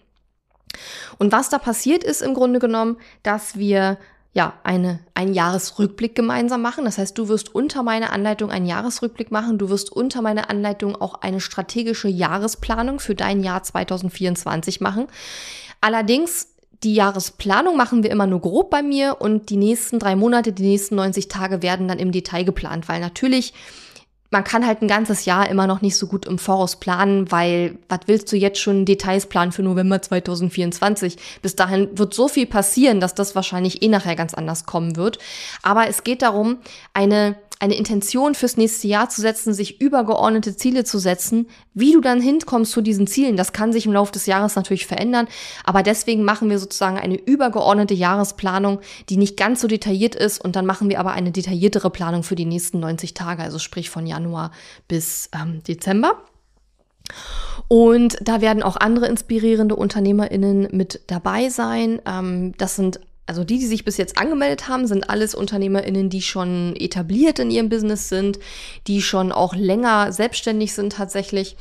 Und 1.18 1.32
was 1.32 1.50
da 1.50 1.60
passiert 1.60 2.04
ist 2.04 2.22
im 2.22 2.34
Grunde 2.34 2.60
genommen, 2.60 2.98
dass 3.24 3.58
wir 3.58 3.98
ja, 4.34 4.54
eine, 4.64 5.00
einen 5.14 5.34
Jahresrückblick 5.34 6.16
gemeinsam 6.16 6.62
machen. 6.62 6.86
Das 6.86 6.98
heißt, 6.98 7.18
du 7.18 7.28
wirst 7.28 7.54
unter 7.54 7.84
meiner 7.84 8.14
Anleitung 8.14 8.50
einen 8.50 8.66
Jahresrückblick 8.66 9.30
machen. 9.30 9.58
Du 9.58 9.70
wirst 9.70 9.92
unter 9.92 10.22
meiner 10.22 10.50
Anleitung 10.50 10.96
auch 10.96 11.16
eine 11.16 11.42
strategische 11.42 12.08
Jahresplanung 12.08 13.00
für 13.00 13.16
dein 13.16 13.44
Jahr 13.44 13.62
2024 13.64 14.80
machen. 14.80 15.08
Allerdings 15.82 16.48
die 16.84 16.96
Jahresplanung 16.96 17.78
machen 17.78 18.04
wir 18.04 18.10
immer 18.10 18.26
nur 18.26 18.40
grob 18.40 18.70
bei 18.70 18.82
mir 18.82 19.18
und 19.20 19.50
die 19.50 19.58
nächsten 19.58 20.00
drei 20.00 20.16
Monate, 20.16 20.52
die 20.52 20.64
nächsten 20.64 20.96
90 20.96 21.28
Tage 21.28 21.62
werden 21.62 21.88
dann 21.88 22.00
im 22.00 22.12
Detail 22.12 22.44
geplant, 22.44 22.90
weil 22.90 23.02
natürlich 23.02 23.54
man 24.32 24.46
kann 24.46 24.66
halt 24.66 24.82
ein 24.82 24.88
ganzes 24.88 25.26
Jahr 25.26 25.50
immer 25.50 25.68
noch 25.68 25.82
nicht 25.82 25.98
so 25.98 26.08
gut 26.08 26.26
im 26.26 26.40
Voraus 26.40 26.78
planen, 26.78 27.32
weil 27.32 27.78
was 27.90 28.00
willst 28.08 28.32
du 28.32 28.38
jetzt 28.38 28.60
schon 28.60 28.86
Details 28.86 29.26
planen 29.28 29.52
für 29.52 29.62
November 29.62 30.02
2024? 30.02 31.18
Bis 31.42 31.56
dahin 31.58 31.90
wird 31.98 32.14
so 32.14 32.30
viel 32.30 32.46
passieren, 32.48 33.02
dass 33.02 33.14
das 33.14 33.36
wahrscheinlich 33.36 33.84
eh 33.84 33.90
nachher 33.90 34.16
ganz 34.16 34.34
anders 34.34 34.66
kommen 34.66 34.96
wird. 34.96 35.20
Aber 35.64 35.88
es 35.90 36.06
geht 36.06 36.22
darum, 36.22 36.60
eine 36.94 37.36
eine 37.62 37.76
Intention 37.76 38.34
fürs 38.34 38.58
nächste 38.58 38.88
Jahr 38.88 39.10
zu 39.10 39.22
setzen, 39.22 39.54
sich 39.54 39.80
übergeordnete 39.80 40.58
Ziele 40.58 40.84
zu 40.84 40.98
setzen. 40.98 41.48
Wie 41.76 41.94
du 41.94 42.02
dann 42.02 42.20
hinkommst 42.20 42.72
zu 42.72 42.82
diesen 42.82 43.06
Zielen, 43.06 43.38
das 43.38 43.54
kann 43.54 43.72
sich 43.72 43.86
im 43.86 43.94
Laufe 43.94 44.12
des 44.12 44.26
Jahres 44.26 44.56
natürlich 44.56 44.88
verändern. 44.88 45.28
Aber 45.64 45.84
deswegen 45.84 46.24
machen 46.24 46.50
wir 46.50 46.58
sozusagen 46.58 46.98
eine 46.98 47.20
übergeordnete 47.20 47.94
Jahresplanung, 47.94 48.80
die 49.10 49.18
nicht 49.18 49.38
ganz 49.38 49.62
so 49.62 49.68
detailliert 49.68 50.16
ist. 50.16 50.44
Und 50.44 50.56
dann 50.56 50.66
machen 50.66 50.90
wir 50.90 51.00
aber 51.00 51.12
eine 51.12 51.32
detailliertere 51.32 51.92
Planung 51.92 52.24
für 52.24 52.34
die 52.34 52.46
nächsten 52.46 52.80
90 52.80 53.14
Tage, 53.14 53.44
also 53.44 53.60
sprich 53.60 53.92
von 53.92 54.08
Januar 54.08 54.21
bis 54.88 55.30
ähm, 55.34 55.64
Dezember. 55.64 56.24
Und 57.68 58.18
da 58.22 58.42
werden 58.42 58.64
auch 58.64 58.78
andere 58.78 59.08
inspirierende 59.08 59.76
UnternehmerInnen 59.76 60.70
mit 60.72 61.02
dabei 61.08 61.50
sein. 61.50 62.02
Ähm, 62.06 62.54
das 62.58 62.76
sind 62.76 63.00
also 63.32 63.46
die, 63.46 63.60
die 63.60 63.68
sich 63.68 63.86
bis 63.86 63.96
jetzt 63.96 64.18
angemeldet 64.18 64.68
haben, 64.68 64.88
sind 64.88 65.10
alles 65.10 65.36
UnternehmerInnen, 65.36 66.10
die 66.10 66.22
schon 66.22 66.76
etabliert 66.76 67.40
in 67.40 67.50
ihrem 67.50 67.70
Business 67.70 68.10
sind, 68.10 68.40
die 68.88 69.02
schon 69.02 69.32
auch 69.32 69.56
länger 69.56 70.12
selbstständig 70.12 70.74
sind 70.74 70.94
tatsächlich. 70.94 71.56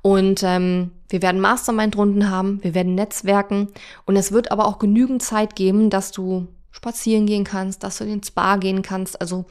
Und 0.00 0.42
ähm, 0.42 0.90
wir 1.08 1.22
werden 1.22 1.40
Mastermind-Runden 1.40 2.28
haben, 2.28 2.58
wir 2.64 2.74
werden 2.74 2.96
Netzwerken 2.96 3.68
und 4.04 4.16
es 4.16 4.32
wird 4.32 4.50
aber 4.50 4.66
auch 4.66 4.80
genügend 4.80 5.22
Zeit 5.22 5.54
geben, 5.54 5.90
dass 5.90 6.10
du 6.10 6.48
spazieren 6.72 7.26
gehen 7.26 7.44
kannst, 7.44 7.84
dass 7.84 7.98
du 7.98 8.04
in 8.04 8.10
den 8.10 8.22
Spa 8.24 8.56
gehen 8.56 8.82
kannst. 8.82 9.20
Also 9.20 9.44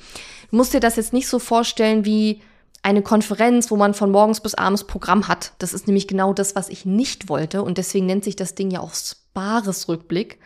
du 0.49 0.57
musst 0.57 0.73
dir 0.73 0.81
das 0.81 0.97
jetzt 0.97 1.13
nicht 1.13 1.29
so 1.29 1.39
vorstellen 1.39 2.03
wie 2.03 2.41
eine 2.83 3.01
Konferenz, 3.01 3.69
wo 3.69 3.75
man 3.75 3.93
von 3.93 4.11
morgens 4.11 4.41
bis 4.41 4.55
abends 4.55 4.85
Programm 4.85 5.27
hat. 5.27 5.53
Das 5.59 5.73
ist 5.73 5.87
nämlich 5.87 6.07
genau 6.07 6.33
das, 6.33 6.55
was 6.55 6.69
ich 6.69 6.85
nicht 6.85 7.29
wollte 7.29 7.63
und 7.63 7.77
deswegen 7.77 8.05
nennt 8.05 8.23
sich 8.23 8.35
das 8.35 8.55
Ding 8.55 8.71
ja 8.71 8.79
auch 8.79 8.93
Spares-Rückblick 8.93 10.39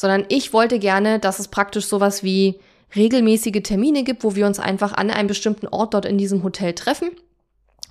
sondern 0.00 0.24
ich 0.30 0.54
wollte 0.54 0.78
gerne, 0.78 1.18
dass 1.18 1.38
es 1.38 1.48
praktisch 1.48 1.84
sowas 1.84 2.22
wie 2.22 2.58
regelmäßige 2.96 3.62
Termine 3.62 4.02
gibt, 4.02 4.24
wo 4.24 4.34
wir 4.34 4.46
uns 4.46 4.58
einfach 4.58 4.94
an 4.94 5.10
einem 5.10 5.28
bestimmten 5.28 5.68
Ort 5.68 5.92
dort 5.92 6.06
in 6.06 6.16
diesem 6.16 6.42
Hotel 6.42 6.72
treffen. 6.72 7.10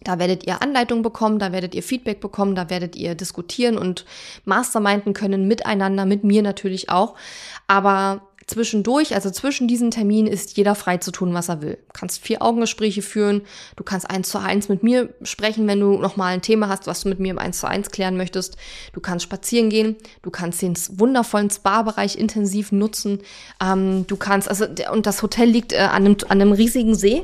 Da 0.02 0.18
werdet 0.18 0.48
ihr 0.48 0.64
Anleitung 0.64 1.04
bekommen, 1.04 1.38
da 1.38 1.52
werdet 1.52 1.76
ihr 1.76 1.84
Feedback 1.84 2.20
bekommen, 2.20 2.56
da 2.56 2.72
werdet 2.72 2.96
ihr 2.96 3.14
diskutieren 3.14 3.78
und 3.78 4.06
masterminden 4.44 5.14
können 5.14 5.48
miteinander, 5.48 6.08
mit 6.08 6.24
mir 6.24 6.42
natürlich 6.42 6.90
auch. 6.90 7.14
Aber 7.68 8.29
zwischendurch, 8.50 9.16
also 9.16 9.30
zwischen 9.30 9.68
diesen 9.68 9.92
Terminen, 9.92 10.28
ist 10.28 10.58
jeder 10.58 10.76
frei 10.76 10.98
zu 10.98 11.12
tun, 11.12 11.34
was 11.34 11.50
er 11.50 11.62
will. 11.62 11.76
Du 11.76 11.94
kannst 11.94 12.24
vier 12.24 12.42
Augengespräche 12.42 13.02
führen, 13.02 13.42
du 13.76 13.84
kannst 13.84 14.10
eins 14.10 14.30
zu 14.30 14.40
eins 14.40 14.70
mit 14.70 14.84
mir 14.84 15.14
sprechen, 15.22 15.68
wenn 15.68 15.80
du 15.80 15.98
nochmal 15.98 16.34
ein 16.34 16.42
Thema 16.42 16.68
hast, 16.70 16.88
was 16.88 17.02
du 17.02 17.10
mit 17.10 17.20
mir 17.20 17.32
im 17.32 17.40
eins 17.40 17.60
zu 17.60 17.68
eins 17.68 17.92
klären 17.92 18.18
möchtest. 18.18 18.58
Du 18.94 19.00
kannst 19.00 19.24
spazieren 19.24 19.70
gehen, 19.70 19.96
du 20.22 20.32
kannst 20.32 20.62
den 20.62 20.76
wundervollen 20.94 21.50
Spa-Bereich 21.50 22.18
intensiv 22.18 22.72
nutzen. 22.72 23.20
Ähm, 23.64 24.06
du 24.08 24.18
kannst, 24.18 24.50
also, 24.50 24.66
und 24.92 25.06
das 25.06 25.22
Hotel 25.22 25.50
liegt 25.50 25.74
äh, 25.74 25.78
an, 25.78 26.06
einem, 26.06 26.18
an 26.28 26.42
einem 26.42 26.52
riesigen 26.52 26.96
See 26.96 27.24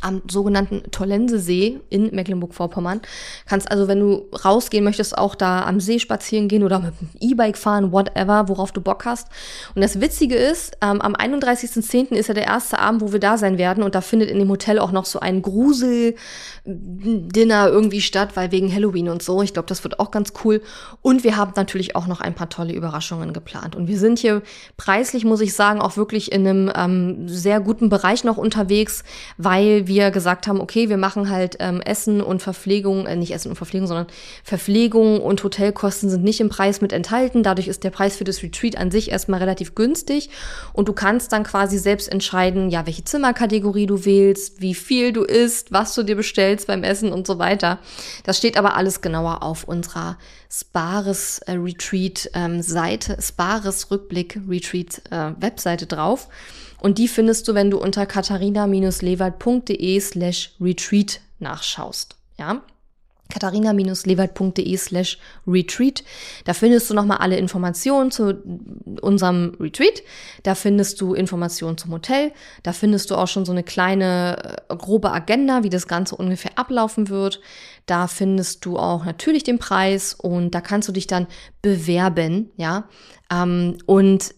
am 0.00 0.22
sogenannten 0.30 0.82
Tollensesee 0.90 1.80
in 1.90 2.14
Mecklenburg-Vorpommern. 2.14 3.02
Kannst 3.46 3.70
also, 3.70 3.88
wenn 3.88 4.00
du 4.00 4.26
rausgehen 4.44 4.84
möchtest, 4.84 5.18
auch 5.18 5.34
da 5.34 5.64
am 5.64 5.80
See 5.80 5.98
spazieren 5.98 6.48
gehen 6.48 6.62
oder 6.62 6.78
mit 6.78 6.94
dem 7.00 7.08
E-Bike 7.20 7.58
fahren, 7.58 7.92
whatever, 7.92 8.48
worauf 8.48 8.72
du 8.72 8.80
Bock 8.80 9.04
hast. 9.04 9.28
Und 9.74 9.82
das 9.82 10.00
Witzige 10.00 10.36
ist, 10.36 10.76
ähm, 10.80 11.00
am 11.00 11.14
31.10. 11.14 12.14
ist 12.14 12.28
ja 12.28 12.34
der 12.34 12.46
erste 12.46 12.78
Abend, 12.78 13.00
wo 13.00 13.12
wir 13.12 13.20
da 13.20 13.38
sein 13.38 13.58
werden 13.58 13.82
und 13.82 13.94
da 13.94 14.00
findet 14.00 14.30
in 14.30 14.38
dem 14.38 14.48
Hotel 14.48 14.78
auch 14.78 14.92
noch 14.92 15.04
so 15.04 15.20
ein 15.20 15.42
Grusel-Dinner 15.42 17.68
irgendwie 17.68 18.00
statt, 18.00 18.30
weil 18.34 18.52
wegen 18.52 18.72
Halloween 18.72 19.08
und 19.08 19.22
so. 19.22 19.42
Ich 19.42 19.52
glaube, 19.52 19.68
das 19.68 19.82
wird 19.82 19.98
auch 19.98 20.12
ganz 20.12 20.32
cool. 20.44 20.62
Und 21.02 21.24
wir 21.24 21.36
haben 21.36 21.52
natürlich 21.56 21.96
auch 21.96 22.06
noch 22.06 22.20
ein 22.20 22.34
paar 22.34 22.48
tolle 22.48 22.72
Überraschungen 22.72 23.32
geplant. 23.32 23.74
Und 23.74 23.88
wir 23.88 23.98
sind 23.98 24.20
hier 24.20 24.42
preislich, 24.76 25.24
muss 25.24 25.40
ich 25.40 25.54
sagen, 25.54 25.80
auch 25.80 25.96
wirklich 25.96 26.30
in 26.30 26.46
einem 26.46 26.70
ähm, 26.74 27.28
sehr 27.28 27.60
guten 27.60 27.88
Bereich 27.88 28.22
noch 28.24 28.36
unterwegs, 28.36 29.02
weil 29.36 29.87
wir 29.88 30.10
gesagt 30.10 30.46
haben, 30.46 30.60
okay, 30.60 30.88
wir 30.88 30.96
machen 30.96 31.30
halt 31.30 31.56
ähm, 31.58 31.80
Essen 31.80 32.20
und 32.20 32.42
Verpflegung, 32.42 33.06
äh, 33.06 33.16
nicht 33.16 33.34
Essen 33.34 33.48
und 33.48 33.56
Verpflegung, 33.56 33.88
sondern 33.88 34.06
Verpflegung 34.44 35.20
und 35.20 35.42
Hotelkosten 35.42 36.10
sind 36.10 36.22
nicht 36.22 36.40
im 36.40 36.48
Preis 36.48 36.80
mit 36.80 36.92
enthalten. 36.92 37.42
Dadurch 37.42 37.66
ist 37.66 37.84
der 37.84 37.90
Preis 37.90 38.16
für 38.16 38.24
das 38.24 38.42
Retreat 38.42 38.76
an 38.76 38.90
sich 38.90 39.10
erstmal 39.10 39.40
relativ 39.40 39.74
günstig 39.74 40.30
und 40.72 40.88
du 40.88 40.92
kannst 40.92 41.32
dann 41.32 41.44
quasi 41.44 41.78
selbst 41.78 42.10
entscheiden, 42.10 42.70
ja, 42.70 42.86
welche 42.86 43.04
Zimmerkategorie 43.04 43.86
du 43.86 44.04
wählst, 44.04 44.60
wie 44.60 44.74
viel 44.74 45.12
du 45.12 45.24
isst, 45.24 45.72
was 45.72 45.94
du 45.94 46.02
dir 46.02 46.16
bestellst 46.16 46.66
beim 46.66 46.84
Essen 46.84 47.12
und 47.12 47.26
so 47.26 47.38
weiter. 47.38 47.78
Das 48.24 48.38
steht 48.38 48.56
aber 48.56 48.76
alles 48.76 49.00
genauer 49.00 49.42
auf 49.42 49.64
unserer 49.64 50.18
Spares 50.50 51.40
äh, 51.40 51.52
Retreat 51.52 52.30
ähm, 52.34 52.62
Seite, 52.62 53.18
Spares 53.20 53.90
Rückblick 53.90 54.40
Retreat 54.48 55.02
äh, 55.10 55.32
Webseite 55.40 55.86
drauf. 55.86 56.28
Und 56.80 56.98
die 56.98 57.08
findest 57.08 57.48
du, 57.48 57.54
wenn 57.54 57.70
du 57.70 57.78
unter 57.78 58.06
katharina-lewald.de 58.06 60.00
slash 60.00 60.52
retreat 60.60 61.20
nachschaust. 61.38 62.16
Ja? 62.38 62.62
katharina-lewald.de 63.28 64.76
slash 64.76 65.18
retreat. 65.46 66.02
Da 66.44 66.54
findest 66.54 66.88
du 66.88 66.94
nochmal 66.94 67.18
alle 67.18 67.36
Informationen 67.36 68.10
zu 68.10 68.42
unserem 69.02 69.54
Retreat. 69.60 70.02
Da 70.42 70.54
findest 70.54 71.00
du 71.00 71.14
Informationen 71.14 71.76
zum 71.76 71.92
Hotel. 71.92 72.32
Da 72.62 72.72
findest 72.72 73.10
du 73.10 73.16
auch 73.16 73.28
schon 73.28 73.44
so 73.44 73.52
eine 73.52 73.64
kleine 73.64 74.56
äh, 74.68 74.76
grobe 74.76 75.12
Agenda, 75.12 75.62
wie 75.62 75.70
das 75.70 75.86
Ganze 75.86 76.16
ungefähr 76.16 76.52
ablaufen 76.58 77.08
wird. 77.08 77.40
Da 77.86 78.06
findest 78.08 78.64
du 78.64 78.78
auch 78.78 79.04
natürlich 79.04 79.44
den 79.44 79.58
Preis 79.58 80.14
und 80.14 80.54
da 80.54 80.60
kannst 80.60 80.88
du 80.88 80.92
dich 80.92 81.06
dann 81.06 81.26
bewerben, 81.62 82.50
ja. 82.56 82.88
Ähm, 83.30 83.76
und 83.86 84.34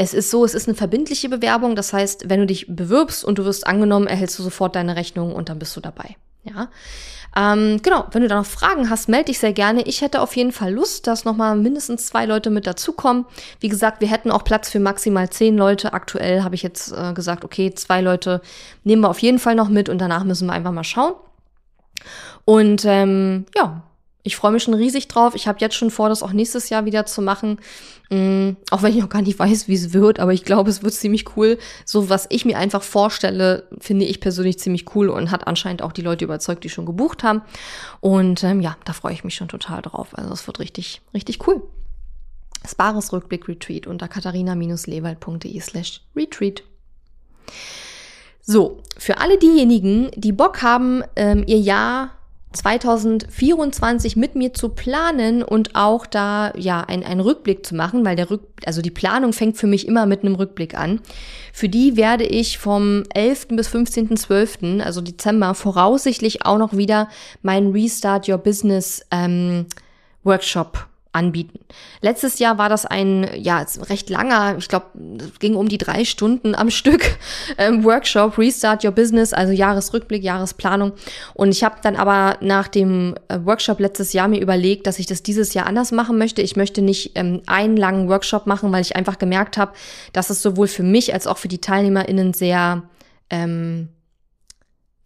es 0.00 0.14
ist 0.14 0.30
so, 0.30 0.46
es 0.46 0.54
ist 0.54 0.66
eine 0.66 0.74
verbindliche 0.74 1.28
Bewerbung. 1.28 1.76
Das 1.76 1.92
heißt, 1.92 2.30
wenn 2.30 2.40
du 2.40 2.46
dich 2.46 2.74
bewirbst 2.74 3.22
und 3.22 3.38
du 3.38 3.44
wirst 3.44 3.66
angenommen, 3.66 4.06
erhältst 4.06 4.38
du 4.38 4.42
sofort 4.42 4.74
deine 4.74 4.96
Rechnung 4.96 5.34
und 5.34 5.50
dann 5.50 5.58
bist 5.58 5.76
du 5.76 5.80
dabei. 5.80 6.16
Ja. 6.42 6.70
Ähm, 7.36 7.80
genau, 7.82 8.06
wenn 8.10 8.22
du 8.22 8.28
da 8.28 8.36
noch 8.36 8.46
Fragen 8.46 8.88
hast, 8.88 9.10
melde 9.10 9.26
dich 9.26 9.38
sehr 9.38 9.52
gerne. 9.52 9.82
Ich 9.82 10.00
hätte 10.00 10.22
auf 10.22 10.34
jeden 10.36 10.52
Fall 10.52 10.72
Lust, 10.72 11.06
dass 11.06 11.26
nochmal 11.26 11.54
mindestens 11.54 12.06
zwei 12.06 12.24
Leute 12.24 12.48
mit 12.48 12.66
dazukommen. 12.66 13.26
Wie 13.60 13.68
gesagt, 13.68 14.00
wir 14.00 14.08
hätten 14.08 14.30
auch 14.30 14.42
Platz 14.42 14.70
für 14.70 14.80
maximal 14.80 15.28
zehn 15.28 15.58
Leute. 15.58 15.92
Aktuell 15.92 16.44
habe 16.44 16.54
ich 16.54 16.62
jetzt 16.62 16.92
äh, 16.92 17.12
gesagt, 17.12 17.44
okay, 17.44 17.74
zwei 17.74 18.00
Leute 18.00 18.40
nehmen 18.84 19.02
wir 19.02 19.10
auf 19.10 19.18
jeden 19.18 19.38
Fall 19.38 19.54
noch 19.54 19.68
mit 19.68 19.90
und 19.90 19.98
danach 19.98 20.24
müssen 20.24 20.46
wir 20.46 20.54
einfach 20.54 20.72
mal 20.72 20.82
schauen. 20.82 21.12
Und 22.46 22.86
ähm, 22.86 23.44
ja, 23.54 23.82
ich 24.22 24.36
freue 24.36 24.52
mich 24.52 24.62
schon 24.62 24.74
riesig 24.74 25.08
drauf. 25.08 25.34
Ich 25.34 25.48
habe 25.48 25.58
jetzt 25.60 25.74
schon 25.74 25.90
vor, 25.90 26.08
das 26.08 26.22
auch 26.22 26.32
nächstes 26.32 26.68
Jahr 26.68 26.84
wieder 26.84 27.06
zu 27.06 27.22
machen. 27.22 27.58
Mhm, 28.10 28.56
auch 28.70 28.82
wenn 28.82 28.92
ich 28.92 29.00
noch 29.00 29.08
gar 29.08 29.22
nicht 29.22 29.38
weiß, 29.38 29.68
wie 29.68 29.74
es 29.74 29.92
wird, 29.92 30.20
aber 30.20 30.32
ich 30.32 30.44
glaube, 30.44 30.68
es 30.68 30.82
wird 30.82 30.92
ziemlich 30.92 31.36
cool. 31.36 31.58
So, 31.84 32.10
was 32.10 32.26
ich 32.28 32.44
mir 32.44 32.58
einfach 32.58 32.82
vorstelle, 32.82 33.68
finde 33.78 34.04
ich 34.04 34.20
persönlich 34.20 34.58
ziemlich 34.58 34.94
cool 34.94 35.08
und 35.08 35.30
hat 35.30 35.46
anscheinend 35.46 35.82
auch 35.82 35.92
die 35.92 36.02
Leute 36.02 36.24
überzeugt, 36.24 36.64
die 36.64 36.68
schon 36.68 36.86
gebucht 36.86 37.22
haben. 37.22 37.42
Und 38.00 38.44
ähm, 38.44 38.60
ja, 38.60 38.76
da 38.84 38.92
freue 38.92 39.12
ich 39.12 39.24
mich 39.24 39.36
schon 39.36 39.48
total 39.48 39.80
drauf. 39.80 40.08
Also 40.12 40.32
es 40.32 40.46
wird 40.46 40.58
richtig, 40.58 41.00
richtig 41.14 41.46
cool. 41.46 41.62
Spares 42.68 43.12
Rückblick 43.12 43.48
Retreat 43.48 43.86
unter 43.86 44.06
katharina-lewald.de 44.06 45.60
slash 45.60 46.02
retreat. 46.14 46.62
So, 48.42 48.82
für 48.98 49.18
alle 49.18 49.38
diejenigen, 49.38 50.10
die 50.14 50.32
Bock 50.32 50.62
haben, 50.62 51.02
ähm, 51.16 51.44
ihr 51.46 51.60
Jahr 51.60 52.10
2024 52.52 54.16
mit 54.16 54.34
mir 54.34 54.52
zu 54.52 54.70
planen 54.70 55.42
und 55.42 55.76
auch 55.76 56.04
da 56.04 56.52
ja 56.56 56.80
ein, 56.80 57.04
einen 57.04 57.20
Rückblick 57.20 57.64
zu 57.64 57.76
machen, 57.76 58.04
weil 58.04 58.16
der 58.16 58.30
Rück, 58.30 58.42
also 58.66 58.82
die 58.82 58.90
Planung 58.90 59.32
fängt 59.32 59.56
für 59.56 59.68
mich 59.68 59.86
immer 59.86 60.06
mit 60.06 60.24
einem 60.24 60.34
Rückblick 60.34 60.76
an. 60.76 61.00
Für 61.52 61.68
die 61.68 61.96
werde 61.96 62.24
ich 62.24 62.58
vom 62.58 63.04
11. 63.14 63.48
bis 63.50 63.68
15.12., 63.68 64.82
also 64.82 65.00
Dezember, 65.00 65.54
voraussichtlich 65.54 66.44
auch 66.44 66.58
noch 66.58 66.76
wieder 66.76 67.08
meinen 67.42 67.72
Restart 67.72 68.28
Your 68.28 68.38
Business 68.38 69.06
ähm, 69.12 69.66
Workshop 70.24 70.89
anbieten. 71.12 71.58
Letztes 72.02 72.38
Jahr 72.38 72.56
war 72.58 72.68
das 72.68 72.86
ein 72.86 73.28
ja 73.34 73.64
recht 73.88 74.10
langer, 74.10 74.56
ich 74.58 74.68
glaube, 74.68 74.86
ging 75.40 75.56
um 75.56 75.68
die 75.68 75.78
drei 75.78 76.04
Stunden 76.04 76.54
am 76.54 76.70
Stück 76.80 77.18
ähm, 77.58 77.84
Workshop 77.84 78.38
Restart 78.38 78.84
Your 78.84 78.92
Business, 78.92 79.32
also 79.32 79.52
Jahresrückblick, 79.52 80.22
Jahresplanung. 80.22 80.92
Und 81.34 81.50
ich 81.50 81.64
habe 81.64 81.76
dann 81.82 81.96
aber 81.96 82.36
nach 82.40 82.68
dem 82.68 83.16
äh, 83.28 83.38
Workshop 83.44 83.80
letztes 83.80 84.12
Jahr 84.12 84.28
mir 84.28 84.40
überlegt, 84.40 84.86
dass 84.86 84.98
ich 84.98 85.06
das 85.06 85.22
dieses 85.22 85.52
Jahr 85.54 85.66
anders 85.66 85.90
machen 85.90 86.16
möchte. 86.16 86.42
Ich 86.42 86.56
möchte 86.56 86.80
nicht 86.80 87.12
ähm, 87.16 87.42
einen 87.46 87.76
langen 87.76 88.08
Workshop 88.08 88.46
machen, 88.46 88.70
weil 88.72 88.82
ich 88.82 88.94
einfach 88.94 89.18
gemerkt 89.18 89.58
habe, 89.58 89.72
dass 90.12 90.30
es 90.30 90.42
sowohl 90.42 90.68
für 90.68 90.84
mich 90.84 91.12
als 91.12 91.26
auch 91.26 91.38
für 91.38 91.48
die 91.48 91.60
TeilnehmerInnen 91.60 92.34
sehr 92.34 92.82
ähm, 93.30 93.88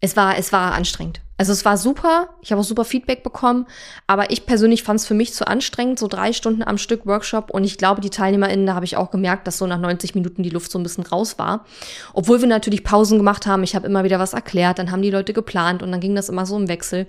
es 0.01 0.15
war, 0.15 0.37
es 0.37 0.51
war 0.51 0.73
anstrengend. 0.73 1.21
Also 1.37 1.51
es 1.51 1.65
war 1.65 1.75
super, 1.75 2.29
ich 2.41 2.51
habe 2.51 2.61
auch 2.61 2.65
super 2.65 2.85
Feedback 2.85 3.21
bekommen, 3.21 3.65
aber 4.07 4.31
ich 4.31 4.45
persönlich 4.45 4.83
fand 4.83 5.01
es 5.01 5.05
für 5.05 5.13
mich 5.13 5.33
zu 5.33 5.45
anstrengend, 5.45 5.99
so 5.99 6.07
drei 6.07 6.31
Stunden 6.31 6.63
am 6.63 6.77
Stück 6.77 7.05
Workshop 7.05 7.49
und 7.49 7.65
ich 7.65 7.77
glaube, 7.77 7.99
die 7.99 8.09
TeilnehmerInnen, 8.09 8.65
da 8.65 8.73
habe 8.73 8.85
ich 8.85 8.95
auch 8.95 9.11
gemerkt, 9.11 9.45
dass 9.45 9.57
so 9.57 9.67
nach 9.67 9.79
90 9.79 10.15
Minuten 10.15 10.43
die 10.43 10.49
Luft 10.49 10.71
so 10.71 10.79
ein 10.79 10.83
bisschen 10.83 11.05
raus 11.05 11.37
war. 11.37 11.65
Obwohl 12.13 12.39
wir 12.39 12.47
natürlich 12.47 12.85
Pausen 12.85 13.17
gemacht 13.17 13.47
haben, 13.47 13.63
ich 13.63 13.75
habe 13.75 13.85
immer 13.85 14.05
wieder 14.05 14.17
was 14.17 14.31
erklärt, 14.31 14.79
dann 14.79 14.91
haben 14.91 15.01
die 15.01 15.11
Leute 15.11 15.33
geplant 15.33 15.83
und 15.83 15.91
dann 15.91 15.99
ging 15.99 16.15
das 16.15 16.29
immer 16.29 16.45
so 16.45 16.55
im 16.55 16.69
Wechsel. 16.69 17.05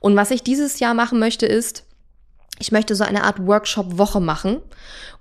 Und 0.00 0.14
was 0.14 0.30
ich 0.30 0.42
dieses 0.42 0.78
Jahr 0.78 0.92
machen 0.92 1.18
möchte, 1.18 1.46
ist, 1.46 1.84
ich 2.60 2.70
möchte 2.70 2.94
so 2.94 3.04
eine 3.04 3.24
Art 3.24 3.44
Workshop-Woche 3.44 4.20
machen. 4.20 4.60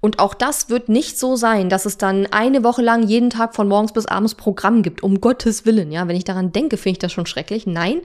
Und 0.02 0.19
auch 0.19 0.34
das 0.34 0.69
wird 0.69 0.89
nicht 0.89 1.17
so 1.17 1.38
sein, 1.38 1.69
dass 1.69 1.86
es 1.86 1.98
dann 1.98 2.28
eine 2.28 2.63
Woche 2.63 2.82
lang 2.82 3.08
jeden 3.08 3.30
Tag 3.30 3.56
von 3.56 3.69
morgens 3.69 3.93
bis 3.93 4.06
abends 4.06 4.36
Programm 4.36 4.84
gibt. 4.84 5.02
Um 5.02 5.22
Gottes 5.22 5.65
Willen. 5.65 5.91
Ja, 5.91 6.08
wenn 6.08 6.17
ich 6.17 6.26
daran 6.26 6.52
denke, 6.52 6.76
finde 6.76 6.93
ich 6.93 7.00
das 7.00 7.13
schon 7.13 7.26
schrecklich. 7.26 7.65
Nein, 7.65 8.02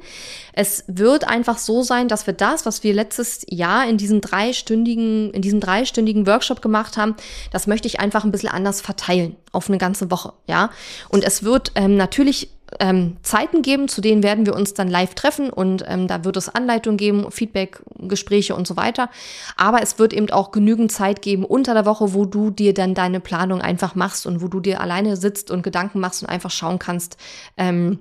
es 0.52 0.84
wird 0.86 1.28
einfach 1.28 1.58
so 1.58 1.82
sein, 1.82 2.06
dass 2.06 2.26
wir 2.26 2.34
das, 2.34 2.64
was 2.64 2.84
wir 2.84 2.94
letztes 2.94 3.44
Jahr 3.48 3.86
in 3.86 3.98
diesem 3.98 4.20
dreistündigen, 4.20 5.32
in 5.32 5.42
diesem 5.42 5.60
dreistündigen 5.60 6.26
Workshop 6.26 6.62
gemacht 6.62 6.96
haben, 6.96 7.16
das 7.50 7.66
möchte 7.66 7.88
ich 7.88 7.98
einfach 7.98 8.24
ein 8.24 8.30
bisschen 8.30 8.50
anders 8.50 8.80
verteilen 8.80 9.34
auf 9.50 9.68
eine 9.68 9.78
ganze 9.78 10.10
Woche. 10.10 10.32
Ja, 10.46 10.70
und 11.08 11.24
es 11.24 11.42
wird 11.42 11.72
ähm, 11.74 11.96
natürlich 11.96 12.50
ähm, 12.80 13.16
Zeiten 13.22 13.62
geben, 13.62 13.88
zu 13.88 14.00
denen 14.00 14.22
werden 14.22 14.46
wir 14.46 14.54
uns 14.54 14.74
dann 14.74 14.88
live 14.88 15.14
treffen 15.14 15.50
und 15.50 15.84
ähm, 15.86 16.06
da 16.06 16.24
wird 16.24 16.36
es 16.36 16.48
Anleitungen 16.48 16.96
geben, 16.96 17.30
Feedback, 17.30 17.82
Gespräche 17.98 18.54
und 18.54 18.66
so 18.66 18.76
weiter. 18.76 19.10
Aber 19.56 19.82
es 19.82 19.98
wird 19.98 20.12
eben 20.12 20.30
auch 20.30 20.50
genügend 20.50 20.92
Zeit 20.92 21.22
geben 21.22 21.44
unter 21.44 21.74
der 21.74 21.86
Woche, 21.86 22.14
wo 22.14 22.24
du 22.24 22.50
dir 22.50 22.74
dann 22.74 22.94
deine 22.94 23.20
Planung 23.20 23.60
einfach 23.60 23.94
machst 23.94 24.26
und 24.26 24.42
wo 24.42 24.48
du 24.48 24.60
dir 24.60 24.80
alleine 24.80 25.16
sitzt 25.16 25.50
und 25.50 25.62
Gedanken 25.62 26.00
machst 26.00 26.22
und 26.22 26.28
einfach 26.28 26.50
schauen 26.50 26.78
kannst, 26.78 27.16
ähm, 27.56 27.98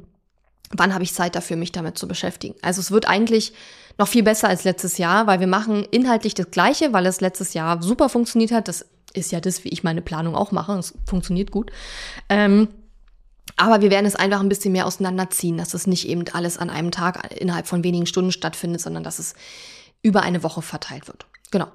wann 0.72 0.94
habe 0.94 1.04
ich 1.04 1.14
Zeit 1.14 1.36
dafür, 1.36 1.56
mich 1.56 1.72
damit 1.72 1.98
zu 1.98 2.08
beschäftigen. 2.08 2.56
Also 2.62 2.82
es 2.82 2.92
wird 2.92 3.08
eigentlich 3.08 3.54
noch 3.98 4.08
viel 4.08 4.24
besser 4.24 4.48
als 4.48 4.64
letztes 4.64 4.98
Jahr, 4.98 5.28
weil 5.28 5.40
wir 5.40 5.48
machen 5.48 5.86
inhaltlich 5.90 6.34
das 6.34 6.52
Gleiche, 6.52 6.94
weil 6.94 7.06
es 7.06 7.22
letztes 7.22 7.54
Jahr 7.54 7.82
super 7.82 8.10
funktioniert 8.10 8.52
hat. 8.52 8.68
Das 8.68 8.86
ist 9.14 9.32
ja 9.32 9.40
das, 9.40 9.64
wie 9.64 9.70
ich 9.70 9.84
meine 9.84 10.02
Planung 10.02 10.36
auch 10.36 10.52
mache. 10.52 10.74
Es 10.74 10.94
funktioniert 11.06 11.52
gut. 11.52 11.72
Ähm, 12.30 12.68
aber 13.58 13.82
wir 13.82 13.92
werden 13.92 14.06
es 14.06 14.16
einfach 14.16 14.40
ein 14.40 14.50
bisschen 14.50 14.72
mehr 14.72 14.86
auseinanderziehen, 14.86 15.58
dass 15.58 15.74
es 15.74 15.88
nicht 15.88 16.08
eben 16.08 16.24
alles 16.32 16.58
an 16.58 16.70
einem 16.70 16.92
Tag 16.92 17.36
innerhalb 17.40 17.68
von 17.68 17.84
wenigen 17.84 18.06
Stunden 18.06 18.32
stattfindet, 18.32 18.82
sondern 18.82 19.04
dass 19.04 19.20
es 19.20 19.34
über 20.04 20.22
eine 20.22 20.44
Woche 20.44 20.62
verteilt 20.62 21.08
wird. 21.08 21.26
Genau. 21.52 21.68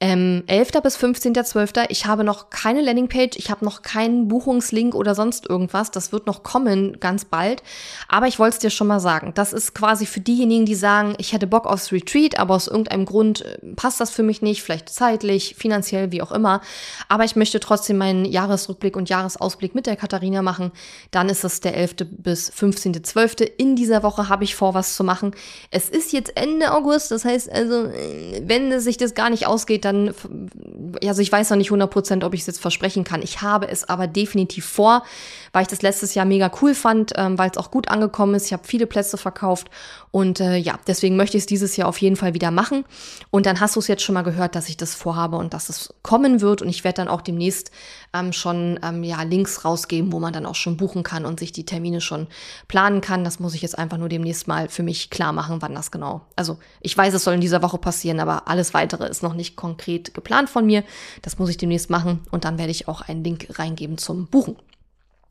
Ähm, 0.00 0.44
11. 0.46 0.70
bis 0.82 0.96
15.12. 0.96 1.86
Ich 1.88 2.06
habe 2.06 2.22
noch 2.22 2.50
keine 2.50 2.82
Landingpage, 2.82 3.36
ich 3.36 3.50
habe 3.50 3.64
noch 3.64 3.82
keinen 3.82 4.28
Buchungslink 4.28 4.94
oder 4.94 5.16
sonst 5.16 5.48
irgendwas. 5.48 5.90
Das 5.90 6.12
wird 6.12 6.26
noch 6.28 6.44
kommen 6.44 7.00
ganz 7.00 7.24
bald. 7.24 7.64
Aber 8.06 8.28
ich 8.28 8.38
wollte 8.38 8.54
es 8.54 8.58
dir 8.60 8.70
schon 8.70 8.86
mal 8.86 9.00
sagen. 9.00 9.32
Das 9.34 9.52
ist 9.52 9.74
quasi 9.74 10.06
für 10.06 10.20
diejenigen, 10.20 10.66
die 10.66 10.76
sagen, 10.76 11.16
ich 11.18 11.32
hätte 11.32 11.48
Bock 11.48 11.66
aufs 11.66 11.90
Retreat, 11.90 12.38
aber 12.38 12.54
aus 12.54 12.68
irgendeinem 12.68 13.06
Grund 13.06 13.44
äh, 13.44 13.58
passt 13.74 14.00
das 14.00 14.10
für 14.10 14.22
mich 14.22 14.40
nicht, 14.40 14.62
vielleicht 14.62 14.88
zeitlich, 14.88 15.56
finanziell, 15.58 16.12
wie 16.12 16.22
auch 16.22 16.30
immer. 16.30 16.60
Aber 17.08 17.24
ich 17.24 17.34
möchte 17.34 17.58
trotzdem 17.58 17.98
meinen 17.98 18.24
Jahresrückblick 18.24 18.96
und 18.96 19.08
Jahresausblick 19.08 19.74
mit 19.74 19.86
der 19.86 19.96
Katharina 19.96 20.42
machen. 20.42 20.70
Dann 21.10 21.28
ist 21.28 21.42
es 21.42 21.58
der 21.60 21.76
11. 21.76 21.96
bis 22.10 22.52
15.12. 22.52 23.42
In 23.58 23.74
dieser 23.74 24.04
Woche 24.04 24.28
habe 24.28 24.44
ich 24.44 24.54
vor, 24.54 24.74
was 24.74 24.94
zu 24.94 25.02
machen. 25.02 25.32
Es 25.72 25.88
ist 25.88 26.12
jetzt 26.12 26.36
Ende 26.36 26.72
August, 26.72 27.10
das 27.10 27.24
heißt 27.24 27.50
also, 27.50 27.86
äh, 27.86 28.42
wenn 28.46 28.78
sich 28.78 28.96
das 28.96 29.14
gar 29.14 29.30
nicht 29.30 29.48
ausgeht, 29.48 29.87
dann, 29.88 30.14
also 31.02 31.22
ich 31.22 31.32
weiß 31.32 31.50
noch 31.50 31.56
nicht 31.56 31.70
100% 31.70 32.24
ob 32.24 32.34
ich 32.34 32.40
es 32.40 32.46
jetzt 32.46 32.60
versprechen 32.60 33.04
kann. 33.04 33.22
Ich 33.22 33.42
habe 33.42 33.68
es 33.68 33.88
aber 33.88 34.06
definitiv 34.06 34.66
vor, 34.66 35.02
weil 35.52 35.62
ich 35.62 35.68
das 35.68 35.82
letztes 35.82 36.14
Jahr 36.14 36.26
mega 36.26 36.50
cool 36.62 36.74
fand, 36.74 37.12
ähm, 37.16 37.38
weil 37.38 37.50
es 37.50 37.56
auch 37.56 37.70
gut 37.70 37.88
angekommen 37.88 38.34
ist. 38.34 38.46
Ich 38.46 38.52
habe 38.52 38.62
viele 38.66 38.86
Plätze 38.86 39.16
verkauft 39.16 39.68
und 40.10 40.40
äh, 40.40 40.56
ja, 40.56 40.78
deswegen 40.86 41.16
möchte 41.16 41.36
ich 41.36 41.42
es 41.42 41.46
dieses 41.46 41.76
Jahr 41.76 41.88
auf 41.88 41.98
jeden 41.98 42.16
Fall 42.16 42.34
wieder 42.34 42.50
machen. 42.50 42.84
Und 43.30 43.46
dann 43.46 43.60
hast 43.60 43.76
du 43.76 43.80
es 43.80 43.88
jetzt 43.88 44.02
schon 44.02 44.14
mal 44.14 44.22
gehört, 44.22 44.54
dass 44.54 44.68
ich 44.68 44.76
das 44.76 44.94
vorhabe 44.94 45.36
und 45.36 45.54
dass 45.54 45.68
es 45.68 45.94
kommen 46.02 46.40
wird. 46.40 46.62
Und 46.62 46.68
ich 46.68 46.84
werde 46.84 46.96
dann 46.96 47.08
auch 47.08 47.20
demnächst 47.20 47.70
ähm, 48.14 48.32
schon 48.32 48.80
ähm, 48.82 49.02
ja, 49.04 49.22
Links 49.22 49.64
rausgeben, 49.64 50.12
wo 50.12 50.18
man 50.18 50.32
dann 50.32 50.46
auch 50.46 50.54
schon 50.54 50.76
buchen 50.76 51.02
kann 51.02 51.26
und 51.26 51.40
sich 51.40 51.52
die 51.52 51.64
Termine 51.64 52.00
schon 52.00 52.26
planen 52.68 53.00
kann. 53.00 53.24
Das 53.24 53.38
muss 53.38 53.54
ich 53.54 53.62
jetzt 53.62 53.78
einfach 53.78 53.98
nur 53.98 54.08
demnächst 54.08 54.48
mal 54.48 54.68
für 54.68 54.82
mich 54.82 55.10
klar 55.10 55.32
machen, 55.32 55.60
wann 55.60 55.74
das 55.74 55.90
genau. 55.90 56.22
Also 56.36 56.58
ich 56.80 56.96
weiß, 56.96 57.14
es 57.14 57.24
soll 57.24 57.34
in 57.34 57.40
dieser 57.40 57.62
Woche 57.62 57.78
passieren, 57.78 58.20
aber 58.20 58.48
alles 58.48 58.74
weitere 58.74 59.08
ist 59.08 59.22
noch 59.22 59.34
nicht 59.34 59.56
konkret 59.56 59.77
geplant 59.78 60.50
von 60.50 60.66
mir. 60.66 60.84
Das 61.22 61.38
muss 61.38 61.50
ich 61.50 61.56
demnächst 61.56 61.90
machen 61.90 62.20
und 62.30 62.44
dann 62.44 62.58
werde 62.58 62.70
ich 62.70 62.88
auch 62.88 63.02
einen 63.02 63.24
Link 63.24 63.58
reingeben 63.58 63.98
zum 63.98 64.26
Buchen. 64.26 64.56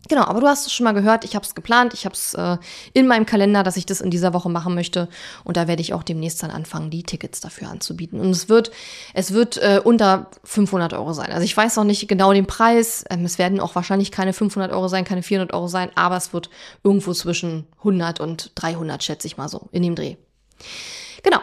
Genau, 0.10 0.23
aber 0.23 0.39
du 0.39 0.47
hast 0.47 0.67
es 0.67 0.73
schon 0.73 0.86
mal 0.86 0.93
gehört, 0.93 1.25
ich 1.25 1.36
habe 1.36 1.45
es 1.45 1.53
geplant, 1.53 1.93
ich 1.93 2.05
habe 2.05 2.13
es 2.13 2.33
äh, 2.33 2.57
in 2.93 3.07
meinem 3.07 3.25
Kalender, 3.25 3.63
dass 3.63 3.77
ich 3.77 3.86
das 3.86 3.99
in 3.99 4.10
dieser 4.10 4.33
Woche 4.33 4.49
machen 4.49 4.73
möchte 4.73 5.10
und 5.43 5.57
da 5.57 5.67
werde 5.67 5.81
ich 5.81 5.93
auch 5.93 6.03
demnächst 6.03 6.41
dann 6.43 6.51
anfangen, 6.51 6.89
die 6.89 7.03
Tickets 7.03 7.41
dafür 7.41 7.69
anzubieten. 7.69 8.19
Und 8.19 8.29
es 8.29 8.47
wird, 8.47 8.71
es 9.13 9.33
wird 9.33 9.57
äh, 9.57 9.81
unter 9.83 10.29
500 10.43 10.93
Euro 10.93 11.13
sein. 11.13 11.31
Also 11.31 11.43
ich 11.43 11.57
weiß 11.57 11.75
noch 11.75 11.83
nicht 11.83 12.07
genau 12.07 12.31
den 12.31 12.45
Preis, 12.45 13.03
ähm, 13.10 13.25
es 13.25 13.38
werden 13.38 13.60
auch 13.60 13.75
wahrscheinlich 13.75 14.12
keine 14.12 14.33
500 14.33 14.71
Euro 14.71 14.88
sein, 14.88 15.03
keine 15.03 15.23
400 15.23 15.53
Euro 15.53 15.67
sein, 15.67 15.89
aber 15.95 16.15
es 16.15 16.31
wird 16.31 16.49
irgendwo 16.83 17.13
zwischen 17.13 17.67
100 17.79 18.21
und 18.21 18.51
300, 18.55 19.03
schätze 19.03 19.27
ich 19.27 19.36
mal 19.36 19.49
so, 19.49 19.67
in 19.71 19.83
dem 19.83 19.95
Dreh. 19.95 20.15
Genau, 21.23 21.39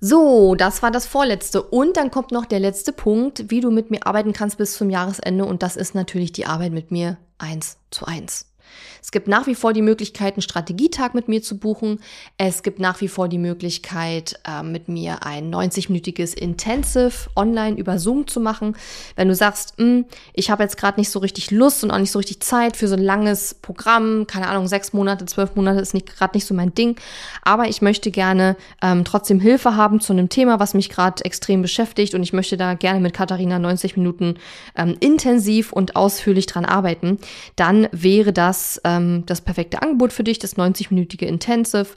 so, 0.00 0.54
das 0.54 0.82
war 0.82 0.90
das 0.90 1.06
vorletzte. 1.06 1.62
Und 1.62 1.96
dann 1.96 2.10
kommt 2.10 2.30
noch 2.30 2.44
der 2.44 2.60
letzte 2.60 2.92
Punkt, 2.92 3.50
wie 3.50 3.60
du 3.60 3.70
mit 3.70 3.90
mir 3.90 4.06
arbeiten 4.06 4.32
kannst 4.32 4.58
bis 4.58 4.76
zum 4.76 4.90
Jahresende. 4.90 5.44
Und 5.44 5.62
das 5.62 5.76
ist 5.76 5.94
natürlich 5.94 6.32
die 6.32 6.46
Arbeit 6.46 6.72
mit 6.72 6.90
mir 6.90 7.16
eins 7.38 7.78
zu 7.90 8.04
eins. 8.04 8.46
Es 9.02 9.10
gibt 9.10 9.28
nach 9.28 9.46
wie 9.46 9.54
vor 9.54 9.72
die 9.72 9.82
Möglichkeit, 9.82 10.34
einen 10.34 10.42
Strategietag 10.42 11.14
mit 11.14 11.28
mir 11.28 11.42
zu 11.42 11.58
buchen. 11.58 12.00
Es 12.38 12.62
gibt 12.62 12.78
nach 12.78 13.00
wie 13.00 13.08
vor 13.08 13.28
die 13.28 13.38
Möglichkeit, 13.38 14.38
äh, 14.46 14.62
mit 14.62 14.88
mir 14.88 15.24
ein 15.24 15.54
90-minütiges 15.54 16.36
Intensive 16.36 17.30
online 17.36 17.76
über 17.76 17.98
Zoom 17.98 18.26
zu 18.26 18.40
machen. 18.40 18.76
Wenn 19.14 19.28
du 19.28 19.34
sagst, 19.34 19.74
hm, 19.78 20.06
ich 20.32 20.50
habe 20.50 20.62
jetzt 20.62 20.76
gerade 20.76 20.98
nicht 20.98 21.10
so 21.10 21.18
richtig 21.18 21.50
Lust 21.50 21.84
und 21.84 21.90
auch 21.90 21.98
nicht 21.98 22.10
so 22.10 22.18
richtig 22.18 22.40
Zeit 22.40 22.76
für 22.76 22.88
so 22.88 22.96
ein 22.96 23.02
langes 23.02 23.54
Programm, 23.54 24.26
keine 24.26 24.48
Ahnung, 24.48 24.66
sechs 24.66 24.92
Monate, 24.92 25.26
zwölf 25.26 25.54
Monate 25.54 25.80
ist 25.80 25.94
nicht 25.94 26.06
gerade 26.06 26.36
nicht 26.36 26.46
so 26.46 26.54
mein 26.54 26.74
Ding, 26.74 26.96
aber 27.42 27.68
ich 27.68 27.82
möchte 27.82 28.10
gerne 28.10 28.56
ähm, 28.82 29.04
trotzdem 29.04 29.40
Hilfe 29.40 29.76
haben 29.76 30.00
zu 30.00 30.12
einem 30.12 30.28
Thema, 30.28 30.60
was 30.60 30.74
mich 30.74 30.88
gerade 30.88 31.24
extrem 31.24 31.62
beschäftigt 31.62 32.14
und 32.14 32.22
ich 32.22 32.32
möchte 32.32 32.56
da 32.56 32.74
gerne 32.74 33.00
mit 33.00 33.14
Katharina 33.14 33.58
90 33.58 33.96
Minuten 33.96 34.36
ähm, 34.76 34.96
intensiv 35.00 35.72
und 35.72 35.96
ausführlich 35.96 36.46
dran 36.46 36.64
arbeiten, 36.64 37.18
dann 37.56 37.88
wäre 37.92 38.32
das 38.32 38.65
äh, 38.84 38.96
ähm, 38.96 39.24
das 39.26 39.40
perfekte 39.40 39.82
Angebot 39.82 40.12
für 40.12 40.24
dich, 40.24 40.38
das 40.38 40.56
90-minütige 40.56 41.26
Intensive. 41.26 41.88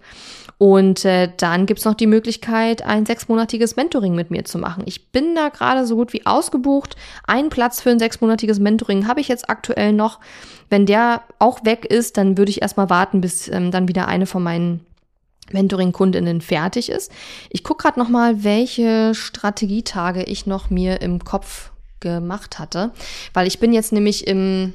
Und 0.57 1.05
äh, 1.05 1.31
dann 1.37 1.65
gibt's 1.65 1.85
noch 1.85 1.93
die 1.93 2.07
Möglichkeit, 2.07 2.81
ein 2.81 3.05
sechsmonatiges 3.05 3.77
Mentoring 3.77 4.13
mit 4.13 4.29
mir 4.29 4.43
zu 4.43 4.57
machen. 4.57 4.83
Ich 4.85 5.11
bin 5.11 5.33
da 5.33 5.49
gerade 5.49 5.85
so 5.85 5.95
gut 5.95 6.11
wie 6.11 6.25
ausgebucht. 6.25 6.97
Einen 7.25 7.49
Platz 7.49 7.81
für 7.81 7.91
ein 7.91 7.99
sechsmonatiges 7.99 8.59
Mentoring 8.59 9.07
habe 9.07 9.21
ich 9.21 9.29
jetzt 9.29 9.49
aktuell 9.49 9.93
noch. 9.93 10.19
Wenn 10.69 10.85
der 10.85 11.21
auch 11.39 11.63
weg 11.63 11.85
ist, 11.85 12.17
dann 12.17 12.37
würde 12.37 12.49
ich 12.49 12.61
erstmal 12.61 12.89
warten, 12.89 13.21
bis 13.21 13.47
ähm, 13.47 13.71
dann 13.71 13.87
wieder 13.87 14.07
eine 14.09 14.25
von 14.25 14.43
meinen 14.43 14.85
Mentoring-Kundinnen 15.51 16.41
fertig 16.41 16.89
ist. 16.89 17.11
Ich 17.49 17.63
gucke 17.63 17.83
gerade 17.83 17.99
noch 17.99 18.09
mal, 18.09 18.43
welche 18.43 19.15
Strategietage 19.15 20.23
ich 20.23 20.45
noch 20.45 20.69
mir 20.69 21.01
im 21.01 21.23
Kopf 21.23 21.71
gemacht 22.01 22.59
hatte, 22.59 22.91
weil 23.33 23.47
ich 23.47 23.59
bin 23.59 23.73
jetzt 23.73 23.91
nämlich 23.91 24.27
im 24.27 24.73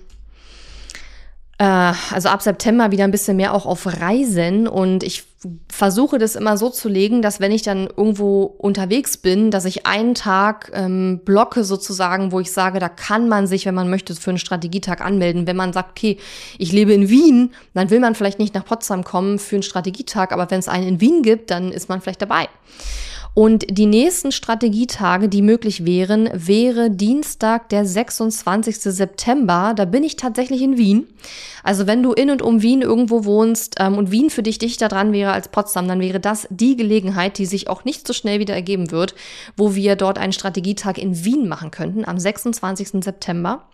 also 1.59 2.29
ab 2.29 2.43
September 2.43 2.91
wieder 2.91 3.05
ein 3.05 3.13
bisschen 3.13 3.37
mehr 3.37 3.55
auch 3.55 3.65
auf 3.65 3.87
Reisen 3.87 4.67
und 4.67 5.05
ich 5.05 5.25
versuche 5.71 6.19
das 6.19 6.37
immer 6.37 6.57
so 6.57 6.71
zu 6.71 6.89
legen, 6.89 7.23
dass 7.23 7.39
wenn 7.39 7.53
ich 7.53 7.63
dann 7.63 7.87
irgendwo 7.87 8.43
unterwegs 8.43 9.17
bin, 9.17 9.51
dass 9.51 9.65
ich 9.65 9.87
einen 9.87 10.15
Tag 10.15 10.73
ähm, 10.75 11.21
blocke 11.25 11.65
sozusagen, 11.65 12.33
wo 12.33 12.41
ich 12.41 12.51
sage, 12.51 12.79
da 12.79 12.89
kann 12.89 13.29
man 13.29 13.47
sich, 13.47 13.67
wenn 13.67 13.75
man 13.75 13.91
möchte, 13.91 14.15
für 14.15 14.31
einen 14.31 14.39
Strategietag 14.39 15.01
anmelden. 15.01 15.47
Wenn 15.47 15.57
man 15.57 15.73
sagt, 15.73 15.91
okay, 15.91 16.19
ich 16.59 16.73
lebe 16.73 16.93
in 16.93 17.09
Wien, 17.09 17.53
dann 17.75 17.91
will 17.91 18.01
man 18.01 18.15
vielleicht 18.15 18.39
nicht 18.39 18.55
nach 18.55 18.65
Potsdam 18.65 19.05
kommen 19.05 19.39
für 19.39 19.57
einen 19.57 19.63
Strategietag, 19.63 20.33
aber 20.33 20.51
wenn 20.51 20.61
es 20.61 20.69
einen 20.69 20.89
in 20.89 21.01
Wien 21.01 21.23
gibt, 21.23 21.51
dann 21.51 21.73
ist 21.73 21.89
man 21.89 22.01
vielleicht 22.01 22.23
dabei. 22.23 22.49
Und 23.35 23.67
die 23.69 23.87
nächsten 23.87 24.31
Strategietage, 24.31 25.29
die 25.29 25.43
möglich 25.43 25.85
wären, 25.85 26.31
wäre 26.33 26.89
Dienstag, 26.89 27.69
der 27.69 27.85
26. 27.85 28.81
September. 28.81 29.73
Da 29.75 29.87
bin 29.87 30.05
ich 30.05 30.15
tatsächlich 30.15 30.63
in 30.63 30.79
Wien. 30.79 31.09
Also 31.65 31.89
wenn 31.89 32.01
du 32.01 32.13
in 32.13 32.31
und 32.31 32.43
um 32.43 32.63
Wien 32.63 32.81
irgendwo 32.81 33.25
wohnst 33.25 33.75
ähm, 33.81 33.99
und 33.99 34.13
Wien 34.13 34.31
für 34.31 34.45
dich 34.45 34.59
dichter 34.59 34.87
dran 34.87 35.13
wäre 35.13 35.33
als 35.33 35.49
Potsdam, 35.49 35.89
dann 35.89 36.01
wäre 36.01 36.21
das 36.21 36.47
die 36.49 36.77
Gelegenheit, 36.77 37.37
die 37.39 37.47
sich 37.47 37.69
auch 37.69 37.85
nicht 37.85 38.07
so 38.07 38.13
schnell 38.13 38.39
wieder 38.39 38.55
ergeben 38.55 38.93
wird, 38.93 39.17
wo 39.57 39.75
wir 39.75 39.97
dort 39.97 40.17
einen 40.17 40.33
Strategietag 40.33 40.97
in 40.97 41.25
Wien 41.25 41.49
machen 41.49 41.73
könnten 41.73 42.05
am 42.05 42.21
26. 42.21 43.03
September. 43.03 43.69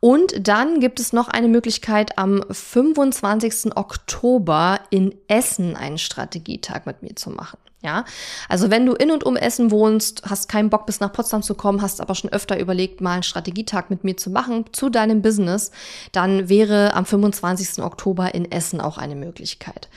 Und 0.00 0.48
dann 0.48 0.80
gibt 0.80 0.98
es 0.98 1.12
noch 1.12 1.28
eine 1.28 1.48
Möglichkeit, 1.48 2.16
am 2.16 2.42
25. 2.50 3.76
Oktober 3.76 4.80
in 4.88 5.14
Essen 5.28 5.76
einen 5.76 5.98
Strategietag 5.98 6.86
mit 6.86 7.02
mir 7.02 7.16
zu 7.16 7.28
machen. 7.30 7.58
Ja, 7.84 8.06
also 8.48 8.70
wenn 8.70 8.86
du 8.86 8.94
in 8.94 9.10
und 9.10 9.24
um 9.24 9.36
Essen 9.36 9.70
wohnst, 9.70 10.22
hast 10.24 10.48
keinen 10.48 10.70
Bock 10.70 10.86
bis 10.86 11.00
nach 11.00 11.12
Potsdam 11.12 11.42
zu 11.42 11.54
kommen, 11.54 11.82
hast 11.82 12.00
aber 12.00 12.14
schon 12.14 12.32
öfter 12.32 12.58
überlegt, 12.58 13.02
mal 13.02 13.12
einen 13.12 13.22
Strategietag 13.22 13.90
mit 13.90 14.04
mir 14.04 14.16
zu 14.16 14.30
machen 14.30 14.64
zu 14.72 14.88
deinem 14.88 15.20
Business, 15.20 15.70
dann 16.10 16.48
wäre 16.48 16.94
am 16.94 17.04
25. 17.04 17.84
Oktober 17.84 18.34
in 18.34 18.50
Essen 18.50 18.80
auch 18.80 18.96
eine 18.96 19.14
Möglichkeit. 19.14 19.90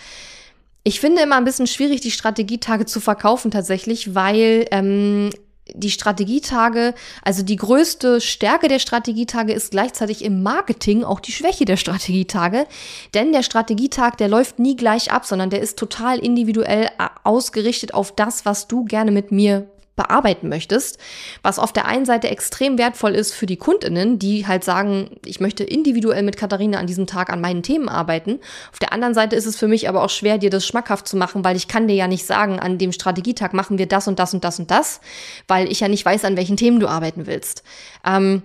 Ich 0.83 0.99
finde 0.99 1.21
immer 1.21 1.37
ein 1.37 1.45
bisschen 1.45 1.65
schwierig, 1.65 2.01
die 2.01 2.11
Strategietage 2.11 2.85
zu 2.85 2.99
verkaufen 2.99 3.51
tatsächlich, 3.51 4.13
weil 4.15 4.67
ähm, 4.71 5.29
die 5.73 5.91
Strategietage, 5.91 6.93
also 7.23 7.43
die 7.43 7.55
größte 7.55 8.21
Stärke 8.21 8.67
der 8.67 8.79
Strategietage 8.79 9.53
ist 9.53 9.71
gleichzeitig 9.71 10.23
im 10.23 10.43
Marketing 10.43 11.03
auch 11.03 11.19
die 11.19 11.31
Schwäche 11.31 11.65
der 11.65 11.77
Strategietage. 11.77 12.67
Denn 13.13 13.31
der 13.31 13.43
Strategietag, 13.43 14.17
der 14.17 14.27
läuft 14.27 14.59
nie 14.59 14.75
gleich 14.75 15.11
ab, 15.11 15.25
sondern 15.25 15.49
der 15.49 15.61
ist 15.61 15.77
total 15.77 16.19
individuell 16.19 16.85
äh, 16.85 17.09
ausgerichtet 17.23 17.93
auf 17.93 18.13
das, 18.15 18.45
was 18.45 18.67
du 18.67 18.85
gerne 18.85 19.11
mit 19.11 19.31
mir 19.31 19.67
bearbeiten 19.97 20.47
möchtest, 20.47 20.97
was 21.41 21.59
auf 21.59 21.73
der 21.73 21.85
einen 21.85 22.05
Seite 22.05 22.29
extrem 22.29 22.77
wertvoll 22.77 23.13
ist 23.13 23.33
für 23.33 23.45
die 23.45 23.57
Kundinnen, 23.57 24.17
die 24.19 24.47
halt 24.47 24.63
sagen, 24.63 25.17
ich 25.25 25.41
möchte 25.41 25.65
individuell 25.65 26.23
mit 26.23 26.37
Katharina 26.37 26.79
an 26.79 26.87
diesem 26.87 27.07
Tag 27.07 27.29
an 27.29 27.41
meinen 27.41 27.63
Themen 27.63 27.89
arbeiten. 27.89 28.39
Auf 28.71 28.79
der 28.79 28.93
anderen 28.93 29.13
Seite 29.13 29.35
ist 29.35 29.45
es 29.45 29.57
für 29.57 29.67
mich 29.67 29.89
aber 29.89 30.03
auch 30.03 30.09
schwer, 30.09 30.37
dir 30.37 30.49
das 30.49 30.65
schmackhaft 30.65 31.07
zu 31.07 31.17
machen, 31.17 31.43
weil 31.43 31.57
ich 31.57 31.67
kann 31.67 31.89
dir 31.89 31.95
ja 31.95 32.07
nicht 32.07 32.25
sagen, 32.25 32.59
an 32.59 32.77
dem 32.77 32.93
Strategietag 32.93 33.51
machen 33.51 33.77
wir 33.77 33.87
das 33.87 34.07
und 34.07 34.19
das 34.19 34.33
und 34.33 34.45
das 34.45 34.59
und 34.59 34.71
das, 34.71 35.01
weil 35.47 35.69
ich 35.69 35.81
ja 35.81 35.89
nicht 35.89 36.05
weiß, 36.05 36.23
an 36.23 36.37
welchen 36.37 36.55
Themen 36.55 36.79
du 36.79 36.87
arbeiten 36.87 37.25
willst. 37.25 37.63
Ähm, 38.05 38.43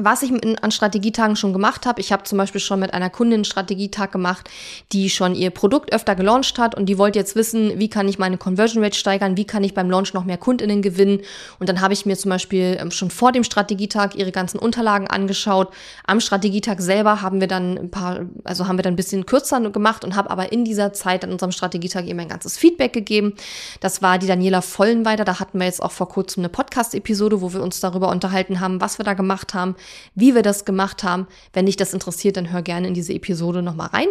was 0.00 0.22
ich 0.22 0.32
an 0.62 0.70
Strategietagen 0.70 1.34
schon 1.34 1.52
gemacht 1.52 1.84
habe, 1.84 2.00
ich 2.00 2.12
habe 2.12 2.22
zum 2.22 2.38
Beispiel 2.38 2.60
schon 2.60 2.78
mit 2.78 2.94
einer 2.94 3.10
Kundin 3.10 3.38
einen 3.38 3.44
Strategietag 3.44 4.12
gemacht, 4.12 4.48
die 4.92 5.10
schon 5.10 5.34
ihr 5.34 5.50
Produkt 5.50 5.92
öfter 5.92 6.14
gelauncht 6.14 6.56
hat 6.58 6.76
und 6.76 6.86
die 6.86 6.98
wollte 6.98 7.18
jetzt 7.18 7.34
wissen, 7.34 7.80
wie 7.80 7.90
kann 7.90 8.06
ich 8.06 8.16
meine 8.16 8.38
Conversion 8.38 8.82
Rate 8.82 8.96
steigern, 8.96 9.36
wie 9.36 9.44
kann 9.44 9.64
ich 9.64 9.74
beim 9.74 9.90
Launch 9.90 10.14
noch 10.14 10.24
mehr 10.24 10.38
Kundinnen 10.38 10.82
gewinnen. 10.82 11.22
Und 11.58 11.68
dann 11.68 11.80
habe 11.80 11.94
ich 11.94 12.06
mir 12.06 12.16
zum 12.16 12.28
Beispiel 12.28 12.78
ähm, 12.80 12.92
schon 12.92 13.10
vor 13.10 13.32
dem 13.32 13.42
Strategietag 13.42 14.14
ihre 14.14 14.30
ganzen 14.30 14.60
Unterlagen 14.60 15.08
angeschaut. 15.08 15.74
Am 16.06 16.20
Strategietag 16.20 16.78
selber 16.78 17.20
haben 17.20 17.40
wir 17.40 17.48
dann 17.48 17.76
ein 17.76 17.90
paar, 17.90 18.20
also 18.44 18.68
haben 18.68 18.78
wir 18.78 18.84
dann 18.84 18.92
ein 18.92 18.96
bisschen 18.96 19.26
kürzer 19.26 19.58
gemacht 19.70 20.04
und 20.04 20.14
habe 20.14 20.30
aber 20.30 20.52
in 20.52 20.64
dieser 20.64 20.92
Zeit 20.92 21.24
an 21.24 21.32
unserem 21.32 21.50
Strategietag 21.50 22.04
eben 22.04 22.20
ein 22.20 22.28
ganzes 22.28 22.56
Feedback 22.56 22.92
gegeben. 22.92 23.34
Das 23.80 24.00
war 24.00 24.18
die 24.18 24.28
Daniela 24.28 24.62
Vollenweider. 24.62 25.24
Da 25.24 25.40
hatten 25.40 25.58
wir 25.58 25.66
jetzt 25.66 25.82
auch 25.82 25.90
vor 25.90 26.08
kurzem 26.08 26.42
eine 26.42 26.50
Podcast-Episode, 26.50 27.40
wo 27.40 27.52
wir 27.52 27.62
uns 27.62 27.80
darüber 27.80 28.10
unterhalten 28.10 28.60
haben, 28.60 28.80
was 28.80 28.98
wir 28.98 29.04
da 29.04 29.14
gemacht 29.14 29.54
haben 29.54 29.74
wie 30.14 30.34
wir 30.34 30.42
das 30.42 30.64
gemacht 30.64 31.04
haben. 31.04 31.26
Wenn 31.52 31.66
dich 31.66 31.76
das 31.76 31.94
interessiert, 31.94 32.36
dann 32.36 32.52
hör 32.52 32.62
gerne 32.62 32.88
in 32.88 32.94
diese 32.94 33.12
Episode 33.12 33.62
nochmal 33.62 33.88
rein. 33.88 34.08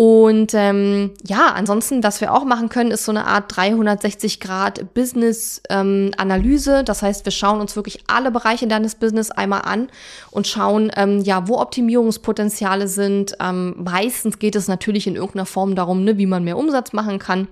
Und 0.00 0.54
ähm, 0.54 1.10
ja, 1.26 1.48
ansonsten, 1.56 2.04
was 2.04 2.20
wir 2.20 2.32
auch 2.32 2.44
machen 2.44 2.68
können, 2.68 2.92
ist 2.92 3.04
so 3.04 3.10
eine 3.10 3.26
Art 3.26 3.56
360 3.56 4.38
Grad 4.38 4.94
Business-Analyse. 4.94 6.78
Ähm, 6.78 6.84
das 6.84 7.02
heißt, 7.02 7.24
wir 7.24 7.32
schauen 7.32 7.60
uns 7.60 7.74
wirklich 7.74 8.04
alle 8.06 8.30
Bereiche 8.30 8.68
deines 8.68 8.94
Business 8.94 9.32
einmal 9.32 9.62
an 9.62 9.88
und 10.30 10.46
schauen, 10.46 10.92
ähm, 10.94 11.22
ja, 11.22 11.48
wo 11.48 11.58
Optimierungspotenziale 11.58 12.86
sind. 12.86 13.34
Ähm, 13.40 13.74
meistens 13.76 14.38
geht 14.38 14.54
es 14.54 14.68
natürlich 14.68 15.08
in 15.08 15.16
irgendeiner 15.16 15.46
Form 15.46 15.74
darum, 15.74 16.04
ne, 16.04 16.16
wie 16.16 16.26
man 16.26 16.44
mehr 16.44 16.58
Umsatz 16.58 16.92
machen 16.92 17.18
kann. 17.18 17.48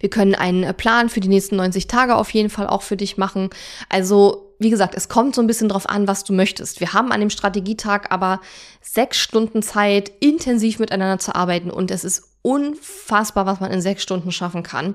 Wir 0.00 0.10
können 0.10 0.34
einen 0.34 0.74
Plan 0.74 1.08
für 1.08 1.20
die 1.20 1.28
nächsten 1.28 1.54
90 1.54 1.86
Tage 1.86 2.16
auf 2.16 2.30
jeden 2.30 2.50
Fall 2.50 2.66
auch 2.66 2.82
für 2.82 2.96
dich 2.96 3.18
machen. 3.18 3.50
Also 3.88 4.49
wie 4.60 4.70
gesagt, 4.70 4.94
es 4.94 5.08
kommt 5.08 5.34
so 5.34 5.40
ein 5.40 5.46
bisschen 5.46 5.70
drauf 5.70 5.88
an, 5.88 6.06
was 6.06 6.22
du 6.22 6.34
möchtest. 6.34 6.80
Wir 6.80 6.92
haben 6.92 7.12
an 7.12 7.20
dem 7.20 7.30
Strategietag 7.30 8.10
aber 8.10 8.40
sechs 8.82 9.18
Stunden 9.18 9.62
Zeit, 9.62 10.12
intensiv 10.20 10.78
miteinander 10.78 11.18
zu 11.18 11.34
arbeiten 11.34 11.70
und 11.70 11.90
es 11.90 12.04
ist 12.04 12.24
unfassbar, 12.42 13.46
was 13.46 13.60
man 13.60 13.70
in 13.70 13.82
sechs 13.82 14.02
Stunden 14.02 14.32
schaffen 14.32 14.62
kann. 14.62 14.94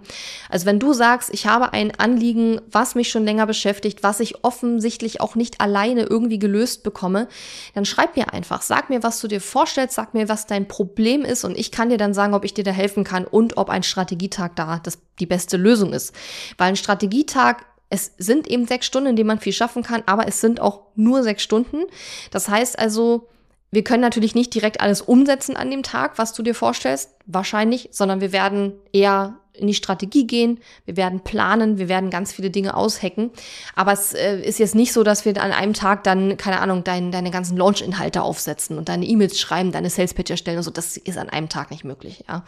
Also 0.50 0.66
wenn 0.66 0.80
du 0.80 0.94
sagst, 0.94 1.32
ich 1.32 1.48
habe 1.48 1.74
ein 1.74 1.98
Anliegen, 2.00 2.60
was 2.72 2.96
mich 2.96 3.10
schon 3.10 3.24
länger 3.24 3.46
beschäftigt, 3.46 4.04
was 4.04 4.20
ich 4.20 4.44
offensichtlich 4.44 5.20
auch 5.22 5.36
nicht 5.36 5.62
alleine 5.62 6.04
irgendwie 6.04 6.40
gelöst 6.40 6.84
bekomme, 6.84 7.28
dann 7.74 7.86
schreib 7.86 8.16
mir 8.16 8.34
einfach, 8.34 8.62
sag 8.62 8.90
mir, 8.90 9.04
was 9.04 9.20
du 9.20 9.28
dir 9.28 9.42
vorstellst, 9.42 9.96
sag 9.96 10.14
mir, 10.14 10.30
was 10.30 10.48
dein 10.48 10.68
Problem 10.68 11.24
ist 11.24 11.44
und 11.44 11.58
ich 11.58 11.72
kann 11.72 11.90
dir 11.90 11.98
dann 11.98 12.14
sagen, 12.14 12.34
ob 12.34 12.46
ich 12.46 12.54
dir 12.54 12.64
da 12.64 12.72
helfen 12.72 13.04
kann 13.04 13.26
und 13.26 13.58
ob 13.58 13.70
ein 13.70 13.84
Strategietag 13.84 14.52
da 14.56 14.80
das 14.80 15.00
die 15.20 15.28
beste 15.28 15.58
Lösung 15.58 15.94
ist. 15.94 16.14
Weil 16.58 16.70
ein 16.70 16.76
Strategietag 16.76 17.66
es 17.96 18.12
sind 18.18 18.48
eben 18.48 18.68
sechs 18.68 18.86
Stunden, 18.86 19.10
in 19.10 19.16
denen 19.16 19.28
man 19.28 19.40
viel 19.40 19.54
schaffen 19.54 19.82
kann, 19.82 20.04
aber 20.06 20.28
es 20.28 20.42
sind 20.42 20.60
auch 20.60 20.82
nur 20.96 21.24
sechs 21.24 21.42
Stunden. 21.42 21.84
Das 22.30 22.50
heißt 22.50 22.78
also, 22.78 23.30
wir 23.72 23.84
können 23.84 24.02
natürlich 24.02 24.36
nicht 24.36 24.54
direkt 24.54 24.82
alles 24.82 25.02
umsetzen 25.02 25.56
an 25.58 25.72
dem 25.72 25.82
Tag, 25.82 26.18
was 26.18 26.34
du 26.34 26.44
dir 26.44 26.54
vorstellst, 26.54 27.12
wahrscheinlich, 27.26 27.90
sondern 27.92 28.22
wir 28.22 28.32
werden 28.32 28.74
eher 28.92 29.38
in 29.54 29.68
die 29.68 29.74
Strategie 29.74 30.28
gehen, 30.28 30.60
wir 30.84 30.98
werden 30.98 31.22
planen, 31.22 31.78
wir 31.78 31.88
werden 31.88 32.10
ganz 32.10 32.34
viele 32.34 32.50
Dinge 32.50 32.76
aushacken. 32.76 33.32
Aber 33.74 33.94
es 33.94 34.14
äh, 34.14 34.40
ist 34.42 34.60
jetzt 34.60 34.76
nicht 34.76 34.92
so, 34.92 35.04
dass 35.04 35.24
wir 35.24 35.42
an 35.42 35.54
einem 35.54 35.74
Tag 35.74 36.04
dann, 36.04 36.36
keine 36.36 36.60
Ahnung, 36.60 36.84
dein, 36.84 37.12
deine 37.12 37.32
ganzen 37.32 37.58
Launch-Inhalte 37.58 38.22
aufsetzen 38.22 38.78
und 38.78 38.90
deine 38.90 39.06
E-Mails 39.06 39.40
schreiben, 39.40 39.72
deine 39.72 39.90
Sales-Pitch 39.90 40.32
erstellen 40.32 40.58
und 40.58 40.64
so. 40.64 40.72
Das 40.72 40.98
ist 40.98 41.18
an 41.18 41.30
einem 41.30 41.48
Tag 41.48 41.72
nicht 41.72 41.86
möglich, 41.86 42.26
ja. 42.28 42.44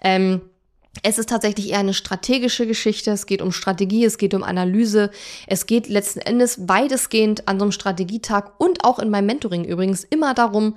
Ähm, 0.00 0.40
es 1.02 1.18
ist 1.18 1.28
tatsächlich 1.28 1.70
eher 1.70 1.78
eine 1.78 1.94
strategische 1.94 2.66
Geschichte. 2.66 3.10
Es 3.10 3.26
geht 3.26 3.42
um 3.42 3.52
Strategie, 3.52 4.04
es 4.04 4.18
geht 4.18 4.34
um 4.34 4.42
Analyse. 4.42 5.10
Es 5.46 5.66
geht 5.66 5.88
letzten 5.88 6.20
Endes 6.20 6.68
weitestgehend 6.68 7.46
an 7.46 7.58
so 7.58 7.64
einem 7.64 7.72
Strategietag 7.72 8.52
und 8.58 8.84
auch 8.84 8.98
in 8.98 9.10
meinem 9.10 9.26
Mentoring 9.26 9.64
übrigens 9.64 10.04
immer 10.04 10.34
darum, 10.34 10.76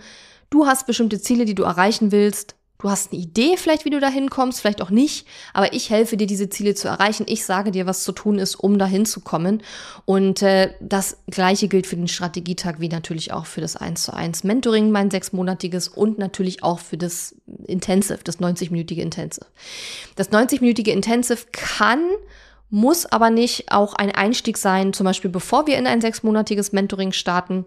du 0.50 0.68
hast 0.68 0.86
bestimmte 0.86 1.20
Ziele, 1.20 1.46
die 1.46 1.56
du 1.56 1.64
erreichen 1.64 2.12
willst. 2.12 2.56
Du 2.82 2.90
hast 2.90 3.12
eine 3.12 3.22
Idee 3.22 3.58
vielleicht, 3.58 3.86
wie 3.86 3.92
du 3.92 4.00
da 4.00 4.10
hinkommst, 4.10 4.60
vielleicht 4.60 4.82
auch 4.82 4.90
nicht, 4.90 5.28
aber 5.54 5.72
ich 5.74 5.92
helfe 5.92 6.18
dir, 6.18 6.26
diese 6.26 6.50
Ziele 6.50 6.74
zu 6.74 6.88
erreichen. 6.88 7.26
Ich 7.28 7.46
sage 7.46 7.70
dir, 7.70 7.86
was 7.86 8.04
zu 8.04 8.12
tun 8.12 8.40
ist, 8.40 8.56
um 8.56 8.80
da 8.80 8.88
hinzukommen. 8.88 9.62
Und 10.06 10.42
äh, 10.42 10.74
das 10.80 11.18
gleiche 11.30 11.68
gilt 11.68 11.86
für 11.86 11.96
den 11.96 12.08
Strategietag 12.08 12.80
wie 12.80 12.90
natürlich 12.90 13.34
auch 13.34 13.46
für 13.46 13.62
das 13.62 13.76
1 13.76 14.02
zu 14.02 14.16
1 14.16 14.44
Mentoring, 14.46 14.90
mein 14.90 15.12
sechsmonatiges 15.12 15.90
und 15.90 16.18
natürlich 16.18 16.64
auch 16.64 16.80
für 16.80 16.98
das 16.98 17.36
Intensive, 17.68 18.22
das 18.24 18.40
90-minütige 18.40 19.02
Intensive. 19.02 19.46
Das 20.16 20.32
90-minütige 20.32 20.90
Intensive 20.90 21.46
kann 21.52 22.02
muss 22.72 23.06
aber 23.06 23.30
nicht 23.30 23.72
auch 23.72 23.94
ein 23.94 24.10
Einstieg 24.10 24.58
sein, 24.58 24.94
zum 24.94 25.04
Beispiel 25.04 25.30
bevor 25.30 25.68
wir 25.68 25.78
in 25.78 25.86
ein 25.86 26.02
sechsmonatiges 26.02 26.72
Mentoring 26.72 27.12
starten 27.12 27.66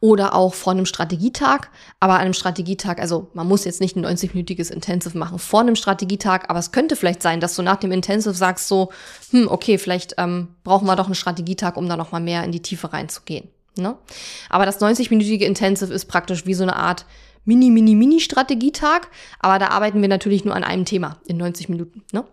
oder 0.00 0.34
auch 0.34 0.54
vor 0.54 0.72
einem 0.72 0.86
Strategietag. 0.86 1.68
Aber 2.00 2.14
an 2.14 2.22
einem 2.22 2.34
Strategietag, 2.34 2.98
also 2.98 3.28
man 3.34 3.46
muss 3.46 3.64
jetzt 3.64 3.80
nicht 3.80 3.96
ein 3.96 4.04
90-minütiges 4.04 4.72
Intensive 4.72 5.16
machen 5.16 5.38
vor 5.38 5.60
einem 5.60 5.76
Strategietag, 5.76 6.44
aber 6.48 6.58
es 6.58 6.72
könnte 6.72 6.96
vielleicht 6.96 7.22
sein, 7.22 7.40
dass 7.40 7.56
du 7.56 7.62
nach 7.62 7.76
dem 7.76 7.92
Intensive 7.92 8.34
sagst 8.34 8.68
so, 8.68 8.90
hm, 9.30 9.48
okay, 9.48 9.78
vielleicht 9.78 10.14
ähm, 10.18 10.48
brauchen 10.64 10.86
wir 10.86 10.96
doch 10.96 11.06
einen 11.06 11.14
Strategietag, 11.14 11.76
um 11.76 11.88
da 11.88 11.96
noch 11.96 12.12
mal 12.12 12.20
mehr 12.20 12.44
in 12.44 12.52
die 12.52 12.62
Tiefe 12.62 12.92
reinzugehen. 12.92 13.48
Ne? 13.76 13.96
Aber 14.50 14.66
das 14.66 14.80
90-minütige 14.80 15.44
Intensive 15.44 15.92
ist 15.92 16.06
praktisch 16.06 16.46
wie 16.46 16.54
so 16.54 16.62
eine 16.62 16.76
Art 16.76 17.06
Mini, 17.44 17.70
Mini, 17.70 17.94
Mini-Strategietag, 17.94 19.08
aber 19.38 19.58
da 19.58 19.68
arbeiten 19.68 20.00
wir 20.00 20.08
natürlich 20.08 20.44
nur 20.44 20.54
an 20.54 20.64
einem 20.64 20.84
Thema 20.84 21.18
in 21.26 21.36
90 21.36 21.68
Minuten. 21.68 22.02
Ne? 22.12 22.24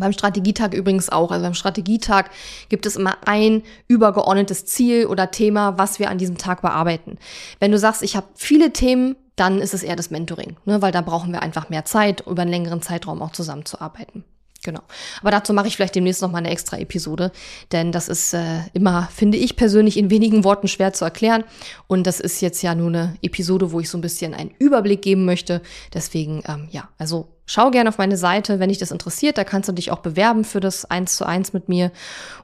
Beim 0.00 0.12
Strategietag 0.12 0.72
übrigens 0.74 1.08
auch. 1.08 1.30
Also 1.30 1.44
beim 1.44 1.54
Strategietag 1.54 2.26
gibt 2.68 2.86
es 2.86 2.96
immer 2.96 3.16
ein 3.26 3.62
übergeordnetes 3.88 4.66
Ziel 4.66 5.06
oder 5.06 5.30
Thema, 5.30 5.78
was 5.78 5.98
wir 5.98 6.10
an 6.10 6.18
diesem 6.18 6.38
Tag 6.38 6.62
bearbeiten. 6.62 7.18
Wenn 7.60 7.72
du 7.72 7.78
sagst, 7.78 8.02
ich 8.02 8.16
habe 8.16 8.26
viele 8.34 8.72
Themen, 8.72 9.16
dann 9.36 9.60
ist 9.60 9.74
es 9.74 9.82
eher 9.82 9.96
das 9.96 10.10
Mentoring, 10.10 10.56
ne? 10.64 10.80
weil 10.80 10.92
da 10.92 11.02
brauchen 11.02 11.32
wir 11.32 11.42
einfach 11.42 11.68
mehr 11.68 11.84
Zeit, 11.84 12.22
über 12.26 12.42
einen 12.42 12.50
längeren 12.50 12.80
Zeitraum 12.80 13.22
auch 13.22 13.32
zusammenzuarbeiten. 13.32 14.24
Genau. 14.66 14.80
Aber 15.20 15.30
dazu 15.30 15.52
mache 15.52 15.68
ich 15.68 15.76
vielleicht 15.76 15.94
demnächst 15.94 16.22
noch 16.22 16.32
mal 16.32 16.38
eine 16.38 16.50
extra 16.50 16.78
Episode, 16.78 17.30
denn 17.70 17.92
das 17.92 18.08
ist 18.08 18.34
äh, 18.34 18.62
immer, 18.72 19.08
finde 19.14 19.38
ich 19.38 19.54
persönlich, 19.54 19.96
in 19.96 20.10
wenigen 20.10 20.42
Worten 20.42 20.66
schwer 20.66 20.92
zu 20.92 21.04
erklären. 21.04 21.44
Und 21.86 22.06
das 22.06 22.18
ist 22.18 22.40
jetzt 22.40 22.62
ja 22.62 22.74
nur 22.74 22.88
eine 22.88 23.16
Episode, 23.22 23.70
wo 23.70 23.78
ich 23.78 23.88
so 23.88 23.96
ein 23.96 24.00
bisschen 24.00 24.34
einen 24.34 24.50
Überblick 24.58 25.02
geben 25.02 25.24
möchte. 25.24 25.62
Deswegen, 25.94 26.42
ähm, 26.48 26.68
ja, 26.72 26.88
also 26.98 27.28
schau 27.46 27.70
gerne 27.70 27.88
auf 27.88 27.98
meine 27.98 28.16
Seite, 28.16 28.60
wenn 28.60 28.68
dich 28.68 28.78
das 28.78 28.90
interessiert. 28.90 29.38
Da 29.38 29.44
kannst 29.44 29.68
du 29.68 29.72
dich 29.72 29.90
auch 29.90 30.00
bewerben 30.00 30.44
für 30.44 30.60
das 30.60 30.84
Eins 30.84 31.16
zu 31.16 31.24
eins 31.24 31.52
mit 31.52 31.68
mir. 31.68 31.90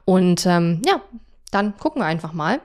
Und 0.05 0.45
ähm, 0.45 0.81
ja, 0.85 1.01
dann 1.51 1.77
gucken 1.77 2.01
wir 2.01 2.05
einfach 2.05 2.33
mal. 2.33 2.59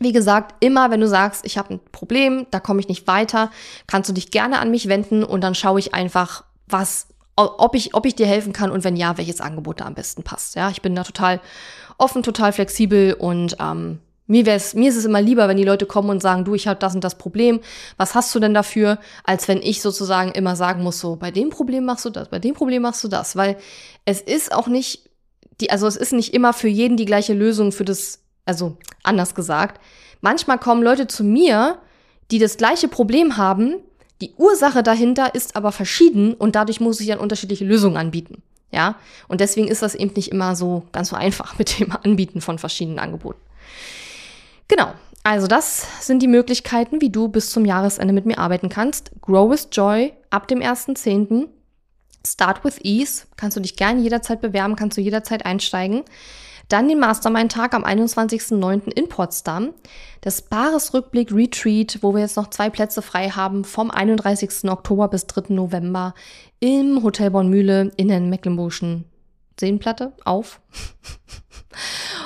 Wie 0.00 0.12
gesagt, 0.12 0.54
immer 0.60 0.90
wenn 0.90 1.00
du 1.00 1.08
sagst, 1.08 1.44
ich 1.44 1.58
habe 1.58 1.74
ein 1.74 1.80
Problem, 1.92 2.46
da 2.50 2.60
komme 2.60 2.80
ich 2.80 2.88
nicht 2.88 3.06
weiter, 3.06 3.50
kannst 3.86 4.08
du 4.08 4.14
dich 4.14 4.30
gerne 4.30 4.60
an 4.60 4.70
mich 4.70 4.88
wenden 4.88 5.24
und 5.24 5.42
dann 5.42 5.54
schaue 5.54 5.80
ich 5.80 5.92
einfach, 5.94 6.44
was 6.66 7.08
ob 7.36 7.76
ich, 7.76 7.94
ob 7.94 8.04
ich 8.04 8.16
dir 8.16 8.26
helfen 8.26 8.52
kann 8.52 8.70
und 8.70 8.82
wenn 8.82 8.96
ja, 8.96 9.16
welches 9.16 9.40
Angebot 9.40 9.80
da 9.80 9.86
am 9.86 9.94
besten 9.94 10.24
passt. 10.24 10.56
Ja, 10.56 10.70
ich 10.70 10.82
bin 10.82 10.96
da 10.96 11.04
total 11.04 11.40
offen, 11.96 12.24
total 12.24 12.52
flexibel 12.52 13.14
und 13.14 13.56
ähm, 13.60 14.00
mir, 14.28 14.46
wär's, 14.46 14.74
mir 14.74 14.90
ist 14.90 14.96
es 14.96 15.04
immer 15.04 15.20
lieber, 15.20 15.48
wenn 15.48 15.56
die 15.56 15.64
Leute 15.64 15.86
kommen 15.86 16.10
und 16.10 16.22
sagen, 16.22 16.44
du, 16.44 16.54
ich 16.54 16.68
habe 16.68 16.78
das 16.78 16.94
und 16.94 17.02
das 17.02 17.16
Problem, 17.16 17.60
was 17.96 18.14
hast 18.14 18.32
du 18.34 18.38
denn 18.38 18.54
dafür, 18.54 18.98
als 19.24 19.48
wenn 19.48 19.60
ich 19.60 19.82
sozusagen 19.82 20.30
immer 20.32 20.54
sagen 20.54 20.82
muss, 20.82 21.00
so, 21.00 21.16
bei 21.16 21.30
dem 21.30 21.50
Problem 21.50 21.84
machst 21.84 22.04
du 22.04 22.10
das, 22.10 22.28
bei 22.28 22.38
dem 22.38 22.54
Problem 22.54 22.82
machst 22.82 23.02
du 23.02 23.08
das, 23.08 23.34
weil 23.34 23.56
es 24.04 24.20
ist 24.20 24.52
auch 24.52 24.68
nicht, 24.68 25.08
die, 25.60 25.70
also 25.70 25.86
es 25.86 25.96
ist 25.96 26.12
nicht 26.12 26.34
immer 26.34 26.52
für 26.52 26.68
jeden 26.68 26.96
die 26.96 27.06
gleiche 27.06 27.32
Lösung 27.32 27.72
für 27.72 27.84
das, 27.84 28.20
also 28.44 28.76
anders 29.02 29.34
gesagt. 29.34 29.80
Manchmal 30.20 30.58
kommen 30.58 30.82
Leute 30.82 31.06
zu 31.06 31.24
mir, 31.24 31.78
die 32.30 32.38
das 32.38 32.58
gleiche 32.58 32.88
Problem 32.88 33.38
haben, 33.38 33.76
die 34.20 34.34
Ursache 34.36 34.82
dahinter 34.82 35.34
ist 35.34 35.56
aber 35.56 35.72
verschieden 35.72 36.34
und 36.34 36.54
dadurch 36.54 36.80
muss 36.80 37.00
ich 37.00 37.06
dann 37.06 37.18
unterschiedliche 37.18 37.64
Lösungen 37.64 37.96
anbieten. 37.96 38.42
Ja, 38.70 38.96
und 39.28 39.40
deswegen 39.40 39.68
ist 39.68 39.80
das 39.80 39.94
eben 39.94 40.12
nicht 40.14 40.30
immer 40.30 40.54
so 40.54 40.82
ganz 40.92 41.08
so 41.08 41.16
einfach 41.16 41.58
mit 41.58 41.80
dem 41.80 41.92
Anbieten 41.92 42.42
von 42.42 42.58
verschiedenen 42.58 42.98
Angeboten. 42.98 43.40
Genau. 44.68 44.92
Also 45.24 45.46
das 45.46 45.86
sind 46.00 46.22
die 46.22 46.28
Möglichkeiten, 46.28 47.00
wie 47.00 47.10
du 47.10 47.28
bis 47.28 47.50
zum 47.50 47.64
Jahresende 47.64 48.14
mit 48.14 48.24
mir 48.24 48.38
arbeiten 48.38 48.68
kannst. 48.68 49.10
Grow 49.20 49.50
with 49.50 49.68
Joy 49.72 50.12
ab 50.30 50.48
dem 50.48 50.60
1.10. 50.60 51.48
Start 52.26 52.64
with 52.64 52.78
Ease. 52.82 53.24
Kannst 53.36 53.56
du 53.56 53.60
dich 53.60 53.76
gerne 53.76 54.00
jederzeit 54.00 54.40
bewerben, 54.40 54.76
kannst 54.76 54.96
du 54.96 55.00
jederzeit 55.00 55.44
einsteigen. 55.44 56.04
Dann 56.68 56.88
den 56.88 56.98
Mastermind-Tag 56.98 57.74
am 57.74 57.84
21.09. 57.84 58.92
in 58.92 59.08
Potsdam. 59.08 59.70
Das 60.20 60.42
Baaresrückblick 60.42 61.32
Retreat, 61.32 61.98
wo 62.02 62.12
wir 62.12 62.20
jetzt 62.20 62.36
noch 62.36 62.50
zwei 62.50 62.68
Plätze 62.68 63.00
frei 63.00 63.30
haben, 63.30 63.64
vom 63.64 63.90
31. 63.90 64.70
Oktober 64.70 65.08
bis 65.08 65.26
3. 65.26 65.54
November 65.54 66.14
im 66.60 67.02
Hotel 67.02 67.30
Bornmühle 67.30 67.90
in 67.96 68.08
der 68.08 68.20
Mecklenburgischen 68.20 69.06
Seenplatte 69.60 70.12
auf. 70.24 70.60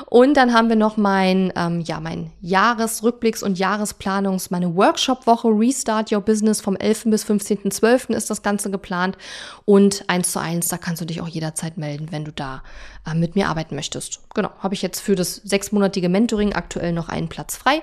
Und 0.07 0.37
dann 0.37 0.53
haben 0.53 0.69
wir 0.69 0.77
noch 0.77 0.97
mein, 0.97 1.53
ähm, 1.57 1.81
ja, 1.81 1.99
mein 2.01 2.33
Jahresrückblicks- 2.43 3.43
und 3.43 3.59
Jahresplanungs-, 3.59 4.49
meine 4.51 4.75
Workshop-Woche 4.77 5.49
Restart 5.49 6.13
Your 6.13 6.21
Business 6.21 6.61
vom 6.61 6.77
11. 6.77 7.05
bis 7.07 7.25
15.12. 7.25 8.15
ist 8.15 8.31
das 8.31 8.43
Ganze 8.43 8.71
geplant. 8.71 9.17
Und 9.65 10.05
eins 10.09 10.33
zu 10.33 10.39
eins, 10.39 10.69
da 10.69 10.77
kannst 10.77 11.01
du 11.01 11.07
dich 11.07 11.21
auch 11.21 11.29
jederzeit 11.29 11.79
melden, 11.79 12.09
wenn 12.11 12.25
du 12.25 12.33
da 12.33 12.63
äh, 13.07 13.15
mit 13.15 13.37
mir 13.37 13.49
arbeiten 13.49 13.75
möchtest. 13.75 14.21
Genau, 14.35 14.51
habe 14.59 14.75
ich 14.75 14.83
jetzt 14.83 15.01
für 15.01 15.15
das 15.15 15.37
sechsmonatige 15.37 16.09
Mentoring 16.09 16.53
aktuell 16.53 16.93
noch 16.93 17.09
einen 17.09 17.29
Platz 17.29 17.57
frei. 17.57 17.83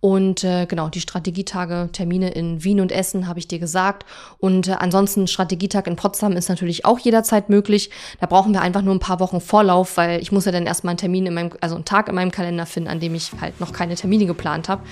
Und 0.00 0.44
äh, 0.44 0.64
genau, 0.66 0.88
die 0.88 1.00
Strategietage, 1.00 1.90
Termine 1.92 2.30
in 2.30 2.64
Wien 2.64 2.80
und 2.80 2.90
Essen 2.90 3.26
habe 3.26 3.38
ich 3.38 3.48
dir 3.48 3.58
gesagt. 3.58 4.06
Und 4.38 4.68
äh, 4.68 4.72
ansonsten 4.72 5.26
Strategietag 5.26 5.86
in 5.86 5.96
Potsdam 5.96 6.32
ist 6.32 6.48
natürlich 6.48 6.86
auch 6.86 6.98
jederzeit 6.98 7.50
möglich. 7.50 7.90
Da 8.18 8.26
brauchen 8.26 8.54
wir 8.54 8.62
einfach 8.62 8.80
nur 8.80 8.94
ein 8.94 9.00
paar 9.00 9.20
Wochen 9.20 9.40
Vorlauf, 9.42 9.98
weil 9.98 10.22
ich 10.22 10.32
muss 10.32 10.46
ja 10.46 10.52
dann 10.52 10.66
erstmal 10.66 10.92
einen 10.92 10.98
Termin 10.98 11.26
in 11.26 11.34
meinem, 11.34 11.50
also 11.60 11.74
einen 11.74 11.84
Tag 11.84 12.08
in 12.08 12.14
meinem 12.14 12.30
Kalender 12.30 12.64
finden, 12.64 12.88
an 12.88 13.00
dem 13.00 13.14
ich 13.14 13.30
halt 13.40 13.60
noch 13.60 13.72
keine 13.72 13.94
Termine 13.94 14.24
geplant 14.24 14.70
habe. 14.70 14.82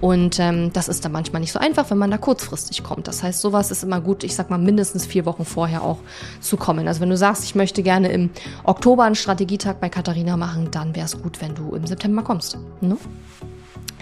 Und 0.00 0.40
ähm, 0.40 0.72
das 0.72 0.88
ist 0.88 1.04
dann 1.04 1.12
manchmal 1.12 1.40
nicht 1.40 1.52
so 1.52 1.58
einfach, 1.58 1.90
wenn 1.90 1.98
man 1.98 2.10
da 2.10 2.16
kurzfristig 2.16 2.82
kommt. 2.82 3.06
Das 3.06 3.22
heißt, 3.22 3.42
sowas 3.42 3.70
ist 3.70 3.84
immer 3.84 4.00
gut, 4.00 4.24
ich 4.24 4.34
sag 4.34 4.48
mal, 4.48 4.58
mindestens 4.58 5.04
vier 5.04 5.26
Wochen 5.26 5.44
vorher 5.44 5.82
auch 5.82 5.98
zu 6.40 6.56
kommen. 6.56 6.88
Also 6.88 7.02
wenn 7.02 7.10
du 7.10 7.18
sagst, 7.18 7.44
ich 7.44 7.54
möchte 7.54 7.82
gerne 7.82 8.10
im 8.10 8.30
Oktober 8.64 9.04
einen 9.04 9.14
Strategietag 9.14 9.74
bei 9.78 9.90
Katharina 9.90 10.38
machen, 10.38 10.70
dann 10.70 10.96
wäre 10.96 11.04
es 11.04 11.20
gut, 11.20 11.42
wenn 11.42 11.54
du 11.54 11.74
im 11.74 11.86
September 11.86 12.22
kommst. 12.22 12.56
Ne? 12.80 12.96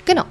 Genau. 0.05 0.25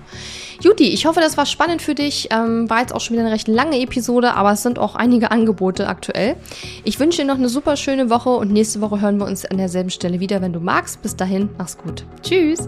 Juti, 0.61 0.83
ich 0.83 1.07
hoffe, 1.07 1.21
das 1.21 1.37
war 1.37 1.47
spannend 1.47 1.81
für 1.81 1.95
dich. 1.95 2.27
Ähm, 2.31 2.69
war 2.69 2.81
jetzt 2.81 2.93
auch 2.93 3.01
schon 3.01 3.15
wieder 3.15 3.25
eine 3.25 3.33
recht 3.33 3.47
lange 3.47 3.79
Episode, 3.81 4.33
aber 4.35 4.51
es 4.51 4.61
sind 4.61 4.77
auch 4.77 4.95
einige 4.95 5.31
Angebote 5.31 5.87
aktuell. 5.87 6.35
Ich 6.83 6.99
wünsche 6.99 7.21
dir 7.21 7.27
noch 7.27 7.37
eine 7.37 7.49
super 7.49 7.75
schöne 7.77 8.09
Woche 8.09 8.29
und 8.29 8.51
nächste 8.51 8.79
Woche 8.81 9.01
hören 9.01 9.17
wir 9.17 9.25
uns 9.25 9.43
an 9.45 9.57
derselben 9.57 9.89
Stelle 9.89 10.19
wieder, 10.19 10.41
wenn 10.41 10.53
du 10.53 10.59
magst. 10.59 11.01
Bis 11.01 11.15
dahin, 11.15 11.49
mach's 11.57 11.77
gut. 11.77 12.05
Tschüss. 12.21 12.67